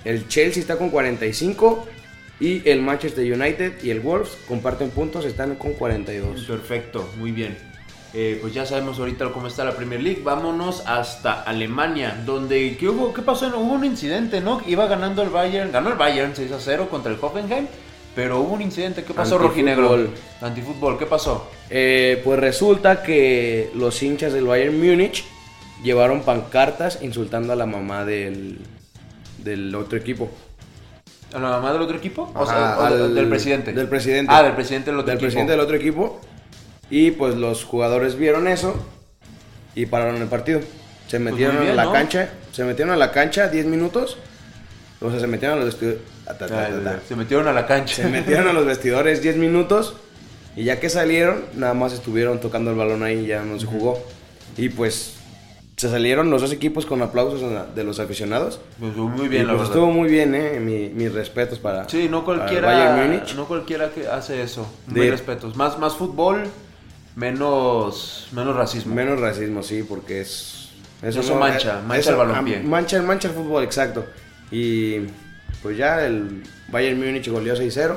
El 0.05 0.29
Chelsea 0.29 0.61
está 0.61 0.77
con 0.77 0.90
45. 0.90 1.88
Y 2.40 2.68
el 2.68 2.83
Manchester 2.83 3.25
United 3.33 3.83
y 3.83 3.90
el 3.90 4.01
Wolves 4.01 4.37
comparten 4.49 4.90
puntos, 4.90 5.27
están 5.27 5.57
con 5.57 5.75
42. 5.75 6.44
Perfecto, 6.44 7.11
muy 7.18 7.33
bien. 7.33 7.57
Eh, 8.12 8.38
pues 8.40 8.55
ya 8.55 8.64
sabemos 8.66 8.99
ahorita 8.99 9.31
cómo 9.31 9.46
está 9.46 9.64
la 9.64 9.73
Premier 9.73 10.03
League. 10.03 10.23
Vámonos 10.23 10.83
hasta 10.87 11.42
Alemania, 11.42 12.23
donde 12.25 12.77
¿qué 12.79 12.88
hubo? 12.88 13.12
¿Qué 13.12 13.23
pasó? 13.23 13.46
Hubo 13.49 13.75
un 13.75 13.85
incidente, 13.85 14.40
¿no? 14.40 14.62
Iba 14.66 14.87
ganando 14.87 15.23
el 15.23 15.29
Bayern, 15.29 15.70
ganó 15.70 15.90
el 15.90 15.96
Bayern 15.96 16.33
6 16.35 16.53
a 16.53 16.61
0 16.61 16.88
contra 16.90 17.12
el 17.12 17.18
Hoffenheim, 17.20 17.66
pero 18.20 18.40
hubo 18.40 18.54
un 18.54 18.62
incidente. 18.62 19.02
¿Qué 19.04 19.14
pasó, 19.14 19.37
Antifútbol. 19.37 19.48
Rojinegro? 19.48 20.09
Antifútbol, 20.42 20.98
¿qué 20.98 21.06
pasó? 21.06 21.48
Eh, 21.70 22.20
pues 22.24 22.38
resulta 22.38 23.02
que 23.02 23.70
los 23.74 24.02
hinchas 24.02 24.33
del 24.33 24.44
Bayern 24.46 24.76
Múnich 24.78 25.24
llevaron 25.83 26.22
pancartas 26.22 26.98
insultando 27.02 27.52
a 27.52 27.56
la 27.56 27.64
mamá 27.66 28.04
del, 28.04 28.59
del 29.38 29.74
otro 29.74 29.96
equipo. 29.98 30.30
¿A 31.33 31.38
la 31.38 31.48
mamá 31.50 31.72
del 31.72 31.83
otro 31.83 31.96
equipo? 31.96 32.30
O 32.35 32.42
Ajá, 32.42 32.76
sea, 32.76 32.78
o 32.78 32.94
de- 32.96 33.04
al- 33.04 33.14
del 33.14 33.28
presidente. 33.28 33.72
Del 33.72 33.88
presidente. 33.88 34.33
Ah, 34.35 34.42
del 34.42 34.52
presidente 34.52 34.90
del 34.90 34.98
otro 35.00 35.06
del 35.06 35.16
equipo. 35.16 35.26
presidente 35.26 35.52
del 35.52 35.61
otro 35.61 35.76
equipo. 35.76 36.20
Y 36.90 37.12
pues 37.12 37.37
los 37.37 37.64
jugadores 37.64 38.16
vieron 38.16 38.48
eso 38.48 38.74
y 39.74 39.87
pararon 39.87 40.20
el 40.20 40.28
partido. 40.28 40.61
Se 41.06 41.18
metieron 41.18 41.56
Pues 41.56 41.66
muy 41.66 41.66
bien, 41.68 41.78
a 41.80 41.85
la 41.85 41.85
¿no? 41.85 41.92
cancha, 41.92 42.28
se 42.52 42.64
metieron 42.64 42.92
a 42.92 42.96
la 42.96 43.12
cancha 43.12 43.48
10 43.48 43.66
minutos. 43.66 44.18
O 45.00 45.11
sea, 45.11 45.20
se 45.20 45.26
metieron 45.26 45.56
a 45.59 45.64
los 45.64 45.70
vestidores. 45.72 46.00
Ta, 46.26 46.37
ta, 46.38 46.46
ta. 46.48 47.00
Se 47.09 47.16
metieron 47.16 47.48
a 47.48 47.52
la 47.52 47.66
cancha. 47.66 47.96
Se 47.96 48.09
metieron 48.09 48.48
a 48.48 48.52
los 48.52 48.64
vestidores 48.66 49.22
10 49.22 49.37
minutos. 49.37 49.94
Y 50.56 50.64
ya 50.64 50.80
que 50.80 50.88
salieron, 50.90 51.44
nada 51.54 51.74
más 51.74 51.92
estuvieron 51.92 52.40
tocando 52.40 52.70
el 52.72 52.76
balón 52.76 53.02
ahí 53.02 53.20
y 53.20 53.26
ya 53.28 53.42
no 53.42 53.59
se 53.59 53.66
jugó. 53.66 54.02
Y 54.56 54.68
pues 54.68 55.14
se 55.76 55.88
salieron 55.88 56.28
los 56.30 56.42
dos 56.42 56.52
equipos 56.52 56.85
con 56.87 57.00
aplausos 57.02 57.40
de 57.74 57.85
los 57.85 58.00
aficionados. 58.00 58.61
Pues 58.78 58.94
muy 58.96 59.26
Y, 59.26 59.28
bien, 59.28 59.46
la 59.46 59.52
pues, 59.54 59.68
verdad. 59.68 59.76
estuvo 59.76 59.92
muy 59.92 60.11
bien, 60.11 60.35
eh. 60.35 60.59
Mi- 60.61 60.88
mis 60.90 61.12
respetos 61.12 61.59
para. 61.61 61.88
Sí, 61.88 62.09
no 62.11 62.24
cualquiera, 62.24 62.66
Bayern 62.66 62.96
Múnich. 63.11 63.35
no 63.37 63.46
cualquiera 63.46 63.90
que 63.90 64.09
hace 64.09 64.42
eso. 64.42 64.66
De- 64.88 65.00
Muy 65.00 65.11
respetos. 65.11 65.56
Más, 65.56 65.78
más 65.78 65.94
fútbol, 65.94 66.42
menos, 67.16 68.28
menos 68.33 68.56
racismo. 68.56 68.94
Menos 68.94 69.20
racismo, 69.20 69.62
sí, 69.62 69.85
porque 69.88 70.20
es. 70.22 70.56
Eso 71.02 71.35
mancha, 71.37 71.80
mancha 71.87 72.11
el 72.11 72.16
balompié. 72.16 72.56
ah, 72.59 72.62
Mancha, 72.66 73.00
mancha 73.02 73.28
el 73.28 73.35
fútbol, 73.35 73.62
exacto. 73.64 74.04
Y 74.50 74.96
pues 75.62 75.76
ya 75.76 76.04
el 76.06 76.42
Bayern 76.68 76.98
Múnich 76.98 77.28
goleó 77.28 77.54
6-0. 77.54 77.96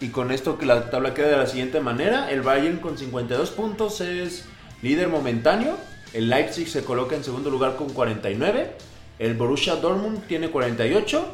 Y 0.00 0.08
con 0.08 0.32
esto 0.32 0.58
que 0.58 0.66
la 0.66 0.90
tabla 0.90 1.14
queda 1.14 1.28
de 1.28 1.36
la 1.36 1.46
siguiente 1.46 1.80
manera, 1.80 2.30
el 2.30 2.42
Bayern 2.42 2.78
con 2.78 2.98
52 2.98 3.50
puntos 3.50 4.00
es 4.00 4.44
líder 4.82 5.08
momentáneo, 5.08 5.76
el 6.12 6.28
Leipzig 6.28 6.68
se 6.68 6.84
coloca 6.84 7.14
en 7.16 7.24
segundo 7.24 7.48
lugar 7.48 7.76
con 7.76 7.88
49, 7.90 8.72
el 9.18 9.34
Borussia 9.34 9.76
Dortmund 9.76 10.26
tiene 10.26 10.50
48, 10.50 11.26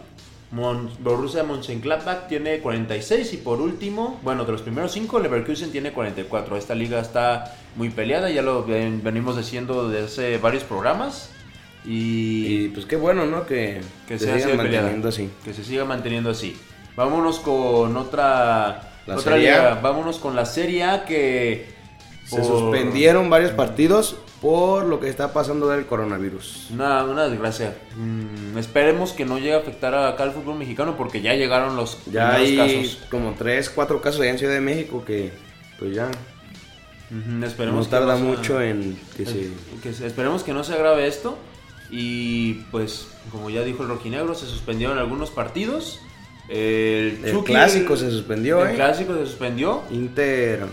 Mon- 0.53 0.91
Borussia 1.01 1.43
Mönchengladbach 1.43 2.29
tiene 2.29 2.59
46 2.61 3.33
y 3.33 3.37
por 3.39 3.61
último, 3.61 4.21
bueno, 4.23 4.45
de 4.45 4.53
los 4.53 4.63
primeros 4.63 4.93
cinco, 4.93 5.19
Leverkusen 5.21 5.71
tiene 5.73 5.93
44. 5.93 6.57
Esta 6.57 6.75
liga 6.75 7.01
está 7.01 7.57
muy 7.77 7.89
peleada, 7.91 8.31
ya 8.31 8.43
lo 8.43 8.65
ven- 8.65 9.03
venimos 9.03 9.37
diciendo 9.37 9.89
desde 9.89 10.07
hace 10.07 10.39
varios 10.39 10.65
programas 10.65 11.31
y, 11.85 12.65
Y 12.65 12.69
pues 12.69 12.87
qué 12.87 12.97
bueno, 12.97 13.27
¿no? 13.27 13.47
Que, 13.47 13.81
que 14.07 14.19
se 14.19 14.27
peleada. 14.27 14.57
manteniendo 14.57 15.09
así. 15.09 15.31
Que 15.45 15.55
se 15.55 15.65
siga 15.65 15.85
manteniendo 15.85 16.31
así. 16.31 16.57
Vámonos 16.97 17.39
con 17.39 17.97
otra, 17.97 18.93
La 19.07 19.15
otra 19.17 19.33
Serie 19.35 19.51
liga. 19.51 19.75
Vámonos 19.83 20.19
con 20.19 20.37
la 20.37 20.45
Serie 20.45 20.85
A 20.85 21.05
que 21.05 21.69
Se 22.27 22.37
por 22.37 22.45
suspendieron 22.45 23.31
varios 23.31 23.53
partidos 23.53 24.17
por 24.43 24.87
lo 24.87 25.01
que 25.01 25.09
está 25.09 25.33
pasando 25.35 25.69
del 25.69 25.85
coronavirus. 25.87 26.69
Una, 26.73 27.05
una 27.05 27.29
desgracia. 27.29 27.75
Mm, 27.97 28.57
esperemos 28.59 29.13
que 29.13 29.25
no 29.27 29.39
llegue 29.39 29.55
a 29.55 29.59
afectar 29.59 29.95
acá 29.95 30.23
al 30.25 30.33
fútbol 30.33 30.57
mexicano 30.59 30.97
porque 30.97 31.21
ya 31.21 31.35
llegaron 31.35 31.77
los 31.77 31.99
Ya 32.11 32.35
hay 32.35 32.57
casos. 32.57 32.99
como 33.11 33.35
3, 33.35 33.69
4 33.71 34.01
casos 34.01 34.21
allá 34.23 34.31
en 34.31 34.39
Ciudad 34.39 34.55
de 34.55 34.61
México 34.61 35.05
que 35.05 35.31
pues 35.79 35.95
ya 35.95 36.11
Ujú, 37.11 37.45
esperemos 37.45 37.85
no 37.87 37.91
que 37.91 37.91
tarda 37.91 38.17
se- 38.17 38.23
mucho 38.23 38.61
en 38.63 38.99
que 39.17 39.27
se... 39.27 39.51
que 39.83 39.93
se- 39.93 40.07
esperemos 40.07 40.43
que 40.43 40.53
no 40.53 40.63
se 40.65 40.73
agrave 40.75 41.07
esto. 41.07 41.37
Y 41.91 42.55
pues, 42.71 43.09
como 43.31 43.51
ya 43.51 43.63
dijo 43.63 43.83
el 43.83 43.89
rojinegro, 43.89 44.35
se 44.35 44.47
suspendieron 44.47 44.99
algunos 44.99 45.31
partidos. 45.31 45.99
El, 46.49 47.21
El 47.25 47.33
Chucky- 47.35 47.45
clásico 47.53 47.97
se 47.97 48.11
suspendió, 48.11 48.65
El 48.65 48.73
¿eh? 48.73 48.75
clásico 48.77 49.15
se 49.15 49.27
suspendió. 49.27 49.83
Inter, 49.91 50.67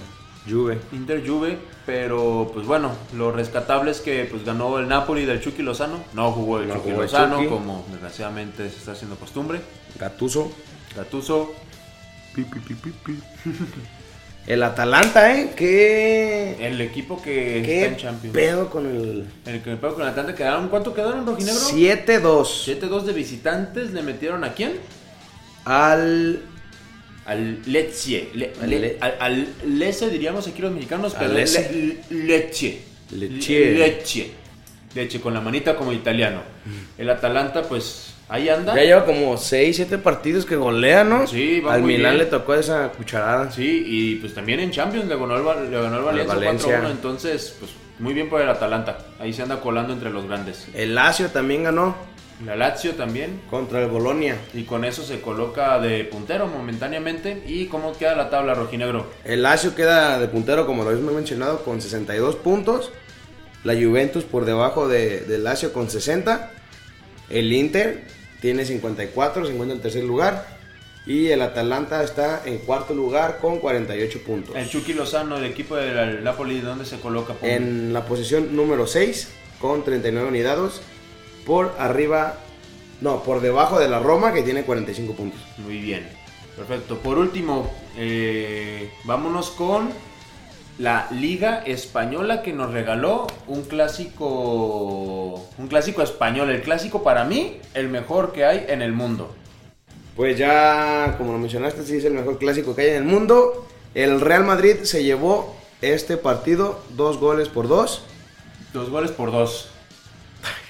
Juve. 0.50 0.80
Inter 0.92 1.24
Juve, 1.28 1.58
pero 1.86 2.50
pues 2.54 2.66
bueno, 2.66 2.92
lo 3.16 3.32
rescatable 3.32 3.92
es 3.92 4.00
que 4.02 4.26
pues 4.32 4.44
ganó 4.46 4.80
el 4.80 4.88
Napoli 4.88 5.26
del 5.26 5.42
Chucky 5.42 5.62
Lozano. 5.62 6.00
No 6.14 6.32
jugó 6.32 6.60
el 6.60 6.68
No 6.70 6.76
Chucky 6.76 6.90
jugó 6.92 7.02
Lozano, 7.04 7.36
Chucky. 7.38 7.48
como 7.50 7.86
desgraciadamente 7.92 8.70
se 8.70 8.78
está 8.78 8.92
haciendo 8.94 9.16
costumbre. 9.18 9.60
Gatuso. 10.00 10.52
Gattuso. 10.96 11.54
El 14.48 14.64
Atalanta, 14.64 15.38
¿eh? 15.38 15.52
¿Qué, 15.58 16.56
El 16.66 16.80
equipo 16.80 17.22
que 17.22 17.62
qué 17.66 17.76
está 17.84 17.88
en 17.88 17.98
Champions. 17.98 18.34
pedo 18.34 18.70
con 18.70 18.86
el 18.86 19.26
El 19.46 19.62
que 19.62 19.72
me 19.72 19.76
pego 19.76 19.96
con 19.96 20.04
el 20.04 20.08
Atlanta 20.10 20.34
quedaron. 20.34 20.70
¿Cuánto 20.70 20.94
quedaron, 20.94 21.26
Rojinegro? 21.26 21.60
7-2 21.60 22.46
7-2 22.80 23.02
de 23.04 23.14
visitantes. 23.14 23.92
¿Le 23.92 24.02
metieron 24.04 24.44
a 24.44 24.54
quién? 24.54 24.74
al... 25.66 26.42
Al 27.26 27.62
Lecce. 27.66 28.30
Le- 28.36 28.54
Al 28.62 28.70
le- 28.70 28.80
Le- 28.80 28.98
al, 29.02 29.16
al 29.20 29.48
Lecce 29.66 30.10
diríamos 30.10 30.48
aquí 30.48 30.62
los 30.62 30.72
mexicanos, 30.72 31.14
Al 31.16 31.20
pero 31.20 31.34
Lecce. 31.34 31.70
Le- 32.10 32.24
Lecce. 32.26 32.82
Lecce. 33.12 33.72
Lecce. 33.76 34.32
Lecce, 34.96 35.20
con 35.20 35.34
la 35.34 35.42
manita 35.42 35.76
como 35.76 35.92
italiano. 35.92 36.42
El 36.98 37.10
Atalanta, 37.10 37.64
pues, 37.64 38.07
ahí 38.30 38.50
anda. 38.50 38.76
Ya 38.76 38.84
lleva 38.84 39.06
como 39.06 39.36
6-7 39.38 39.98
partidos 40.02 40.46
que 40.46 40.56
golea, 40.56 41.04
¿no? 41.04 41.26
Sí, 41.28 41.60
va 41.60 41.76
Al 41.76 41.82
muy 41.82 41.94
Milán 41.98 42.14
bien. 42.16 42.26
le 42.26 42.30
tocó 42.30 42.56
esa 42.56 42.90
cucharada. 42.90 43.52
Sí, 43.52 43.84
y 43.86 44.16
pues 44.16 44.34
también 44.34 44.60
en 44.60 44.72
Champions 44.72 45.08
le 45.08 45.16
ganó 45.16 45.36
el, 45.54 45.72
le 45.72 45.82
ganó 45.82 45.98
el 45.98 46.04
Valencia, 46.04 46.36
Valencia. 46.36 46.82
4-1. 46.82 46.92
Entonces, 46.92 47.56
pues, 47.60 47.72
muy 48.00 48.14
bien 48.14 48.30
por 48.30 48.42
el 48.42 48.50
Atalanta. 48.50 48.98
Ahí 49.20 49.34
se 49.34 49.42
anda 49.44 49.60
colando 49.60 49.94
entre 49.94 50.10
los 50.12 50.26
grandes. 50.28 50.68
El 50.74 50.94
Lazio 50.96 51.28
también 51.30 51.64
ganó 51.64 51.96
La 52.46 52.56
Lazio 52.56 52.94
también. 52.94 53.42
contra 53.50 53.82
el 53.82 53.88
Bolonia. 53.90 54.38
Y 54.54 54.64
con 54.64 54.86
eso 54.86 55.04
se 55.04 55.20
coloca 55.22 55.80
de 55.80 56.04
puntero 56.06 56.48
momentáneamente. 56.48 57.42
¿Y 57.48 57.66
cómo 57.66 57.98
queda 57.98 58.16
la 58.16 58.30
tabla 58.30 58.54
rojinegro? 58.54 59.08
El 59.26 59.42
Lazio 59.42 59.74
queda 59.74 60.20
de 60.20 60.28
puntero, 60.28 60.68
como 60.68 60.84
lo 60.84 60.90
habíamos 60.92 61.14
mencionado, 61.14 61.64
con 61.64 61.82
62 61.82 62.36
puntos. 62.36 62.92
La 63.64 63.74
Juventus 63.74 64.24
por 64.24 64.46
debajo 64.46 64.88
de, 64.88 65.22
del 65.22 65.44
Lazio 65.44 65.74
con 65.74 65.90
60. 65.90 66.52
El 67.32 67.52
Inter 67.52 68.04
tiene 68.42 68.66
54, 68.66 69.46
se 69.46 69.54
encuentra 69.54 69.76
en 69.76 69.82
tercer 69.82 70.04
lugar. 70.04 70.58
Y 71.06 71.28
el 71.28 71.42
Atalanta 71.42 72.04
está 72.04 72.42
en 72.46 72.58
cuarto 72.58 72.94
lugar 72.94 73.38
con 73.40 73.60
48 73.60 74.24
puntos. 74.24 74.56
El 74.56 74.70
Chucky 74.70 74.94
Lozano, 74.94 75.38
el 75.38 75.46
equipo 75.46 75.78
del 75.78 76.22
Napoli, 76.22 76.60
¿dónde 76.60 76.86
se 76.86 77.00
coloca? 77.00 77.34
Pum? 77.34 77.48
En 77.48 77.94
la 77.94 78.06
posición 78.06 78.54
número 78.58 78.86
6 78.86 79.30
con 79.62 79.86
39 79.86 80.28
unidades. 80.28 80.82
Por 81.46 81.74
arriba, 81.80 82.40
no, 83.00 83.24
por 83.24 83.40
debajo 83.40 83.80
de 83.80 83.88
la 83.88 84.00
Roma 84.00 84.34
que 84.34 84.44
tiene 84.44 84.64
45 84.64 85.14
puntos. 85.14 85.40
Muy 85.60 85.78
bien. 85.78 86.06
Perfecto. 86.58 86.98
Por 86.98 87.18
último, 87.18 87.72
eh, 87.96 88.90
vámonos 89.06 89.52
con 89.52 89.90
la 90.78 91.08
Liga 91.12 91.64
Española 91.66 92.44
que 92.44 92.54
nos 92.54 92.72
regaló 92.72 93.28
un 93.48 93.64
clásico. 93.64 95.48
Un 95.58 95.68
clásico 95.68 96.02
español. 96.02 96.50
El 96.50 96.62
clásico 96.62 97.04
para 97.04 97.24
mí, 97.24 97.60
el 97.74 97.90
mejor 97.90 98.32
que 98.32 98.46
hay 98.46 98.66
en 98.68 98.82
el 98.82 98.94
mundo. 98.94 99.36
Pues 100.16 100.38
ya, 100.38 101.16
como 101.18 101.32
lo 101.32 101.38
mencionaste, 101.38 101.84
sí 101.84 101.98
es 101.98 102.06
el 102.06 102.14
mejor 102.14 102.38
clásico 102.38 102.76
que 102.76 102.84
hay 102.84 102.90
en 102.90 102.96
el 102.96 103.04
mundo. 103.04 103.68
El 103.94 104.22
Real 104.22 104.44
Madrid 104.44 104.78
se 104.84 105.04
llevó 105.04 105.56
este 105.82 106.18
partido 106.18 106.82
dos 106.96 107.18
goles 107.18 107.50
por 107.50 107.68
dos. 107.68 108.04
Dos 108.74 108.90
goles 108.90 109.12
por 109.12 109.32
dos. 109.32 109.70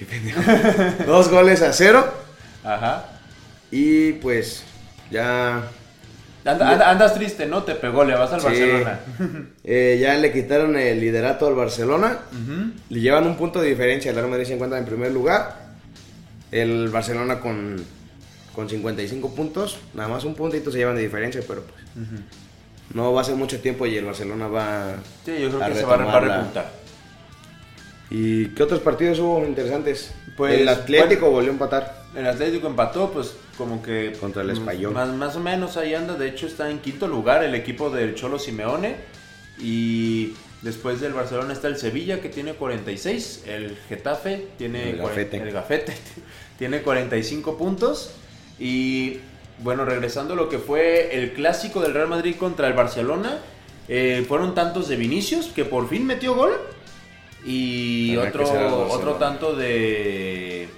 dos 1.06 1.30
goles 1.30 1.62
a 1.62 1.72
cero. 1.72 2.06
Ajá. 2.64 3.06
Y 3.70 4.12
pues 4.14 4.64
ya, 5.10 5.70
Anda- 6.52 6.70
anda- 6.72 6.90
andas 6.90 7.14
triste, 7.14 7.46
¿no? 7.46 7.62
Te 7.62 7.74
pegó, 7.74 8.04
le 8.04 8.14
vas 8.14 8.32
al 8.32 8.40
Sí. 8.40 8.46
Barcelona. 8.46 9.00
eh, 9.64 9.98
ya 10.00 10.14
le 10.16 10.32
quitaron 10.32 10.76
el 10.76 11.00
liderato 11.00 11.46
al 11.46 11.54
Barcelona. 11.54 12.18
Le 12.88 13.00
llevan 13.00 13.26
un 13.26 13.36
punto 13.36 13.60
de 13.60 13.68
diferencia. 13.68 14.10
El 14.10 14.16
Real 14.16 14.28
Madrid 14.28 14.46
se 14.46 14.54
encuentra 14.54 14.78
en 14.78 14.84
primer 14.84 15.12
lugar. 15.12 15.68
El 16.50 16.88
Barcelona 16.88 17.40
con, 17.40 17.76
con 18.54 18.68
55 18.68 19.34
puntos. 19.34 19.78
Nada 19.94 20.08
más 20.08 20.24
un 20.24 20.34
puntito 20.34 20.70
se 20.70 20.78
llevan 20.78 20.96
de 20.96 21.02
diferencia, 21.02 21.42
pero 21.46 21.62
pues 21.62 22.06
no 22.94 23.12
va 23.12 23.20
a 23.20 23.24
ser 23.24 23.34
mucho 23.34 23.60
tiempo 23.60 23.84
y 23.86 23.96
el 23.96 24.04
Barcelona 24.06 24.48
va 24.48 24.94
Sí, 25.26 25.32
yo 25.38 25.48
creo 25.50 25.62
a 25.62 25.68
que 25.68 25.74
se 25.74 25.84
va 25.84 25.94
a 25.96 26.16
a 26.16 26.20
repuntar. 26.20 26.70
¿Y 28.10 28.46
qué 28.54 28.62
otros 28.62 28.80
partidos 28.80 29.18
hubo 29.18 29.44
interesantes? 29.46 30.12
Pues, 30.36 30.60
el 30.60 30.68
Atlético 30.68 31.30
volvió 31.30 31.50
a 31.50 31.52
empatar. 31.52 31.97
El 32.14 32.26
Atlético 32.26 32.66
empató, 32.68 33.10
pues 33.10 33.34
como 33.56 33.82
que... 33.82 34.12
Contra 34.18 34.42
el 34.42 34.50
Español. 34.50 34.94
Más, 34.94 35.08
más 35.10 35.36
o 35.36 35.40
menos 35.40 35.76
ahí 35.76 35.94
anda, 35.94 36.14
de 36.14 36.28
hecho 36.28 36.46
está 36.46 36.70
en 36.70 36.78
quinto 36.78 37.06
lugar 37.06 37.44
el 37.44 37.54
equipo 37.54 37.90
del 37.90 38.14
Cholo 38.14 38.38
Simeone. 38.38 38.96
Y 39.60 40.32
después 40.62 41.00
del 41.00 41.12
Barcelona 41.12 41.52
está 41.52 41.68
el 41.68 41.76
Sevilla 41.76 42.20
que 42.20 42.28
tiene 42.28 42.54
46, 42.54 43.44
el 43.46 43.76
Getafe 43.88 44.46
tiene... 44.56 44.90
El 44.90 44.98
Gafete. 44.98 45.36
el 45.36 45.52
Gafete 45.52 45.94
tiene 46.58 46.80
45 46.82 47.58
puntos. 47.58 48.12
Y 48.58 49.18
bueno, 49.58 49.84
regresando 49.84 50.34
a 50.34 50.36
lo 50.36 50.48
que 50.48 50.58
fue 50.58 51.16
el 51.16 51.32
clásico 51.32 51.80
del 51.80 51.94
Real 51.94 52.08
Madrid 52.08 52.36
contra 52.36 52.68
el 52.68 52.74
Barcelona, 52.74 53.38
eh, 53.88 54.24
fueron 54.26 54.54
tantos 54.54 54.88
de 54.88 54.96
Vinicius 54.96 55.46
que 55.46 55.64
por 55.64 55.88
fin 55.88 56.06
metió 56.06 56.34
gol. 56.34 56.52
Y 57.44 58.16
Tenía 58.16 58.28
otro, 58.28 58.88
otro 58.90 59.14
tanto 59.14 59.54
de, 59.54 60.68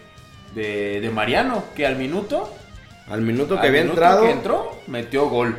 de, 0.55 1.01
de 1.01 1.11
Mariano, 1.11 1.65
que 1.75 1.87
al 1.87 1.97
minuto, 1.97 2.53
Al 3.09 3.23
minuto 3.23 3.55
que 3.55 3.63
al 3.63 3.69
había 3.69 3.83
minuto 3.83 4.01
entrado, 4.01 4.23
que 4.25 4.31
entró, 4.31 4.71
metió 4.87 5.29
gol. 5.29 5.57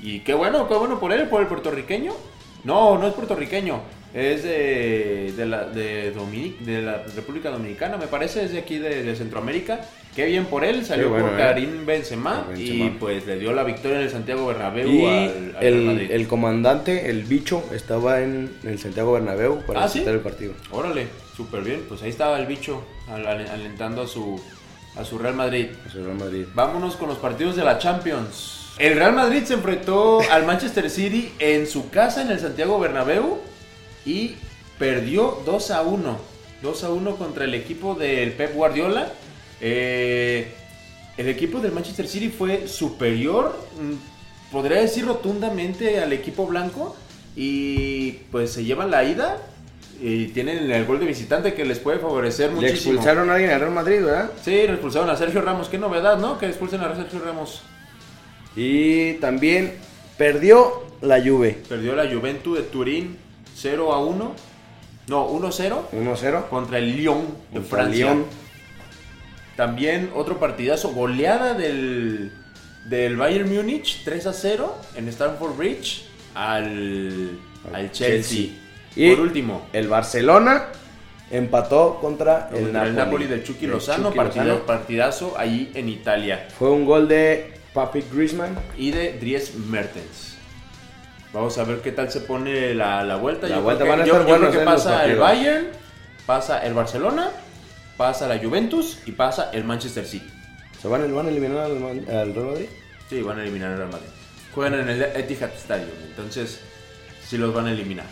Y 0.00 0.20
qué 0.20 0.34
bueno, 0.34 0.68
qué 0.68 0.74
bueno 0.74 1.00
por 1.00 1.12
él, 1.12 1.28
por 1.28 1.40
el 1.40 1.46
puertorriqueño. 1.46 2.12
No, 2.64 2.98
no 2.98 3.06
es 3.06 3.14
puertorriqueño, 3.14 3.80
es 4.14 4.44
de, 4.44 5.32
de, 5.36 5.46
la, 5.46 5.64
de, 5.64 6.14
Dominic- 6.14 6.58
de 6.60 6.80
la 6.82 7.02
República 7.16 7.50
Dominicana, 7.50 7.96
me 7.96 8.06
parece, 8.06 8.44
es 8.44 8.52
de 8.52 8.60
aquí 8.60 8.78
de, 8.78 9.02
de 9.02 9.16
Centroamérica. 9.16 9.80
Qué 10.14 10.26
bien 10.26 10.44
por 10.46 10.64
él, 10.64 10.86
salió 10.86 11.08
bueno, 11.10 11.26
por 11.26 11.34
eh. 11.34 11.42
Karim 11.42 11.84
Benzema, 11.84 12.46
y 12.56 12.90
pues 13.00 13.26
le 13.26 13.36
dio 13.40 13.52
la 13.52 13.64
victoria 13.64 13.96
en 13.98 14.04
el 14.04 14.10
Santiago 14.10 14.46
Bernabéu 14.46 14.88
y 14.88 15.04
al, 15.04 15.56
el, 15.60 15.80
Madrid. 15.82 16.10
el 16.12 16.28
comandante, 16.28 17.10
el 17.10 17.24
bicho, 17.24 17.64
estaba 17.74 18.20
en 18.20 18.52
el 18.62 18.78
Santiago 18.78 19.12
Bernabéu 19.14 19.66
para 19.66 19.82
¿Ah, 19.82 19.88
sí? 19.88 20.04
el 20.06 20.20
partido. 20.20 20.52
Órale, 20.70 21.08
súper 21.36 21.62
bien, 21.62 21.82
pues 21.88 22.00
ahí 22.04 22.10
estaba 22.10 22.38
el 22.38 22.46
bicho 22.46 22.84
al- 23.10 23.26
al- 23.26 23.48
alentando 23.48 24.02
a 24.02 24.06
su, 24.06 24.40
a 24.96 25.04
su 25.04 25.18
Real 25.18 25.34
Madrid. 25.34 25.66
Real 25.92 26.14
Madrid. 26.14 26.44
Vámonos 26.54 26.94
con 26.94 27.08
los 27.08 27.18
partidos 27.18 27.56
de 27.56 27.64
la 27.64 27.78
Champions. 27.78 28.60
El 28.78 28.94
Real 28.94 29.14
Madrid 29.14 29.42
se 29.44 29.54
enfrentó 29.54 30.20
al 30.30 30.46
Manchester 30.46 30.88
City 30.90 31.32
en 31.40 31.66
su 31.66 31.90
casa 31.90 32.22
en 32.22 32.30
el 32.30 32.38
Santiago 32.38 32.78
Bernabéu 32.78 33.38
y 34.04 34.34
perdió 34.78 35.40
2 35.46 35.70
a 35.70 35.82
1. 35.82 36.18
2 36.62 36.84
a 36.84 36.90
1 36.90 37.16
contra 37.16 37.44
el 37.44 37.54
equipo 37.54 37.94
del 37.94 38.32
Pep 38.32 38.54
Guardiola. 38.54 39.12
Eh, 39.60 40.52
el 41.16 41.28
equipo 41.28 41.60
del 41.60 41.72
Manchester 41.72 42.08
City 42.08 42.28
fue 42.28 42.66
superior, 42.66 43.56
mm, 43.80 44.52
podría 44.52 44.80
decir 44.80 45.06
rotundamente 45.06 46.00
al 46.00 46.12
equipo 46.12 46.46
blanco 46.46 46.96
y 47.36 48.12
pues 48.30 48.52
se 48.52 48.64
llevan 48.64 48.90
la 48.90 49.04
ida 49.04 49.38
y 50.00 50.26
tienen 50.28 50.70
el 50.70 50.84
gol 50.86 50.98
de 50.98 51.06
visitante 51.06 51.54
que 51.54 51.64
les 51.64 51.78
puede 51.78 51.98
favorecer 51.98 52.48
Le 52.50 52.56
muchísimo. 52.56 52.94
expulsaron 52.94 53.30
a 53.30 53.34
alguien 53.34 53.52
al 53.52 53.60
Real 53.60 53.72
Madrid, 53.72 54.02
¿verdad? 54.04 54.32
Sí, 54.42 54.54
expulsaron 54.54 55.08
a 55.08 55.16
Sergio 55.16 55.40
Ramos. 55.40 55.68
Qué 55.68 55.78
novedad, 55.78 56.18
¿no? 56.18 56.38
Que 56.38 56.46
expulsen 56.46 56.80
a 56.80 56.94
Sergio 56.94 57.20
Ramos. 57.24 57.62
Y 58.56 59.14
también 59.14 59.74
perdió 60.18 60.84
la 61.00 61.20
Juve. 61.22 61.58
Perdió 61.68 61.94
la 61.94 62.12
Juventud 62.12 62.56
de 62.56 62.64
Turín 62.64 63.16
0 63.54 63.92
a 63.92 63.98
1. 64.04 64.34
No, 65.06 65.28
1-0 65.30 65.90
1-0. 65.92 66.48
contra 66.48 66.78
el 66.78 66.96
Lyon 66.96 67.26
de 67.52 67.60
Contra 67.60 67.78
Francia. 67.78 68.06
Lyon. 68.06 68.24
También 69.56 70.10
otro 70.14 70.38
partidazo, 70.40 70.92
goleada 70.92 71.54
del, 71.54 72.32
del 72.88 73.16
Bayern 73.16 73.54
Múnich 73.54 74.02
3 74.04 74.26
a 74.26 74.32
0 74.32 74.74
en 74.96 75.08
Stamford 75.08 75.56
Bridge 75.56 76.04
al, 76.34 77.38
al 77.72 77.92
Chelsea. 77.92 78.48
Y 78.96 79.10
Por 79.10 79.20
último, 79.20 79.66
el 79.72 79.88
Barcelona 79.88 80.66
empató 81.30 81.98
contra 82.00 82.48
el, 82.52 82.62
contra 82.62 82.82
el 82.84 82.94
Napoli, 82.94 82.96
Napoli 82.96 83.26
del 83.26 83.44
Chucky 83.44 83.66
Lozano, 83.66 84.08
Chucky 84.08 84.16
partida- 84.16 84.44
Lozano. 84.44 84.66
partidazo 84.66 85.34
ahí 85.38 85.70
en 85.74 85.88
Italia. 85.88 86.48
Fue 86.58 86.70
un 86.70 86.84
gol 86.84 87.06
de 87.08 87.54
Papi 87.72 88.02
Griezmann. 88.12 88.56
y 88.76 88.90
de 88.90 89.18
Dries 89.18 89.54
Mertens. 89.54 90.23
Vamos 91.34 91.58
a 91.58 91.64
ver 91.64 91.80
qué 91.80 91.92
tal 91.92 92.10
se 92.10 92.20
pone 92.20 92.74
la, 92.74 93.02
la 93.04 93.16
vuelta. 93.16 93.48
La 93.48 93.56
yo 93.56 93.62
vuelta 93.62 93.82
creo 93.84 93.92
van 93.92 94.00
a 94.00 94.04
que, 94.04 94.08
yo- 94.10 94.16
estar 94.20 94.28
yo 94.30 94.38
creo 94.38 94.50
que 94.52 94.62
eh, 94.62 94.64
pasa 94.64 95.04
el. 95.04 95.16
Bayern, 95.18 95.66
pasa 96.26 96.64
el 96.64 96.72
Barcelona, 96.74 97.30
pasa 97.96 98.26
la 98.28 98.38
Juventus 98.38 98.98
y 99.04 99.12
pasa 99.12 99.50
el 99.52 99.64
Manchester 99.64 100.06
City. 100.06 100.30
¿Se 100.80 100.88
van, 100.88 101.12
van 101.14 101.26
a 101.26 101.30
eliminar 101.30 101.58
al, 101.58 101.72
al 101.82 102.34
Real 102.34 102.46
Madrid? 102.46 102.66
Sí, 103.10 103.20
van 103.22 103.38
a 103.38 103.42
eliminar 103.42 103.72
al 103.72 103.78
Real 103.78 103.90
Madrid. 103.90 104.06
Juegan 104.54 104.74
en 104.80 104.88
el 104.88 105.02
Etihad 105.02 105.50
Stadium, 105.56 105.90
entonces 106.08 106.60
sí 107.28 107.36
los 107.36 107.52
van 107.52 107.66
a 107.66 107.72
eliminar. 107.72 108.06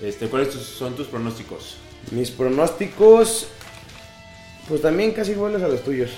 Este, 0.00 0.28
¿Cuáles 0.28 0.52
son 0.54 0.94
tus 0.94 1.08
pronósticos? 1.08 1.76
Mis 2.12 2.30
pronósticos, 2.30 3.48
pues 4.68 4.80
también 4.82 5.10
casi 5.12 5.32
iguales 5.32 5.60
a 5.62 5.68
los 5.68 5.82
tuyos. 5.82 6.10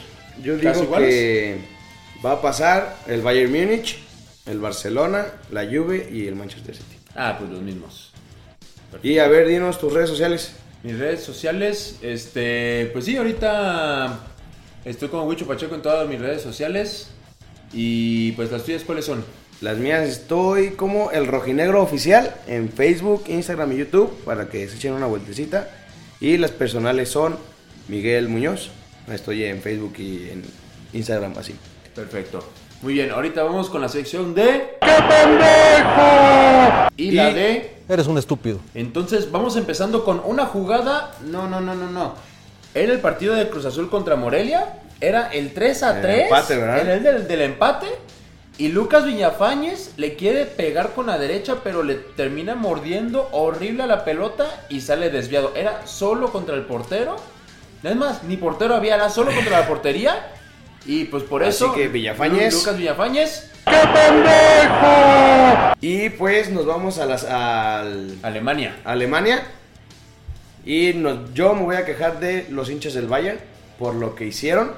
Yo 0.42 0.56
digo 0.56 0.96
que 0.96 1.58
va 2.24 2.32
a 2.32 2.42
pasar 2.42 2.96
el 3.06 3.22
Bayern 3.22 3.50
Múnich, 3.52 4.03
el 4.46 4.58
Barcelona, 4.58 5.26
la 5.50 5.64
Juve 5.64 6.08
y 6.12 6.26
el 6.26 6.36
Manchester 6.36 6.74
City. 6.74 6.96
Ah, 7.14 7.36
pues 7.38 7.50
los 7.50 7.62
mismos. 7.62 8.12
Y 9.02 9.18
a 9.18 9.28
ver, 9.28 9.48
dinos 9.48 9.78
tus 9.78 9.92
redes 9.92 10.08
sociales. 10.08 10.52
Mis 10.82 10.98
redes 10.98 11.22
sociales, 11.22 11.98
este, 12.02 12.90
pues 12.92 13.06
sí, 13.06 13.16
ahorita 13.16 14.20
estoy 14.84 15.08
como 15.08 15.24
Wicho 15.24 15.46
Pacheco 15.46 15.74
en 15.74 15.82
todas 15.82 16.08
mis 16.08 16.20
redes 16.20 16.42
sociales. 16.42 17.08
Y 17.72 18.32
pues 18.32 18.52
las 18.52 18.64
tuyas, 18.64 18.84
¿cuáles 18.84 19.06
son? 19.06 19.24
Las 19.60 19.78
mías 19.78 20.06
estoy 20.08 20.70
como 20.72 21.10
el 21.10 21.26
rojinegro 21.26 21.82
oficial 21.82 22.34
en 22.46 22.68
Facebook, 22.68 23.24
Instagram 23.28 23.72
y 23.72 23.78
YouTube 23.78 24.12
para 24.24 24.48
que 24.48 24.68
se 24.68 24.76
echen 24.76 24.92
una 24.92 25.06
vueltecita. 25.06 25.70
Y 26.20 26.36
las 26.36 26.50
personales 26.50 27.08
son 27.08 27.36
Miguel 27.88 28.28
Muñoz. 28.28 28.70
Estoy 29.08 29.44
en 29.44 29.60
Facebook 29.62 29.94
y 29.98 30.28
en 30.28 30.42
Instagram 30.92 31.34
así. 31.38 31.54
Perfecto. 31.94 32.46
Muy 32.82 32.94
bien, 32.94 33.10
ahorita 33.10 33.42
vamos 33.42 33.70
con 33.70 33.80
la 33.80 33.88
sección 33.88 34.34
de... 34.34 34.76
¡Qué 34.80 34.92
pendejo! 35.08 36.88
Y, 36.96 37.12
la 37.12 37.32
de... 37.32 37.74
Eres 37.88 38.06
un 38.06 38.18
estúpido. 38.18 38.58
Entonces 38.74 39.30
vamos 39.30 39.56
empezando 39.56 40.04
con 40.04 40.20
una 40.24 40.46
jugada. 40.46 41.12
No, 41.24 41.48
no, 41.48 41.60
no, 41.60 41.74
no, 41.74 41.90
no. 41.90 42.14
Era 42.74 42.92
el 42.92 43.00
partido 43.00 43.34
de 43.34 43.48
Cruz 43.48 43.64
Azul 43.64 43.88
contra 43.88 44.16
Morelia. 44.16 44.80
Era 45.00 45.28
el 45.28 45.52
3 45.52 45.82
a 45.82 45.96
El 45.96 46.02
3. 46.02 46.22
empate, 46.24 46.56
¿verdad? 46.56 46.80
Era 46.80 46.94
el 46.94 47.02
del, 47.02 47.28
del 47.28 47.40
empate. 47.42 47.86
Y 48.56 48.68
Lucas 48.68 49.04
Villafañez 49.04 49.92
le 49.96 50.14
quiere 50.14 50.44
pegar 50.46 50.92
con 50.92 51.06
la 51.06 51.18
derecha, 51.18 51.56
pero 51.64 51.82
le 51.82 51.94
termina 51.94 52.54
mordiendo 52.54 53.28
horrible 53.32 53.82
a 53.82 53.86
la 53.86 54.04
pelota 54.04 54.46
y 54.68 54.80
sale 54.80 55.10
desviado. 55.10 55.52
Era 55.56 55.86
solo 55.86 56.30
contra 56.30 56.54
el 56.54 56.62
portero. 56.62 57.16
Es 57.82 57.96
más, 57.96 58.22
ni 58.22 58.36
portero 58.36 58.74
había, 58.74 58.94
era 58.94 59.10
solo 59.10 59.34
contra 59.34 59.60
la 59.60 59.66
portería. 59.66 60.30
Y 60.86 61.04
pues 61.06 61.22
por 61.22 61.42
Así 61.42 61.64
eso. 61.64 61.72
que 61.72 61.90
Villafañez- 61.90 62.50
Lu- 62.52 62.58
Lucas 62.58 62.76
Villafañez, 62.76 63.50
Y 65.80 66.10
pues 66.10 66.50
nos 66.50 66.66
vamos 66.66 66.98
a 66.98 67.06
las 67.06 67.24
al 67.24 68.16
Alemania. 68.22 68.76
Alemania. 68.84 69.42
Y 70.64 70.92
nos- 70.94 71.32
yo 71.34 71.54
me 71.54 71.62
voy 71.62 71.76
a 71.76 71.84
quejar 71.84 72.20
de 72.20 72.46
los 72.50 72.70
hinchas 72.70 72.94
del 72.94 73.06
Bayern 73.06 73.38
por 73.78 73.94
lo 73.94 74.14
que 74.14 74.26
hicieron. 74.26 74.72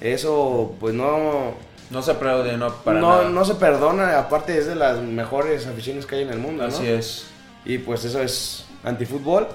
Eso 0.00 0.74
pues 0.80 0.94
no 0.94 1.54
No 1.90 2.02
se 2.02 2.10
aplaude, 2.12 2.56
no 2.56 2.74
para 2.76 2.98
no, 2.98 3.08
nada. 3.10 3.28
no 3.28 3.44
se 3.44 3.54
perdona, 3.54 4.18
aparte 4.18 4.56
es 4.58 4.66
de 4.66 4.74
las 4.74 4.98
mejores 5.00 5.66
aficiones 5.66 6.06
que 6.06 6.16
hay 6.16 6.22
en 6.22 6.30
el 6.30 6.38
mundo, 6.38 6.62
¿no? 6.66 6.68
Así 6.68 6.86
es. 6.88 7.26
Y 7.64 7.78
pues 7.78 8.04
eso 8.04 8.20
es 8.22 8.64
antifútbol. 8.82 9.46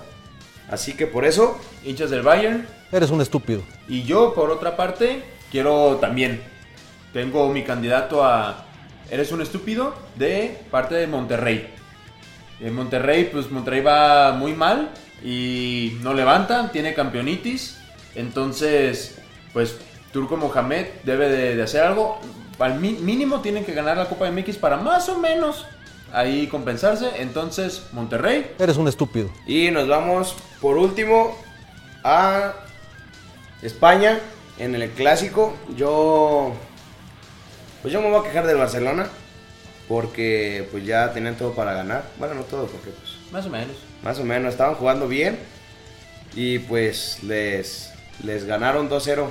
Así 0.70 0.94
que 0.94 1.08
por 1.08 1.26
eso 1.26 1.60
Hinchas 1.84 2.10
del 2.12 2.22
Bayern. 2.22 2.68
Eres 2.92 3.10
un 3.10 3.22
estúpido. 3.22 3.62
Y 3.88 4.04
yo, 4.04 4.34
por 4.36 4.52
otra 4.52 4.76
parte, 4.78 5.24
quiero 5.52 5.98
también. 6.02 6.42
Tengo 7.14 7.50
mi 7.52 7.64
candidato 7.64 8.24
a 8.24 8.66
Eres 9.12 9.32
un 9.32 9.42
estúpido 9.42 9.96
de 10.16 10.56
parte 10.70 10.94
de 10.96 11.08
Monterrey. 11.08 11.74
En 12.62 12.76
Monterrey, 12.76 13.30
pues 13.32 13.50
Monterrey 13.50 13.82
va 13.82 14.34
muy 14.34 14.54
mal 14.54 14.90
y 15.24 15.98
no 16.02 16.14
levanta, 16.14 16.72
tiene 16.72 16.94
campeonitis. 16.94 17.78
Entonces, 18.14 19.18
pues 19.54 19.78
Turco 20.14 20.38
Mohamed 20.38 20.86
debe 21.04 21.30
de, 21.30 21.56
de 21.56 21.64
hacer 21.64 21.82
algo. 21.84 22.20
Al 22.60 22.80
mi- 22.80 22.92
mínimo 22.94 23.40
tienen 23.42 23.66
que 23.66 23.74
ganar 23.74 23.98
la 23.98 24.06
Copa 24.10 24.30
MX 24.30 24.58
para 24.58 24.78
más 24.78 25.10
o 25.10 25.18
menos 25.18 25.66
ahí 26.14 26.46
compensarse. 26.48 27.10
Entonces, 27.18 27.88
Monterrey, 27.94 28.52
Eres 28.60 28.78
un 28.78 28.88
estúpido. 28.88 29.32
Y 29.48 29.72
nos 29.72 29.88
vamos 29.88 30.36
por 30.62 30.78
último 30.78 31.36
a 32.04 32.54
España 33.64 34.20
en 34.60 34.76
el 34.76 34.90
clásico. 34.92 35.56
Yo 35.76 36.54
pues 37.82 37.94
yo 37.94 38.02
me 38.02 38.10
voy 38.10 38.20
a 38.20 38.24
quejar 38.24 38.46
del 38.46 38.58
Barcelona 38.58 39.08
porque 39.88 40.68
pues 40.72 40.86
ya 40.86 41.12
tenían 41.14 41.36
todo 41.36 41.54
para 41.54 41.74
ganar. 41.74 42.04
Bueno, 42.20 42.36
no 42.36 42.44
todo 42.44 42.68
porque 42.68 42.92
pues 42.92 43.32
más 43.32 43.46
o 43.46 43.50
menos. 43.50 43.76
más 44.04 44.20
o 44.20 44.24
menos 44.24 44.52
estaban 44.52 44.76
jugando 44.76 45.08
bien 45.08 45.40
y 46.36 46.60
pues 46.60 47.24
les 47.24 47.92
les 48.24 48.46
ganaron 48.46 48.90
2-0. 48.90 49.28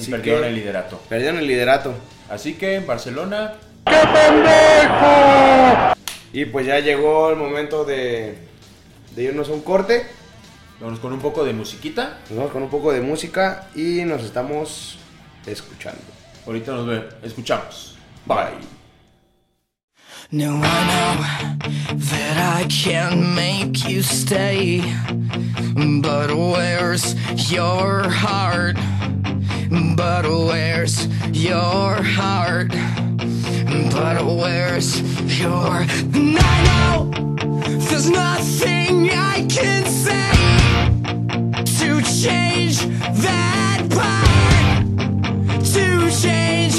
Y 0.00 0.06
perdieron 0.06 0.42
que 0.42 0.48
el 0.48 0.54
liderato. 0.54 0.98
perdieron 1.08 1.38
el 1.38 1.46
liderato. 1.46 1.92
Así 2.30 2.54
que 2.54 2.80
Barcelona 2.80 3.54
Y 6.32 6.46
pues 6.46 6.64
ya 6.66 6.78
llegó 6.78 7.30
el 7.30 7.36
momento 7.36 7.84
de 7.84 8.36
de 9.14 9.22
irnos 9.22 9.48
a 9.50 9.52
un 9.52 9.60
corte. 9.60 10.06
Vamos 10.82 10.98
con 10.98 11.12
un 11.12 11.20
poco 11.20 11.44
de 11.44 11.52
musiquita. 11.52 12.18
Nos 12.28 12.38
vamos 12.38 12.52
con 12.52 12.62
un 12.64 12.68
poco 12.68 12.90
de 12.92 13.00
música 13.00 13.68
y 13.76 14.02
nos 14.04 14.24
estamos 14.24 14.98
escuchando. 15.46 16.02
Ahorita 16.44 16.72
nos 16.72 16.86
ve, 16.88 17.08
escuchamos. 17.22 17.96
Bye. 18.26 18.58
No, 20.32 20.56
I 20.56 20.60
know 20.60 21.96
that 21.96 22.62
I 22.62 22.66
can 22.68 23.32
make 23.32 23.88
you 23.88 24.02
stay. 24.02 24.82
But 26.00 26.34
where's 26.34 27.14
your 27.52 28.08
heart? 28.08 28.76
But 29.94 30.24
where's 30.24 31.06
your 31.30 32.02
heart? 32.02 32.72
But 33.92 34.24
where's 34.24 35.00
your. 35.38 35.86
And 36.12 36.38
I 36.40 36.64
know 36.66 37.36
there's 37.88 38.10
nothing 38.10 39.10
I 39.10 39.46
can 39.48 39.86
say 39.86 40.22
to 41.82 42.00
change 42.00 42.78
that 43.26 43.80
part. 43.90 44.86
To 45.74 46.10
change 46.22 46.76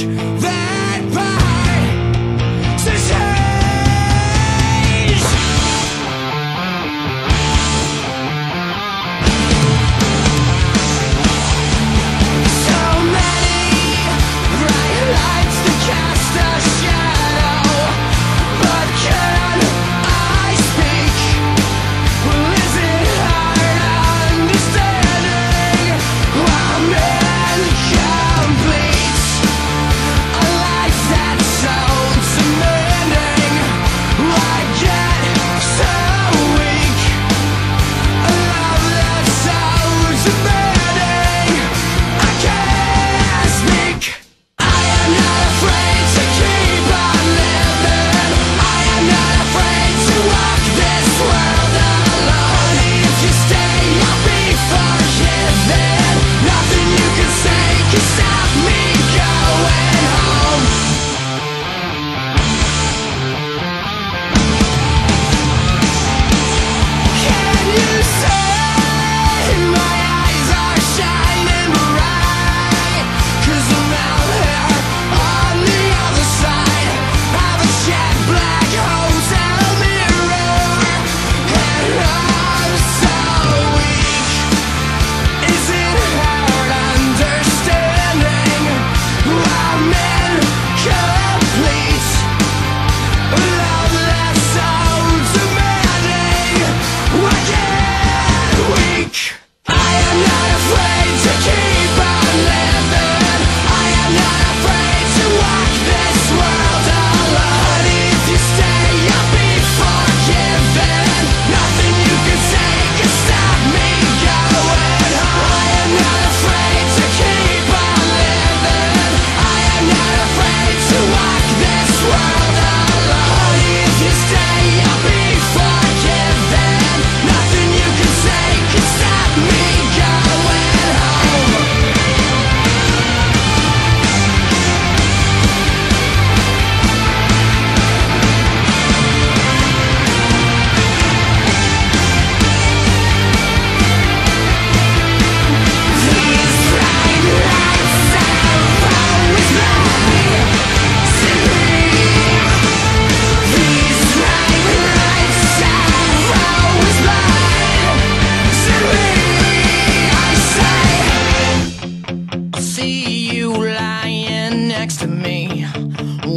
next 164.84 165.00
to 165.00 165.08
me 165.08 165.66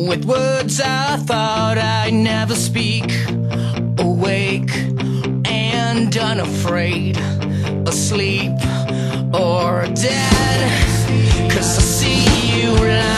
with 0.07 0.25
words 0.25 0.81
I 0.81 1.17
thought 1.17 1.79
I'd 1.79 2.15
never 2.15 2.55
speak. 2.55 3.11
Awake 3.99 4.71
and 5.45 6.17
unafraid, 6.17 7.17
asleep 7.89 8.53
or 9.35 9.87
dead. 9.95 10.61
Cause 11.51 11.77
I 11.77 11.83
see 11.83 12.61
you 12.61 12.71
lying. 12.71 13.16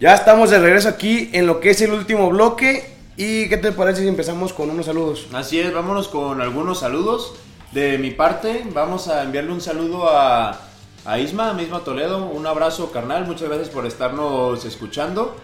Ya 0.00 0.14
estamos 0.14 0.48
de 0.48 0.58
regreso 0.58 0.88
aquí 0.88 1.28
en 1.34 1.46
lo 1.46 1.60
que 1.60 1.68
es 1.68 1.82
el 1.82 1.92
último 1.92 2.30
bloque. 2.30 2.90
¿Y 3.18 3.50
qué 3.50 3.58
te 3.58 3.70
parece 3.70 4.00
si 4.00 4.08
empezamos 4.08 4.54
con 4.54 4.70
unos 4.70 4.86
saludos? 4.86 5.26
Así 5.34 5.60
es, 5.60 5.74
vámonos 5.74 6.08
con 6.08 6.40
algunos 6.40 6.80
saludos. 6.80 7.34
De 7.72 7.98
mi 7.98 8.10
parte, 8.10 8.64
vamos 8.72 9.08
a 9.08 9.22
enviarle 9.22 9.52
un 9.52 9.60
saludo 9.60 10.08
a, 10.08 10.58
a 11.04 11.18
Isma, 11.18 11.54
a 11.54 11.62
Isma 11.62 11.80
Toledo. 11.80 12.24
Un 12.24 12.46
abrazo, 12.46 12.90
carnal. 12.92 13.26
Muchas 13.26 13.48
gracias 13.48 13.68
por 13.68 13.84
estarnos 13.84 14.64
escuchando. 14.64 15.36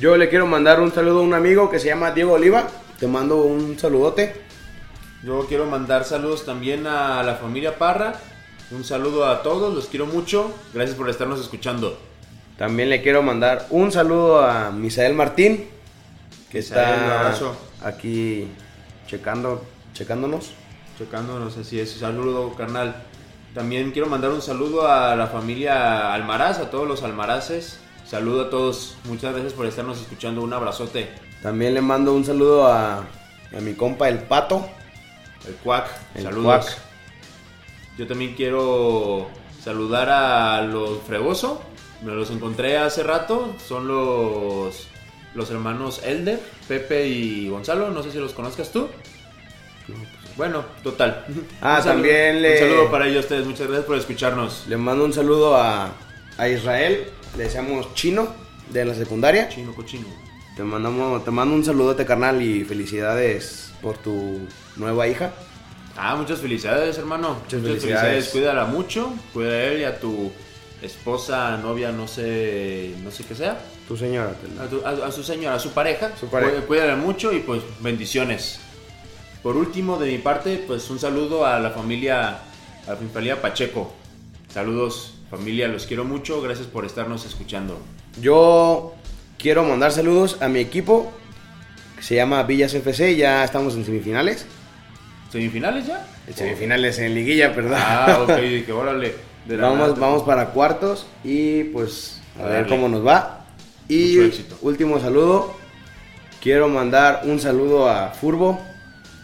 Yo 0.00 0.16
le 0.16 0.30
quiero 0.30 0.46
mandar 0.46 0.80
un 0.80 0.90
saludo 0.90 1.18
a 1.18 1.22
un 1.22 1.34
amigo 1.34 1.70
que 1.70 1.78
se 1.78 1.88
llama 1.88 2.12
Diego 2.12 2.32
Oliva. 2.32 2.66
Te 2.98 3.06
mando 3.06 3.42
un 3.42 3.78
saludote. 3.78 4.34
Yo 5.24 5.44
quiero 5.46 5.66
mandar 5.66 6.06
saludos 6.06 6.46
también 6.46 6.86
a 6.86 7.22
la 7.22 7.34
familia 7.34 7.76
Parra. 7.76 8.14
Un 8.70 8.82
saludo 8.82 9.26
a 9.26 9.42
todos, 9.42 9.74
los 9.74 9.88
quiero 9.88 10.06
mucho. 10.06 10.50
Gracias 10.72 10.96
por 10.96 11.10
estarnos 11.10 11.38
escuchando. 11.38 11.98
También 12.58 12.90
le 12.90 13.02
quiero 13.02 13.22
mandar 13.22 13.66
un 13.70 13.90
saludo 13.90 14.44
a 14.44 14.70
Misael 14.70 15.14
Martín, 15.14 15.68
que 16.50 16.58
Misael, 16.58 17.32
está 17.32 17.88
aquí 17.88 18.48
checando, 19.06 19.64
checándonos. 19.94 20.52
Checándonos, 20.98 21.56
así 21.56 21.80
es. 21.80 21.92
Saludo, 21.92 22.54
carnal. 22.54 22.94
También 23.54 23.90
quiero 23.90 24.08
mandar 24.08 24.30
un 24.30 24.42
saludo 24.42 24.88
a 24.88 25.16
la 25.16 25.26
familia 25.26 26.12
Almaraz, 26.14 26.58
a 26.58 26.70
todos 26.70 26.86
los 26.86 27.02
almaraces. 27.02 27.80
Saludo 28.06 28.42
a 28.42 28.50
todos. 28.50 28.96
Muchas 29.04 29.32
gracias 29.32 29.52
por 29.54 29.66
estarnos 29.66 30.00
escuchando. 30.00 30.42
Un 30.42 30.52
abrazote. 30.52 31.08
También 31.42 31.74
le 31.74 31.80
mando 31.80 32.14
un 32.14 32.24
saludo 32.24 32.66
a, 32.66 32.98
a 32.98 33.60
mi 33.60 33.74
compa 33.74 34.08
El 34.08 34.20
Pato. 34.20 34.68
El 35.46 35.54
Cuac. 35.54 35.88
El 36.14 36.24
Saludos. 36.24 36.44
Cuac. 36.44 36.78
Yo 37.98 38.06
también 38.06 38.34
quiero 38.34 39.28
saludar 39.62 40.08
a 40.08 40.62
los 40.62 41.02
Fregoso. 41.02 41.62
Me 42.04 42.12
los 42.12 42.30
encontré 42.30 42.78
hace 42.78 43.02
rato. 43.02 43.54
Son 43.66 43.86
los, 43.88 44.88
los 45.34 45.50
hermanos 45.50 46.00
Elder, 46.04 46.40
Pepe 46.68 47.06
y 47.08 47.48
Gonzalo. 47.48 47.90
No 47.90 48.02
sé 48.02 48.10
si 48.12 48.18
los 48.18 48.32
conozcas 48.32 48.72
tú. 48.72 48.88
Bueno, 50.36 50.64
total. 50.82 51.24
Ah, 51.60 51.76
Un 51.78 51.82
saludo- 51.82 51.84
también 51.84 52.42
le- 52.42 52.52
Un 52.52 52.58
saludo 52.70 52.90
para 52.90 53.06
ellos 53.06 53.24
ustedes. 53.24 53.44
Muchas 53.46 53.66
gracias 53.66 53.86
por 53.86 53.96
escucharnos. 53.96 54.64
Le 54.68 54.76
mando 54.76 55.04
un 55.04 55.12
saludo 55.12 55.56
a, 55.56 55.92
a 56.38 56.48
Israel, 56.48 57.06
le 57.36 57.44
decíamos 57.44 57.92
Chino, 57.94 58.28
de 58.70 58.84
la 58.84 58.94
secundaria. 58.94 59.48
Chino 59.48 59.74
cochino. 59.74 60.06
Te, 60.56 60.62
mandamos, 60.62 61.24
te 61.24 61.30
mando 61.30 61.54
un 61.54 61.64
saludote, 61.64 62.04
carnal, 62.06 62.40
y 62.42 62.64
felicidades 62.64 63.72
por 63.82 63.98
tu 63.98 64.40
nueva 64.76 65.06
hija. 65.08 65.32
Ah, 65.96 66.16
muchas 66.16 66.40
felicidades, 66.40 66.96
hermano. 66.96 67.34
Muchas, 67.42 67.60
felicidades. 67.60 67.82
felicidades. 67.82 68.28
Cuídala 68.30 68.64
mucho. 68.64 69.12
Cuida 69.34 69.50
a 69.50 69.64
él 69.64 69.80
y 69.80 69.84
a 69.84 70.00
tu 70.00 70.32
esposa, 70.82 71.56
novia, 71.58 71.92
no 71.92 72.08
sé, 72.08 72.92
no 73.02 73.10
sé 73.10 73.24
qué 73.24 73.34
sea. 73.34 73.58
Tu 73.88 73.96
señora. 73.96 74.32
A, 74.60 74.66
tu- 74.66 74.84
a- 74.84 75.06
a 75.06 75.12
su 75.12 75.22
señora, 75.22 75.56
a 75.56 75.58
su 75.58 75.70
pareja. 75.70 76.12
Su 76.18 76.26
pareja. 76.28 76.52
Cuí- 76.58 76.66
Cuídala 76.66 76.96
mucho 76.96 77.32
y 77.32 77.40
pues 77.40 77.62
bendiciones. 77.80 78.58
Por 79.42 79.56
último, 79.56 79.96
de 79.98 80.10
mi 80.12 80.18
parte, 80.18 80.62
pues 80.66 80.88
un 80.90 80.98
saludo 80.98 81.44
a 81.46 81.58
la 81.58 81.70
familia, 81.70 82.38
a 82.86 82.90
la 82.90 82.96
familia 82.96 83.40
Pacheco. 83.42 83.92
Saludos, 84.52 85.14
familia, 85.30 85.68
los 85.68 85.86
quiero 85.86 86.04
mucho. 86.04 86.40
Gracias 86.42 86.66
por 86.66 86.84
estarnos 86.84 87.24
escuchando. 87.24 87.78
Yo 88.20 88.94
quiero 89.38 89.64
mandar 89.64 89.90
saludos 89.92 90.36
a 90.40 90.48
mi 90.48 90.60
equipo, 90.60 91.12
que 91.96 92.02
se 92.02 92.14
llama 92.14 92.42
Villas 92.44 92.74
FC, 92.74 93.16
ya 93.16 93.42
estamos 93.44 93.74
en 93.74 93.84
semifinales. 93.84 94.46
¿Semifinales 95.32 95.86
ya? 95.86 96.06
En 96.26 96.34
semifinales 96.34 96.98
en 96.98 97.14
liguilla, 97.14 97.54
perdón. 97.54 97.74
Ah, 97.76 98.20
ok, 98.22 98.36
que 98.66 98.72
órale. 98.72 99.14
Vamos, 99.46 99.78
nada. 99.78 99.94
vamos 99.94 100.22
para 100.22 100.50
cuartos 100.50 101.06
y 101.24 101.64
pues 101.64 102.20
a, 102.38 102.44
A 102.44 102.48
ver 102.48 102.66
cómo 102.68 102.88
nos 102.88 103.06
va. 103.06 103.44
Y 103.88 104.18
último 104.62 105.00
saludo, 105.00 105.54
quiero 106.40 106.68
mandar 106.68 107.22
un 107.24 107.40
saludo 107.40 107.88
a 107.88 108.10
Furbo. 108.10 108.60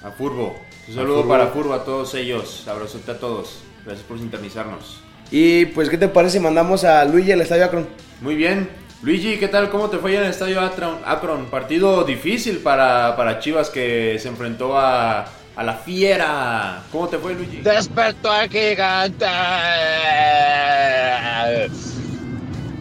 A 0.02 0.10
Furbo. 0.10 0.56
Un 0.88 0.94
saludo 0.94 1.16
Furbo. 1.18 1.28
para 1.28 1.46
Furbo, 1.48 1.74
a 1.74 1.84
todos 1.84 2.14
ellos. 2.14 2.66
Abrazote 2.68 3.10
a 3.10 3.18
todos. 3.18 3.60
Gracias 3.84 4.06
por 4.06 4.18
sintonizarnos. 4.18 5.00
Y 5.30 5.66
pues, 5.66 5.88
¿qué 5.88 5.98
te 5.98 6.08
parece 6.08 6.40
mandamos 6.40 6.84
a 6.84 7.04
Luigi 7.04 7.32
al 7.32 7.40
Estadio 7.40 7.64
Akron? 7.64 7.86
Muy 8.20 8.34
bien. 8.34 8.68
Luigi, 9.00 9.36
¿qué 9.36 9.46
tal? 9.46 9.70
¿Cómo 9.70 9.88
te 9.90 9.98
fue 9.98 10.16
en 10.16 10.24
el 10.24 10.30
estadio? 10.30 10.60
Akron? 10.60 11.46
Partido 11.46 12.02
difícil 12.02 12.58
para, 12.58 13.14
para 13.16 13.38
Chivas 13.38 13.70
que 13.70 14.18
se 14.18 14.26
enfrentó 14.26 14.76
a, 14.76 15.26
a 15.58 15.64
la 15.64 15.74
fiera. 15.74 16.84
¿Cómo 16.92 17.08
te 17.08 17.18
fue, 17.18 17.34
Luigi? 17.34 17.56
Despertó 17.62 18.30
al 18.30 18.48
gigante. 18.48 19.26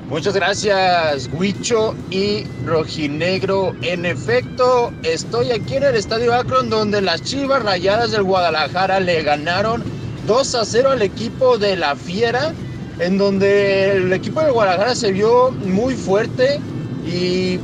Muchas 0.07 0.35
gracias, 0.35 1.27
Huicho 1.33 1.95
y 2.11 2.43
Rojinegro. 2.65 3.75
En 3.81 4.05
efecto, 4.05 4.93
estoy 5.01 5.51
aquí 5.51 5.77
en 5.77 5.85
el 5.85 5.95
Estadio 5.95 6.35
Akron 6.35 6.69
donde 6.69 7.01
las 7.01 7.23
Chivas 7.23 7.63
Rayadas 7.63 8.11
del 8.11 8.21
Guadalajara 8.21 8.99
le 8.99 9.23
ganaron 9.23 9.83
2 10.27 10.55
a 10.55 10.63
0 10.63 10.91
al 10.91 11.01
equipo 11.01 11.57
de 11.57 11.75
la 11.77 11.95
Fiera, 11.95 12.53
en 12.99 13.17
donde 13.17 13.97
el 13.97 14.13
equipo 14.13 14.39
del 14.41 14.53
Guadalajara 14.53 14.93
se 14.93 15.11
vio 15.11 15.49
muy 15.49 15.95
fuerte 15.95 16.59
y 17.07 17.59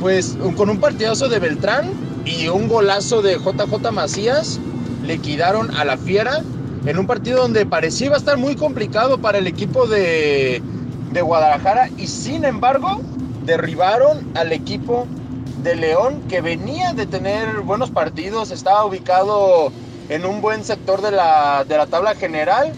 pues 0.00 0.36
con 0.56 0.68
un 0.68 0.80
partidazo 0.80 1.28
de 1.28 1.38
Beltrán 1.38 2.11
y 2.24 2.48
un 2.48 2.68
golazo 2.68 3.22
de 3.22 3.34
JJ 3.34 3.90
Macías 3.92 4.60
liquidaron 5.04 5.74
a 5.76 5.84
la 5.84 5.96
Fiera 5.96 6.42
en 6.86 6.98
un 6.98 7.06
partido 7.06 7.42
donde 7.42 7.66
parecía 7.66 8.14
estar 8.16 8.36
muy 8.36 8.56
complicado 8.56 9.18
para 9.18 9.38
el 9.38 9.46
equipo 9.46 9.86
de, 9.86 10.62
de 11.12 11.22
Guadalajara 11.22 11.88
y 11.96 12.06
sin 12.06 12.44
embargo 12.44 13.00
derribaron 13.44 14.30
al 14.36 14.52
equipo 14.52 15.06
de 15.62 15.76
León 15.76 16.22
que 16.28 16.40
venía 16.40 16.92
de 16.92 17.06
tener 17.06 17.60
buenos 17.60 17.90
partidos, 17.90 18.50
estaba 18.50 18.84
ubicado 18.84 19.72
en 20.08 20.24
un 20.24 20.40
buen 20.40 20.64
sector 20.64 21.02
de 21.02 21.12
la, 21.12 21.64
de 21.68 21.76
la 21.76 21.86
tabla 21.86 22.14
general 22.14 22.72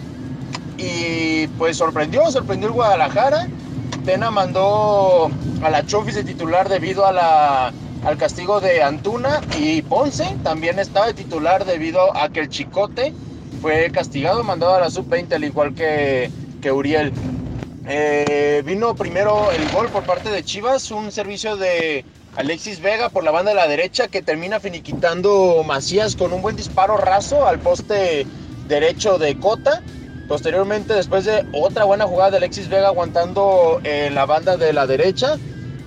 y 0.76 1.46
pues 1.58 1.78
sorprendió, 1.78 2.30
sorprendió 2.30 2.68
el 2.68 2.74
Guadalajara. 2.74 3.48
Tena 4.04 4.30
mandó 4.30 5.30
a 5.62 5.70
la 5.70 5.86
Chofis 5.86 6.14
de 6.14 6.24
titular 6.24 6.68
debido 6.68 7.06
a 7.06 7.12
la, 7.12 7.72
al 8.04 8.18
castigo 8.18 8.60
de 8.60 8.82
Antuna 8.82 9.40
y 9.58 9.80
Ponce 9.82 10.36
también 10.42 10.78
estaba 10.78 11.06
de 11.06 11.14
titular 11.14 11.64
debido 11.64 12.14
a 12.16 12.28
que 12.28 12.40
el 12.40 12.48
Chicote 12.48 13.14
fue 13.62 13.90
castigado, 13.90 14.44
mandado 14.44 14.74
a 14.74 14.80
la 14.80 14.90
sub-20 14.90 15.32
al 15.32 15.44
igual 15.44 15.74
que, 15.74 16.30
que 16.60 16.70
Uriel. 16.70 17.12
Eh, 17.86 18.62
vino 18.64 18.94
primero 18.94 19.50
el 19.52 19.68
gol 19.70 19.88
por 19.88 20.04
parte 20.04 20.30
de 20.30 20.44
Chivas, 20.44 20.90
un 20.90 21.12
servicio 21.12 21.56
de 21.56 22.04
Alexis 22.36 22.80
Vega 22.80 23.08
por 23.08 23.24
la 23.24 23.30
banda 23.30 23.52
de 23.52 23.56
la 23.56 23.68
derecha 23.68 24.08
que 24.08 24.20
termina 24.20 24.60
finiquitando 24.60 25.62
Macías 25.66 26.14
con 26.14 26.32
un 26.32 26.42
buen 26.42 26.56
disparo 26.56 26.98
raso 26.98 27.46
al 27.46 27.58
poste 27.58 28.26
derecho 28.68 29.18
de 29.18 29.38
Cota. 29.38 29.82
Posteriormente, 30.28 30.94
después 30.94 31.24
de 31.24 31.46
otra 31.52 31.84
buena 31.84 32.06
jugada 32.06 32.32
de 32.32 32.36
Alexis 32.38 32.68
Vega 32.68 32.88
aguantando 32.88 33.80
en 33.82 34.14
la 34.14 34.26
banda 34.26 34.56
de 34.58 34.74
la 34.74 34.86
derecha, 34.86 35.36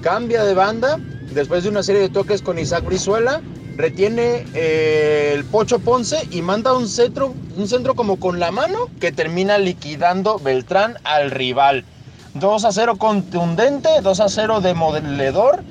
cambia 0.01 0.43
de 0.43 0.53
banda 0.53 0.99
después 1.33 1.63
de 1.63 1.69
una 1.69 1.83
serie 1.83 2.01
de 2.01 2.09
toques 2.09 2.41
con 2.41 2.59
Isaac 2.59 2.85
Brizuela, 2.85 3.41
retiene 3.75 4.45
eh, 4.53 5.33
el 5.35 5.45
Pocho 5.45 5.79
Ponce 5.79 6.27
y 6.31 6.41
manda 6.41 6.73
un 6.73 6.87
centro, 6.87 7.33
un 7.55 7.67
centro 7.67 7.95
como 7.95 8.19
con 8.19 8.39
la 8.39 8.51
mano 8.51 8.89
que 8.99 9.11
termina 9.11 9.57
liquidando 9.57 10.39
Beltrán 10.39 10.97
al 11.03 11.31
rival. 11.31 11.85
2 12.33 12.65
a 12.65 12.71
0 12.71 12.97
contundente, 12.97 13.89
2 14.01 14.19
a 14.19 14.29
0 14.29 14.61
demoledor 14.61 15.63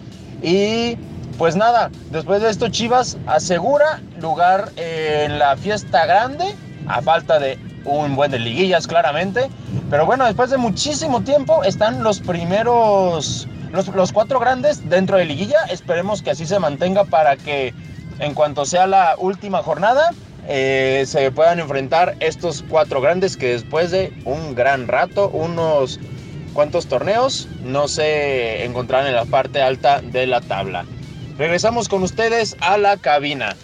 y 0.43 0.97
pues 1.39 1.55
nada, 1.55 1.91
después 2.11 2.43
de 2.43 2.51
esto 2.51 2.69
Chivas 2.69 3.19
asegura 3.27 4.01
lugar 4.21 4.73
en 4.77 5.39
la 5.39 5.57
fiesta 5.57 6.07
grande 6.07 6.55
a 6.89 7.03
falta 7.03 7.39
de 7.39 7.59
un 7.85 8.17
buen 8.17 8.31
de 8.31 8.39
liguillas 8.39 8.87
claramente. 8.87 9.49
Pero 9.91 10.07
bueno, 10.07 10.25
después 10.25 10.51
de 10.51 10.57
muchísimo 10.57 11.23
tiempo 11.23 11.63
están 11.65 12.03
los 12.03 12.21
primeros, 12.21 13.47
los, 13.73 13.89
los 13.89 14.13
cuatro 14.13 14.39
grandes 14.41 14.89
dentro 14.89 15.17
de 15.19 15.25
liguilla. 15.25 15.59
Esperemos 15.71 16.23
que 16.23 16.31
así 16.31 16.47
se 16.47 16.59
mantenga 16.59 17.05
para 17.05 17.37
que 17.37 17.75
en 18.19 18.35
cuanto 18.35 18.65
sea 18.65 18.87
la 18.87 19.15
última 19.19 19.63
jornada 19.63 20.11
eh, 20.49 21.05
se 21.07 21.31
puedan 21.33 21.59
enfrentar 21.61 22.17
estos 22.21 22.65
cuatro 22.69 23.01
grandes 23.01 23.37
que 23.37 23.49
después 23.49 23.91
de 23.91 24.13
un 24.25 24.55
gran 24.55 24.87
rato, 24.89 25.29
unos 25.29 25.99
cuantos 26.55 26.87
torneos, 26.87 27.49
no 27.63 27.89
se 27.89 28.65
encontrarán 28.65 29.09
en 29.09 29.15
la 29.17 29.25
parte 29.27 29.61
alta 29.61 30.01
de 30.01 30.27
la 30.27 30.41
tabla. 30.41 30.85
Regresamos 31.37 31.89
con 31.89 32.03
ustedes 32.03 32.57
a 32.61 32.79
la 32.79 32.97
cabina. 32.97 33.57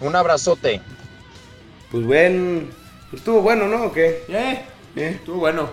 Un 0.00 0.16
abrazote. 0.16 0.80
Pues 1.92 2.06
ven, 2.06 2.70
estuvo 3.12 3.40
bueno, 3.42 3.68
¿no? 3.68 3.84
¿O 3.84 3.92
qué? 3.92 4.24
Eh, 4.28 4.64
Eh. 4.96 5.10
estuvo 5.18 5.36
bueno. 5.40 5.68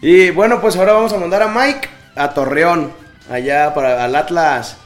Y 0.00 0.30
bueno, 0.30 0.60
pues 0.60 0.74
ahora 0.76 0.94
vamos 0.94 1.12
a 1.12 1.18
mandar 1.18 1.42
a 1.42 1.48
Mike 1.48 1.88
a 2.16 2.34
Torreón, 2.34 2.92
allá 3.30 3.74
para 3.74 4.04
al 4.04 4.14
Atlas, 4.14 4.76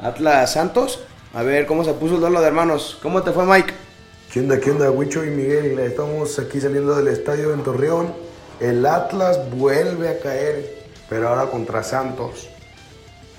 Atlas 0.00 0.52
Santos. 0.52 1.00
A 1.34 1.42
ver 1.42 1.66
cómo 1.66 1.84
se 1.84 1.92
puso 1.92 2.14
el 2.14 2.20
duelo 2.20 2.40
de 2.40 2.46
hermanos. 2.48 2.98
¿Cómo 3.02 3.22
te 3.22 3.32
fue, 3.32 3.44
Mike? 3.44 3.74
¿Qué 4.32 4.40
onda, 4.40 4.58
qué 4.60 4.70
onda, 4.70 4.90
Huicho 4.90 5.24
y 5.24 5.30
Miguel? 5.30 5.78
Estamos 5.78 6.38
aquí 6.38 6.60
saliendo 6.60 6.96
del 6.96 7.08
estadio 7.08 7.52
en 7.52 7.62
Torreón. 7.62 8.12
El 8.60 8.84
Atlas 8.86 9.50
vuelve 9.50 10.08
a 10.08 10.18
caer, 10.18 10.86
pero 11.08 11.28
ahora 11.28 11.50
contra 11.50 11.82
Santos. 11.82 12.48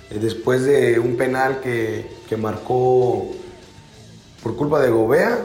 Eh, 0.09 0.19
Después 0.19 0.63
de 0.63 0.99
un 0.99 1.17
penal 1.17 1.59
que, 1.61 2.09
que 2.27 2.37
marcó 2.37 3.27
por 4.41 4.55
culpa 4.55 4.79
de 4.79 4.89
Gobea, 4.89 5.37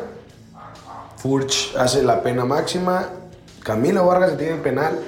Furch 1.16 1.74
hace 1.76 2.02
la 2.02 2.22
pena 2.22 2.44
máxima. 2.44 3.08
Camilo 3.62 4.06
Vargas 4.06 4.32
se 4.32 4.36
tiene 4.36 4.54
el 4.56 4.60
penal, 4.60 4.98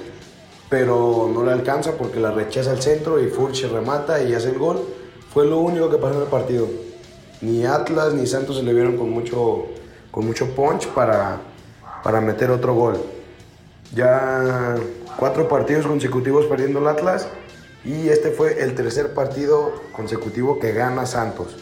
pero 0.69 1.31
no 1.33 1.45
le 1.45 1.53
alcanza 1.53 1.93
porque 1.93 2.19
la 2.21 2.33
rechaza 2.33 2.73
al 2.73 2.83
centro 2.83 3.21
y 3.21 3.29
Furch 3.29 3.71
remata 3.71 4.23
y 4.23 4.35
hace 4.35 4.51
el 4.51 4.59
gol. 4.59 4.81
Fue 5.33 5.47
lo 5.47 5.59
único 5.59 5.91
que 5.91 5.99
pasó 5.99 6.15
en 6.15 6.23
el 6.23 6.29
partido. 6.29 6.67
Ni 7.41 7.65
Atlas 7.65 8.15
ni 8.15 8.27
Santos 8.27 8.57
se 8.57 8.63
le 8.63 8.73
vieron 8.73 8.97
con 8.97 9.11
mucho, 9.11 9.67
con 10.11 10.27
mucho 10.27 10.49
punch 10.55 10.89
para, 10.89 11.39
para 12.03 12.21
meter 12.21 12.51
otro 12.51 12.75
gol. 12.75 12.97
Ya 13.95 14.75
cuatro 15.19 15.49
partidos 15.49 15.87
consecutivos 15.87 16.47
perdiendo 16.47 16.81
el 16.81 16.89
Atlas 16.89 17.29
y 17.85 18.09
este 18.09 18.31
fue 18.31 18.63
el 18.63 18.75
tercer 18.75 19.15
partido 19.15 19.73
consecutivo 19.93 20.59
que 20.59 20.73
gana 20.73 21.07
Santos. 21.07 21.57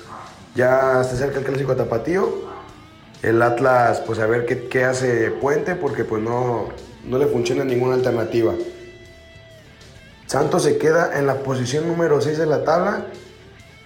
Ya 0.55 1.03
se 1.05 1.17
acerca 1.17 1.41
el 1.41 1.45
clásico 1.45 1.75
tapatío. 1.77 2.55
El 3.23 3.43
Atlas, 3.43 4.01
pues 4.07 4.19
a 4.19 4.27
ver 4.27 4.47
qué, 4.47 4.69
qué 4.69 4.85
hace 4.85 5.31
Puente 5.31 5.75
porque 5.75 6.05
pues 6.05 6.23
no, 6.23 6.69
no 7.05 7.19
le 7.19 7.27
funciona 7.27 7.65
ninguna 7.65 7.95
alternativa. 7.95 8.55
Santos 10.35 10.65
se 10.65 10.79
queda 10.79 11.17
en 11.17 11.29
la 11.29 11.35
posición 11.45 11.87
número 11.87 12.21
6 12.21 12.39
de 12.39 12.47
la 12.47 12.65
tabla 12.65 13.07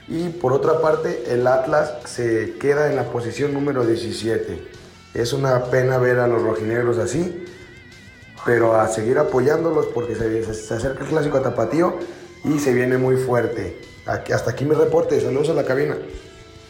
y 0.08 0.30
por 0.30 0.54
otra 0.54 0.80
parte 0.80 1.24
el 1.28 1.46
Atlas 1.46 1.92
se 2.06 2.54
queda 2.58 2.88
en 2.88 2.96
la 2.96 3.02
posición 3.04 3.52
número 3.52 3.84
17. 3.84 4.58
Es 5.12 5.34
una 5.34 5.64
pena 5.64 5.98
ver 5.98 6.18
a 6.20 6.26
los 6.26 6.40
rojinegros 6.40 6.96
así, 6.96 7.44
pero 8.46 8.80
a 8.80 8.88
seguir 8.88 9.18
apoyándolos 9.18 9.88
porque 9.88 10.14
se, 10.16 10.42
se- 10.54 10.72
acerca 10.74 11.04
el 11.04 11.10
clásico 11.10 11.38
tapatío 11.42 11.98
y 12.46 12.58
se 12.58 12.72
viene 12.72 12.96
muy 12.96 13.16
fuerte. 13.18 13.78
Aquí- 14.06 14.32
hasta 14.32 14.52
aquí 14.52 14.64
mi 14.64 14.74
reporte, 14.74 15.20
saludos 15.20 15.50
a 15.50 15.52
la 15.52 15.64
cabina. 15.66 15.98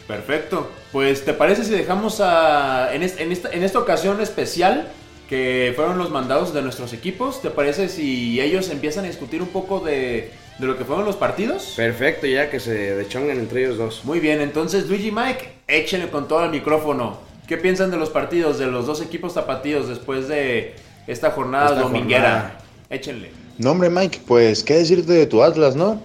Perfecto. 0.09 0.67
Pues, 0.91 1.23
¿te 1.23 1.31
parece 1.33 1.63
si 1.63 1.71
dejamos 1.71 2.19
a, 2.19 2.93
en, 2.93 3.03
en 3.03 3.31
esta, 3.31 3.49
en 3.49 3.63
esta 3.63 3.79
ocasión 3.79 4.19
especial 4.19 4.89
que 5.29 5.73
fueron 5.75 5.99
los 5.99 6.09
mandados 6.09 6.53
de 6.53 6.63
nuestros 6.63 6.91
equipos? 6.91 7.41
¿Te 7.41 7.51
parece 7.51 7.87
si 7.87 8.41
ellos 8.41 8.69
empiezan 8.69 9.05
a 9.05 9.07
discutir 9.07 9.41
un 9.43 9.49
poco 9.49 9.79
de, 9.79 10.31
de 10.57 10.65
lo 10.67 10.75
que 10.77 10.85
fueron 10.85 11.05
los 11.05 11.15
partidos? 11.15 11.73
Perfecto, 11.75 12.25
ya 12.25 12.49
que 12.49 12.59
se 12.59 12.95
dechongan 12.95 13.37
entre 13.37 13.63
ellos 13.63 13.77
dos. 13.77 14.01
Muy 14.05 14.19
bien, 14.19 14.41
entonces 14.41 14.87
Luigi 14.89 15.09
y 15.09 15.11
Mike, 15.11 15.51
échenle 15.67 16.09
con 16.09 16.27
todo 16.27 16.43
el 16.45 16.49
micrófono. 16.49 17.19
¿Qué 17.47 17.57
piensan 17.57 17.91
de 17.91 17.97
los 17.97 18.09
partidos 18.09 18.57
de 18.57 18.67
los 18.67 18.87
dos 18.87 19.01
equipos 19.01 19.35
tapatíos 19.35 19.87
después 19.87 20.27
de 20.27 20.73
esta 21.07 21.31
jornada 21.31 21.69
Esta 21.69 21.81
dominguera? 21.81 22.29
jornada. 22.31 22.61
Échenle. 22.89 23.31
No, 23.59 23.71
hombre, 23.71 23.89
Mike, 23.91 24.21
pues, 24.27 24.63
¿qué 24.63 24.75
decirte 24.75 25.13
de 25.13 25.27
tu 25.27 25.43
Atlas, 25.43 25.75
no? 25.75 26.01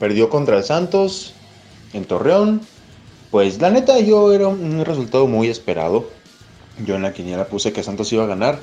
Perdió 0.00 0.28
contra 0.28 0.56
el 0.58 0.64
Santos 0.64 1.34
en 1.92 2.04
Torreón. 2.04 2.62
Pues, 3.30 3.60
la 3.60 3.70
neta, 3.70 4.00
yo 4.00 4.32
era 4.32 4.48
un 4.48 4.84
resultado 4.84 5.26
muy 5.28 5.48
esperado. 5.48 6.08
Yo 6.84 6.96
en 6.96 7.02
la 7.02 7.12
quiniela 7.12 7.46
puse 7.46 7.72
que 7.72 7.82
Santos 7.82 8.12
iba 8.12 8.24
a 8.24 8.26
ganar. 8.26 8.58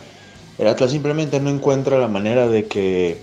El 0.57 0.68
Atlas 0.68 0.91
simplemente 0.91 1.39
no 1.39 1.49
encuentra 1.49 1.99
la 1.99 2.07
manera 2.07 2.47
de 2.47 2.65
que. 2.65 3.22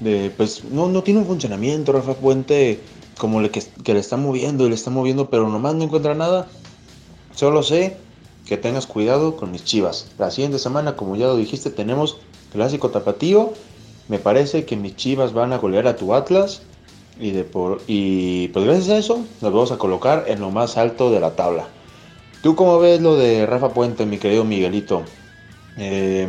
De, 0.00 0.30
pues, 0.36 0.64
no, 0.64 0.88
no 0.88 1.02
tiene 1.02 1.20
un 1.20 1.26
funcionamiento. 1.26 1.92
Rafa 1.92 2.14
Puente, 2.14 2.80
como 3.18 3.40
le, 3.40 3.50
que, 3.50 3.62
le 3.84 4.00
está 4.00 4.16
moviendo 4.16 4.66
y 4.66 4.70
le 4.70 4.74
está 4.74 4.90
moviendo, 4.90 5.28
pero 5.28 5.48
nomás 5.48 5.74
no 5.74 5.84
encuentra 5.84 6.14
nada. 6.14 6.48
Solo 7.34 7.62
sé 7.62 7.96
que 8.46 8.56
tengas 8.56 8.86
cuidado 8.86 9.36
con 9.36 9.50
mis 9.50 9.64
chivas. 9.64 10.10
La 10.18 10.30
siguiente 10.30 10.58
semana, 10.58 10.96
como 10.96 11.16
ya 11.16 11.26
lo 11.26 11.36
dijiste, 11.36 11.70
tenemos 11.70 12.18
clásico 12.52 12.90
tapatío. 12.90 13.52
Me 14.08 14.18
parece 14.18 14.64
que 14.64 14.76
mis 14.76 14.96
chivas 14.96 15.32
van 15.32 15.52
a 15.52 15.58
golear 15.58 15.86
a 15.86 15.96
tu 15.96 16.14
Atlas. 16.14 16.62
Y, 17.20 17.30
de 17.30 17.44
por, 17.44 17.82
y 17.86 18.48
pues 18.48 18.64
gracias 18.64 18.88
a 18.88 18.96
eso 18.96 19.16
nos 19.42 19.52
vamos 19.52 19.70
a 19.70 19.76
colocar 19.76 20.24
en 20.28 20.40
lo 20.40 20.50
más 20.50 20.78
alto 20.78 21.10
de 21.10 21.20
la 21.20 21.36
tabla. 21.36 21.68
¿Tú 22.42 22.56
cómo 22.56 22.80
ves 22.80 23.00
lo 23.00 23.16
de 23.16 23.46
Rafa 23.46 23.72
Puente, 23.72 24.04
mi 24.04 24.18
querido 24.18 24.44
Miguelito? 24.44 25.04
Eh, 25.78 26.26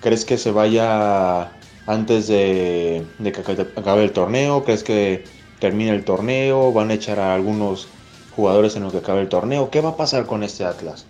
¿Crees 0.00 0.24
que 0.24 0.38
se 0.38 0.52
vaya 0.52 1.50
antes 1.86 2.28
de, 2.28 3.04
de 3.18 3.32
que 3.32 3.40
acabe 3.40 4.04
el 4.04 4.12
torneo? 4.12 4.62
¿Crees 4.64 4.84
que 4.84 5.24
termine 5.58 5.90
el 5.90 6.04
torneo? 6.04 6.72
¿Van 6.72 6.90
a 6.90 6.94
echar 6.94 7.18
a 7.18 7.34
algunos 7.34 7.88
jugadores 8.36 8.76
en 8.76 8.84
lo 8.84 8.92
que 8.92 8.98
acabe 8.98 9.22
el 9.22 9.28
torneo? 9.28 9.70
¿Qué 9.70 9.80
va 9.80 9.90
a 9.90 9.96
pasar 9.96 10.26
con 10.26 10.44
este 10.44 10.64
Atlas? 10.64 11.04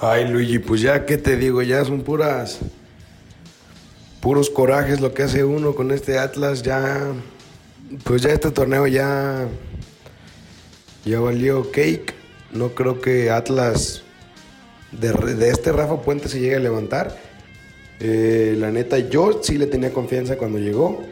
Ay, 0.00 0.26
Luigi, 0.26 0.58
pues 0.58 0.80
ya, 0.80 1.06
¿qué 1.06 1.16
te 1.16 1.36
digo? 1.36 1.62
Ya 1.62 1.84
son 1.84 2.02
puras. 2.02 2.58
Puros 4.20 4.50
corajes 4.50 5.00
lo 5.00 5.14
que 5.14 5.22
hace 5.22 5.44
uno 5.44 5.76
con 5.76 5.92
este 5.92 6.18
Atlas. 6.18 6.62
Ya. 6.64 7.12
Pues 8.02 8.22
ya 8.22 8.30
este 8.30 8.50
torneo 8.50 8.88
ya. 8.88 9.46
Ya 11.04 11.20
valió 11.20 11.70
cake. 11.70 12.13
No 12.54 12.70
creo 12.70 13.00
que 13.00 13.30
Atlas. 13.30 14.02
De, 14.92 15.12
de 15.12 15.48
este 15.50 15.72
Rafa 15.72 16.00
Puente 16.02 16.28
se 16.28 16.38
llegue 16.38 16.54
a 16.54 16.60
levantar. 16.60 17.16
Eh, 17.98 18.54
la 18.58 18.70
neta, 18.70 18.98
yo 18.98 19.40
sí 19.42 19.58
le 19.58 19.66
tenía 19.66 19.92
confianza 19.92 20.38
cuando 20.38 20.58
llegó. 20.58 21.02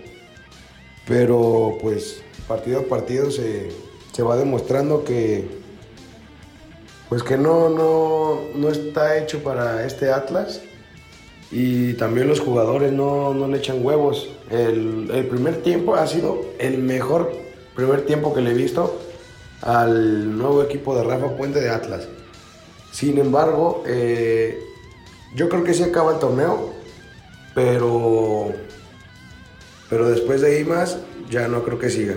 Pero 1.06 1.78
pues 1.82 2.22
partido 2.46 2.80
a 2.80 2.82
partido 2.84 3.30
se, 3.32 3.70
se 4.12 4.22
va 4.22 4.36
demostrando 4.36 5.04
que 5.04 5.60
pues 7.08 7.22
que 7.22 7.36
no, 7.36 7.68
no, 7.68 8.40
no 8.54 8.70
está 8.70 9.18
hecho 9.18 9.42
para 9.42 9.84
este 9.84 10.10
Atlas. 10.10 10.62
y 11.50 11.94
también 11.94 12.28
los 12.28 12.40
jugadores 12.40 12.92
no, 12.92 13.34
no 13.34 13.48
le 13.48 13.58
echan 13.58 13.84
huevos. 13.84 14.30
El, 14.50 15.10
el 15.12 15.26
primer 15.26 15.62
tiempo 15.62 15.96
ha 15.96 16.06
sido 16.06 16.40
el 16.58 16.78
mejor 16.78 17.32
primer 17.74 18.06
tiempo 18.06 18.32
que 18.32 18.40
le 18.40 18.52
he 18.52 18.54
visto 18.54 19.01
al 19.62 20.36
nuevo 20.36 20.62
equipo 20.62 20.94
de 20.94 21.04
Rafa 21.04 21.36
Puente 21.36 21.60
de 21.60 21.70
Atlas. 21.70 22.08
Sin 22.90 23.18
embargo, 23.18 23.82
eh, 23.86 24.60
yo 25.34 25.48
creo 25.48 25.64
que 25.64 25.72
sí 25.72 25.82
acaba 25.82 26.12
el 26.12 26.18
torneo, 26.18 26.72
pero, 27.54 28.52
pero 29.88 30.10
después 30.10 30.40
de 30.40 30.56
ahí 30.56 30.64
más 30.64 30.98
ya 31.30 31.48
no 31.48 31.62
creo 31.62 31.78
que 31.78 31.90
siga. 31.90 32.16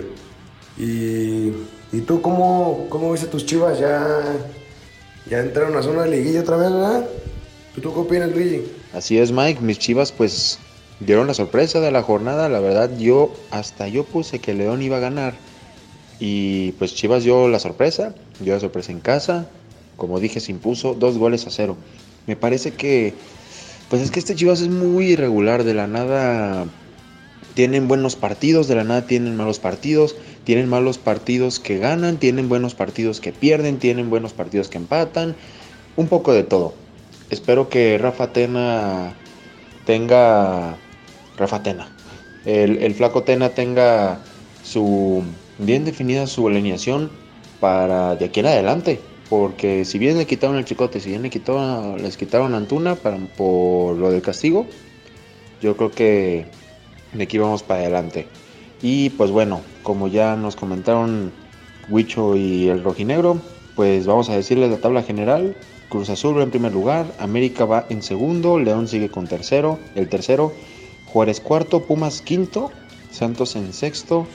Y, 0.78 1.54
y 1.93 2.02
tú 2.06 2.22
cómo, 2.22 2.88
cómo 2.89 3.12
viste 3.12 3.28
tus 3.28 3.46
chivas? 3.46 3.80
Ya, 3.80 4.22
ya 5.30 5.39
entraron 5.39 5.78
a 5.78 5.82
zona 5.82 6.04
de 6.04 6.12
liguilla 6.12 6.41
otra 6.41 6.58
vez, 6.58 6.72
¿verdad? 6.72 7.08
¿Tú, 7.74 7.82
tú 7.82 7.93
qué 7.93 8.00
opinas, 8.00 8.32
Luigi? 8.32 8.64
Así 8.93 9.18
es, 9.18 9.32
Mike. 9.32 9.62
Mis 9.62 9.80
chivas, 9.80 10.12
pues, 10.12 10.60
dieron 11.00 11.28
la 11.28 11.34
sorpresa 11.34 11.80
de 11.80 11.91
la 11.91 12.04
jornada. 12.04 12.50
La 12.50 12.60
verdad, 12.60 12.89
yo, 12.98 13.32
hasta 13.52 13.88
yo 13.88 14.04
puse 14.04 14.39
que 14.39 14.54
León 14.54 14.82
iba 14.82 14.98
a 14.98 15.02
ganar. 15.02 15.36
Y 16.20 16.72
pues 16.74 16.95
Chivas 16.95 17.24
dio 17.24 17.47
la 17.47 17.59
sorpresa, 17.59 18.13
dio 18.39 18.53
la 18.53 18.59
sorpresa 18.59 18.91
en 18.91 18.99
casa. 18.99 19.47
Como 19.97 20.20
dije, 20.20 20.39
se 20.39 20.51
impuso 20.51 20.93
dos 20.93 21.18
goles 21.18 21.47
a 21.47 21.51
cero. 21.51 21.78
Me 22.28 22.36
parece 22.36 22.72
que, 22.72 23.13
pues 23.89 24.01
es 24.01 24.11
que 24.11 24.20
este 24.20 24.36
Chivas 24.36 24.61
es 24.61 24.70
muy 24.70 25.07
irregular. 25.07 25.63
De 25.63 25.74
la 25.74 25.88
nada 25.88 26.66
tienen 27.53 27.88
buenos 27.88 28.16
partidos, 28.16 28.68
de 28.68 28.76
la 28.76 28.84
nada 28.84 29.07
tienen 29.07 29.36
malos 29.36 29.59
partidos. 29.59 30.16
Tienen 30.43 30.70
malos 30.70 30.97
partidos 30.97 31.59
que 31.59 31.80
ganan, 31.80 32.18
tienen 32.18 32.49
buenos 32.49 32.76
partidos 32.76 33.20
que 33.20 33.32
pierden, 33.32 33.80
tienen 33.80 34.09
buenos 34.09 34.34
partidos 34.34 34.70
que 34.70 34.78
empatan. 34.78 35.36
Un 35.95 36.07
poco 36.07 36.34
de 36.34 36.43
todo. 36.43 36.74
Espero 37.30 37.70
que 37.70 37.97
Rafa 37.97 38.32
Tena 38.32 39.13
tenga. 39.86 40.78
Rafa 41.38 41.63
Tena. 41.63 41.89
El, 42.45 42.78
el 42.78 42.93
flaco 42.93 43.24
Tena 43.24 43.49
tenga 43.49 44.20
su 44.63 45.24
bien 45.58 45.86
definida 45.86 46.28
su 46.28 46.47
alineación 46.47 47.10
para 47.60 48.16
de 48.16 48.26
aquí 48.26 48.41
en 48.41 48.47
adelante. 48.47 48.99
Porque 49.30 49.86
si 49.86 49.97
bien 49.97 50.18
le 50.18 50.28
quitaron 50.28 50.58
el 50.58 50.66
chicote, 50.66 50.99
si 50.99 51.10
bien 51.10 51.24
le 51.24 51.32
quitaron, 51.32 52.01
les 52.01 52.16
quitaron 52.16 52.53
a 52.53 52.58
Antuna 52.58 52.95
para, 52.95 53.18
por 53.18 53.97
lo 53.97 54.12
del 54.12 54.22
castigo, 54.22 54.68
yo 55.62 55.76
creo 55.76 55.91
que 55.91 56.45
de 57.14 57.24
aquí 57.24 57.38
vamos 57.39 57.64
para 57.64 57.82
adelante. 57.82 58.28
Y 58.84 59.10
pues 59.12 59.32
bueno, 59.32 59.62
como 59.82 60.08
ya 60.08 60.36
nos 60.36 60.56
comentaron 60.56 61.32
Huicho 61.89 62.36
y 62.36 62.68
el 62.68 62.84
rojinegro, 62.84 63.39
pues 63.76 64.06
vamos 64.06 64.30
a 64.30 64.36
decirles 64.36 64.70
la 64.70 64.78
tabla 64.78 65.01
general. 65.01 65.56
Cruz 65.89 66.10
Azul 66.10 66.38
va 66.38 66.43
en 66.43 66.51
primer 66.51 66.74
lugar, 66.74 67.06
América 67.20 67.66
va 67.66 67.86
en 67.89 68.03
segundo, 68.03 68.60
León 68.60 68.88
sigue 68.88 69.10
con 69.10 69.28
tercero, 69.28 69.80
el 69.95 70.08
tercero, 70.10 70.53
Juárez 71.08 71.39
cuarto, 71.39 71.84
Pumas 71.84 72.22
quinto, 72.22 72.72
Santos 73.12 73.56
en 73.56 73.72
sexto, 73.72 74.28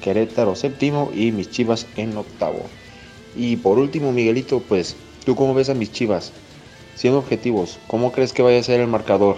Querétaro 0.00 0.54
séptimo 0.56 1.10
y 1.14 1.32
mis 1.32 1.50
Chivas 1.50 1.86
en 1.96 2.16
octavo. 2.16 2.62
Y 3.36 3.56
por 3.56 3.78
último, 3.78 4.12
Miguelito, 4.12 4.60
pues, 4.60 4.96
¿tú 5.24 5.36
cómo 5.36 5.54
ves 5.54 5.68
a 5.68 5.74
mis 5.74 5.92
Chivas? 5.92 6.32
Siendo 6.94 7.20
objetivos, 7.20 7.78
¿cómo 7.86 8.10
crees 8.12 8.32
que 8.32 8.42
vaya 8.42 8.58
a 8.58 8.62
ser 8.62 8.80
el 8.80 8.88
marcador? 8.88 9.36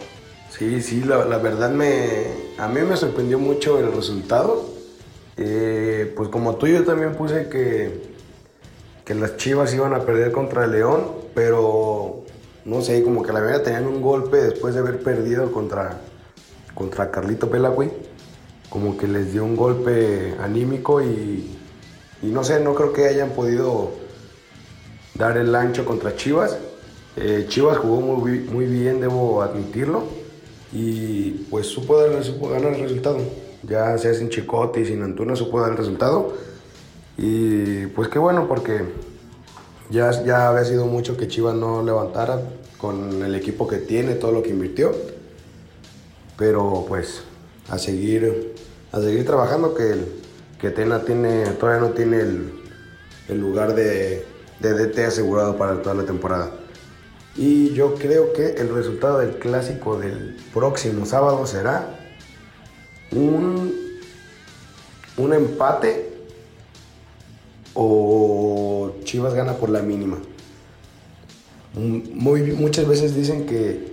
Sí, 0.51 0.81
sí, 0.83 1.03
la, 1.05 1.19
verdad 1.39 1.71
me, 1.71 2.25
a 2.59 2.69
mí 2.69 2.81
me 2.81 2.97
sorprendió 2.97 3.39
mucho 3.39 3.79
el 3.79 3.93
resultado. 3.93 4.69
Eh, 5.37 6.13
pues 6.17 6.29
como 6.29 6.57
tú 6.57 6.67
yo 6.67 6.85
también 6.85 7.15
puse 7.15 7.49
que, 7.49 8.11
que 9.05 9.15
las 9.15 9.37
Chivas 9.37 9.73
iban 9.75 9.95
a 9.95 10.01
perder 10.01 10.33
contra 10.33 10.65
el 10.65 10.73
León, 10.73 11.07
pero 11.35 12.25
no 12.65 12.83
sé, 12.83 13.03
como 13.03 13.23
que 13.23 13.33
la 13.33 13.41
verdad 13.41 13.63
tenían 13.63 13.87
un 13.87 14.03
golpe 14.03 14.37
después 14.37 14.75
de 14.75 14.81
haber 14.81 15.03
perdido 15.03 15.51
contra, 15.53 16.01
contra 16.75 17.11
Carlito 17.11 17.51
Pelagüey. 17.51 17.91
Como 18.71 18.97
que 18.97 19.07
les 19.07 19.33
dio 19.33 19.45
un 19.45 19.57
golpe 19.57 20.35
anímico 20.41 21.03
y, 21.03 21.59
y 22.23 22.27
no 22.27 22.45
sé, 22.45 22.61
no 22.61 22.75
creo 22.75 22.93
que 22.93 23.07
hayan 23.07 23.31
podido 23.31 23.91
dar 25.15 25.37
el 25.37 25.55
ancho 25.55 25.85
contra 25.85 26.17
Chivas. 26.17 26.57
Eh, 27.17 27.47
Chivas 27.49 27.79
jugó 27.79 28.01
muy, 28.01 28.39
muy 28.39 28.65
bien, 28.67 29.01
debo 29.01 29.43
admitirlo. 29.43 30.05
Y 30.73 31.31
pues 31.51 31.67
supo 31.67 31.97
ganar 31.97 32.75
el 32.75 32.81
resultado. 32.81 33.19
Ya 33.63 33.99
sea 33.99 34.15
sin 34.15 34.31
Chicote 34.31 34.81
y 34.81 34.87
sin 34.87 35.03
Antuna, 35.03 35.37
supo 35.37 35.61
dar 35.61 35.73
el 35.73 35.77
resultado. 35.77 36.35
Y 37.19 37.87
pues 37.89 38.09
qué 38.09 38.19
bueno, 38.19 38.49
porque 38.49 38.85
ya, 39.91 40.25
ya 40.25 40.49
había 40.49 40.65
sido 40.65 40.87
mucho 40.87 41.17
que 41.17 41.29
Chivas 41.29 41.55
no 41.55 41.83
levantara 41.83 42.41
con 42.79 43.23
el 43.23 43.35
equipo 43.35 43.69
que 43.69 43.77
tiene, 43.77 44.15
todo 44.15 44.33
lo 44.33 44.43
que 44.43 44.51
invirtió. 44.51 44.93
Pero 46.39 46.87
pues 46.89 47.23
a 47.69 47.79
seguir, 47.79 48.50
a 48.93 49.01
seguir 49.01 49.25
trabajando, 49.25 49.75
que, 49.75 49.97
que 50.61 50.71
Tena 50.71 51.05
tiene, 51.05 51.45
todavía 51.53 51.89
no 51.89 51.95
tiene 51.95 52.21
el, 52.21 52.53
el 53.29 53.41
lugar 53.41 53.75
de, 53.75 54.25
de 54.61 54.75
DT 54.75 54.99
asegurado 55.07 55.57
para 55.57 55.83
toda 55.83 55.95
la 55.95 56.05
temporada. 56.05 56.51
Y 57.37 57.73
yo 57.75 57.95
creo 57.95 58.33
que 58.33 58.55
el 58.55 58.75
resultado 58.75 59.19
del 59.19 59.37
clásico 59.39 59.99
del 59.99 60.37
próximo 60.53 61.07
sábado 61.07 61.47
será 61.47 61.99
un, 63.13 63.73
un 65.17 65.33
empate 65.33 66.11
o 67.75 68.97
Chivas 69.05 69.35
gana 69.35 69.55
por 69.55 69.71
la 69.71 69.81
mínima. 69.81 70.19
Muchas 71.75 72.89
veces 72.89 73.15
dicen 73.15 73.47
que 73.47 73.90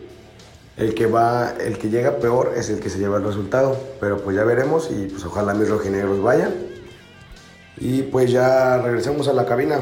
el 0.77 0.93
que 0.93 1.07
va, 1.07 1.53
el 1.59 1.77
que 1.77 1.89
llega 1.89 2.19
peor 2.19 2.53
es 2.55 2.69
el 2.69 2.79
que 2.79 2.89
se 2.89 2.99
lleva 2.99 3.17
el 3.17 3.23
resultado, 3.23 3.77
pero 3.99 4.17
pues 4.19 4.35
ya 4.35 4.43
veremos 4.43 4.89
y 4.91 5.07
pues 5.07 5.25
ojalá 5.25 5.53
mis 5.53 5.69
rojinegros 5.69 6.21
vayan. 6.21 6.53
Y 7.79 8.03
pues 8.03 8.31
ya 8.31 8.77
regresamos 8.79 9.27
a 9.27 9.33
la 9.33 9.45
cabina. 9.45 9.81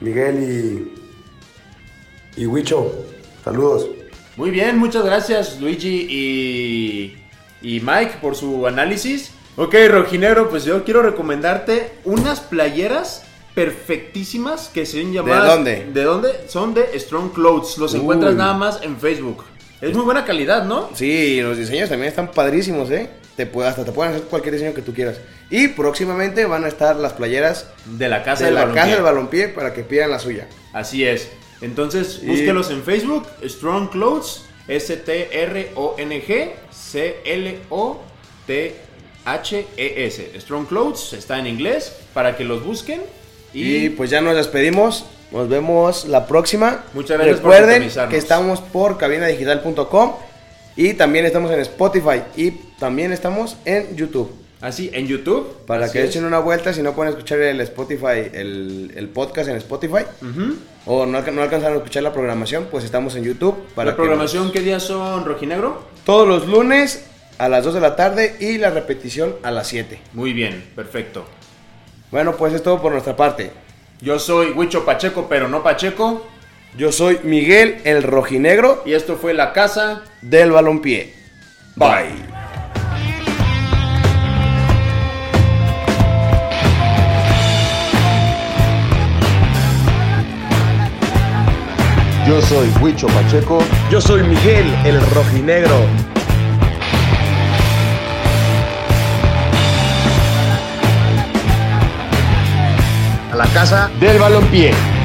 Miguel 0.00 0.92
y, 2.36 2.40
y 2.42 2.46
Huicho, 2.46 2.92
saludos. 3.42 3.88
Muy 4.36 4.50
bien, 4.50 4.78
muchas 4.78 5.04
gracias 5.04 5.60
Luigi 5.60 6.06
y, 6.08 7.16
y 7.60 7.80
Mike 7.80 8.18
por 8.20 8.36
su 8.36 8.66
análisis. 8.66 9.32
Ok, 9.56 9.74
Rojinegro, 9.88 10.50
pues 10.50 10.64
yo 10.64 10.84
quiero 10.84 11.02
recomendarte 11.02 11.90
unas 12.04 12.38
playeras 12.38 13.24
perfectísimas 13.56 14.68
que 14.68 14.86
se 14.86 14.98
ven 14.98 15.12
llamadas... 15.12 15.56
dónde? 15.56 15.88
¿De 15.92 16.04
dónde? 16.04 16.28
Son 16.46 16.74
de 16.74 16.96
Strong 16.96 17.32
Clothes. 17.32 17.76
Los 17.76 17.94
Uy. 17.94 18.00
encuentras 18.00 18.36
nada 18.36 18.54
más 18.54 18.80
en 18.82 18.96
Facebook. 18.96 19.42
Es 19.80 19.94
muy 19.94 20.04
buena 20.04 20.24
calidad, 20.24 20.64
¿no? 20.64 20.90
Sí, 20.94 21.40
los 21.40 21.56
diseños 21.56 21.88
también 21.88 22.08
están 22.08 22.30
padrísimos, 22.32 22.90
¿eh? 22.90 23.08
Te 23.36 23.46
puede, 23.46 23.68
hasta 23.68 23.84
te 23.84 23.92
pueden 23.92 24.12
hacer 24.14 24.24
cualquier 24.26 24.54
diseño 24.54 24.74
que 24.74 24.82
tú 24.82 24.92
quieras. 24.92 25.18
Y 25.50 25.68
próximamente 25.68 26.44
van 26.46 26.64
a 26.64 26.68
estar 26.68 26.96
las 26.96 27.12
playeras 27.12 27.68
De 27.84 28.08
la 28.08 28.24
casa 28.24 28.40
de 28.40 28.46
del 28.46 28.54
la 28.54 28.60
balompié. 28.62 28.82
casa 28.82 28.94
del 28.94 29.02
balompié 29.04 29.48
para 29.48 29.72
que 29.72 29.82
pidan 29.84 30.10
la 30.10 30.18
suya. 30.18 30.48
Así 30.72 31.04
es. 31.06 31.28
Entonces, 31.60 32.20
búsquelos 32.26 32.70
en 32.70 32.82
Facebook, 32.82 33.26
Strong 33.44 33.90
Clothes, 33.90 34.42
S-T-R-O-N-G, 34.66 36.52
C-L-O-T-H-E-S. 39.24 40.40
Strong 40.40 40.66
Clothes, 40.66 41.12
está 41.12 41.38
en 41.38 41.46
inglés, 41.46 41.92
para 42.14 42.36
que 42.36 42.44
los 42.44 42.64
busquen. 42.64 43.02
Y, 43.52 43.76
Y 43.86 43.88
pues 43.90 44.10
ya 44.10 44.20
nos 44.20 44.34
despedimos. 44.36 45.04
Nos 45.30 45.48
vemos 45.48 46.06
la 46.06 46.26
próxima. 46.26 46.84
Muchas 46.94 47.18
gracias 47.18 47.40
por 47.40 47.50
Recuerden 47.50 47.74
sintonizarnos. 47.74 48.10
que 48.12 48.18
estamos 48.18 48.60
por 48.60 48.96
cabinadigital.com 48.98 50.12
y 50.76 50.94
también 50.94 51.26
estamos 51.26 51.50
en 51.50 51.60
Spotify 51.60 52.22
y 52.36 52.50
también 52.78 53.12
estamos 53.12 53.56
en 53.64 53.94
YouTube. 53.96 54.30
así, 54.60 54.90
en 54.92 55.06
YouTube. 55.06 55.46
Para 55.66 55.84
así 55.86 55.92
que 55.94 56.04
es. 56.04 56.10
echen 56.10 56.24
una 56.24 56.38
vuelta 56.38 56.72
si 56.72 56.82
no 56.82 56.94
pueden 56.94 57.12
escuchar 57.12 57.40
el 57.40 57.60
Spotify, 57.60 58.30
el, 58.32 58.92
el 58.96 59.08
podcast 59.08 59.48
en 59.50 59.56
Spotify 59.56 60.04
o 60.86 61.04
no, 61.04 61.20
no 61.20 61.42
alcanzaron 61.42 61.74
a 61.74 61.76
escuchar 61.78 62.02
la 62.02 62.12
programación, 62.12 62.68
pues 62.70 62.84
estamos 62.84 63.14
en 63.16 63.24
YouTube. 63.24 63.54
Para 63.74 63.90
¿La 63.90 63.96
programación 63.96 64.44
nos- 64.44 64.52
qué 64.52 64.60
días 64.60 64.82
son, 64.82 65.24
Rojinegro? 65.26 65.82
Todos 66.04 66.26
los 66.26 66.46
lunes 66.46 67.04
a 67.36 67.48
las 67.48 67.62
2 67.64 67.74
de 67.74 67.80
la 67.80 67.94
tarde 67.96 68.36
y 68.40 68.56
la 68.58 68.70
repetición 68.70 69.36
a 69.42 69.50
las 69.50 69.66
7. 69.68 70.00
Muy 70.14 70.32
bien, 70.32 70.64
perfecto. 70.74 71.24
Bueno, 72.10 72.34
pues 72.36 72.54
es 72.54 72.62
todo 72.62 72.80
por 72.80 72.90
nuestra 72.92 73.14
parte. 73.14 73.50
Yo 74.00 74.18
soy 74.20 74.52
Huicho 74.52 74.84
Pacheco, 74.84 75.26
pero 75.28 75.48
no 75.48 75.62
Pacheco. 75.64 76.24
Yo 76.76 76.92
soy 76.92 77.18
Miguel 77.24 77.80
el 77.84 78.02
Rojinegro 78.02 78.82
Y 78.84 78.92
esto 78.92 79.16
fue 79.16 79.34
La 79.34 79.52
Casa. 79.52 80.02
del 80.22 80.52
Balompié. 80.52 81.14
Bye. 81.74 82.28
Yo 92.28 92.42
soy 92.42 92.68
Huicho 92.80 93.06
Pacheco. 93.08 93.58
Yo 93.90 94.00
soy 94.00 94.22
Miguel, 94.22 94.66
el 94.84 95.00
rojinegro. 95.12 96.17
La 103.38 103.46
casa 103.46 103.88
del 104.00 104.18
balompié. 104.18 104.97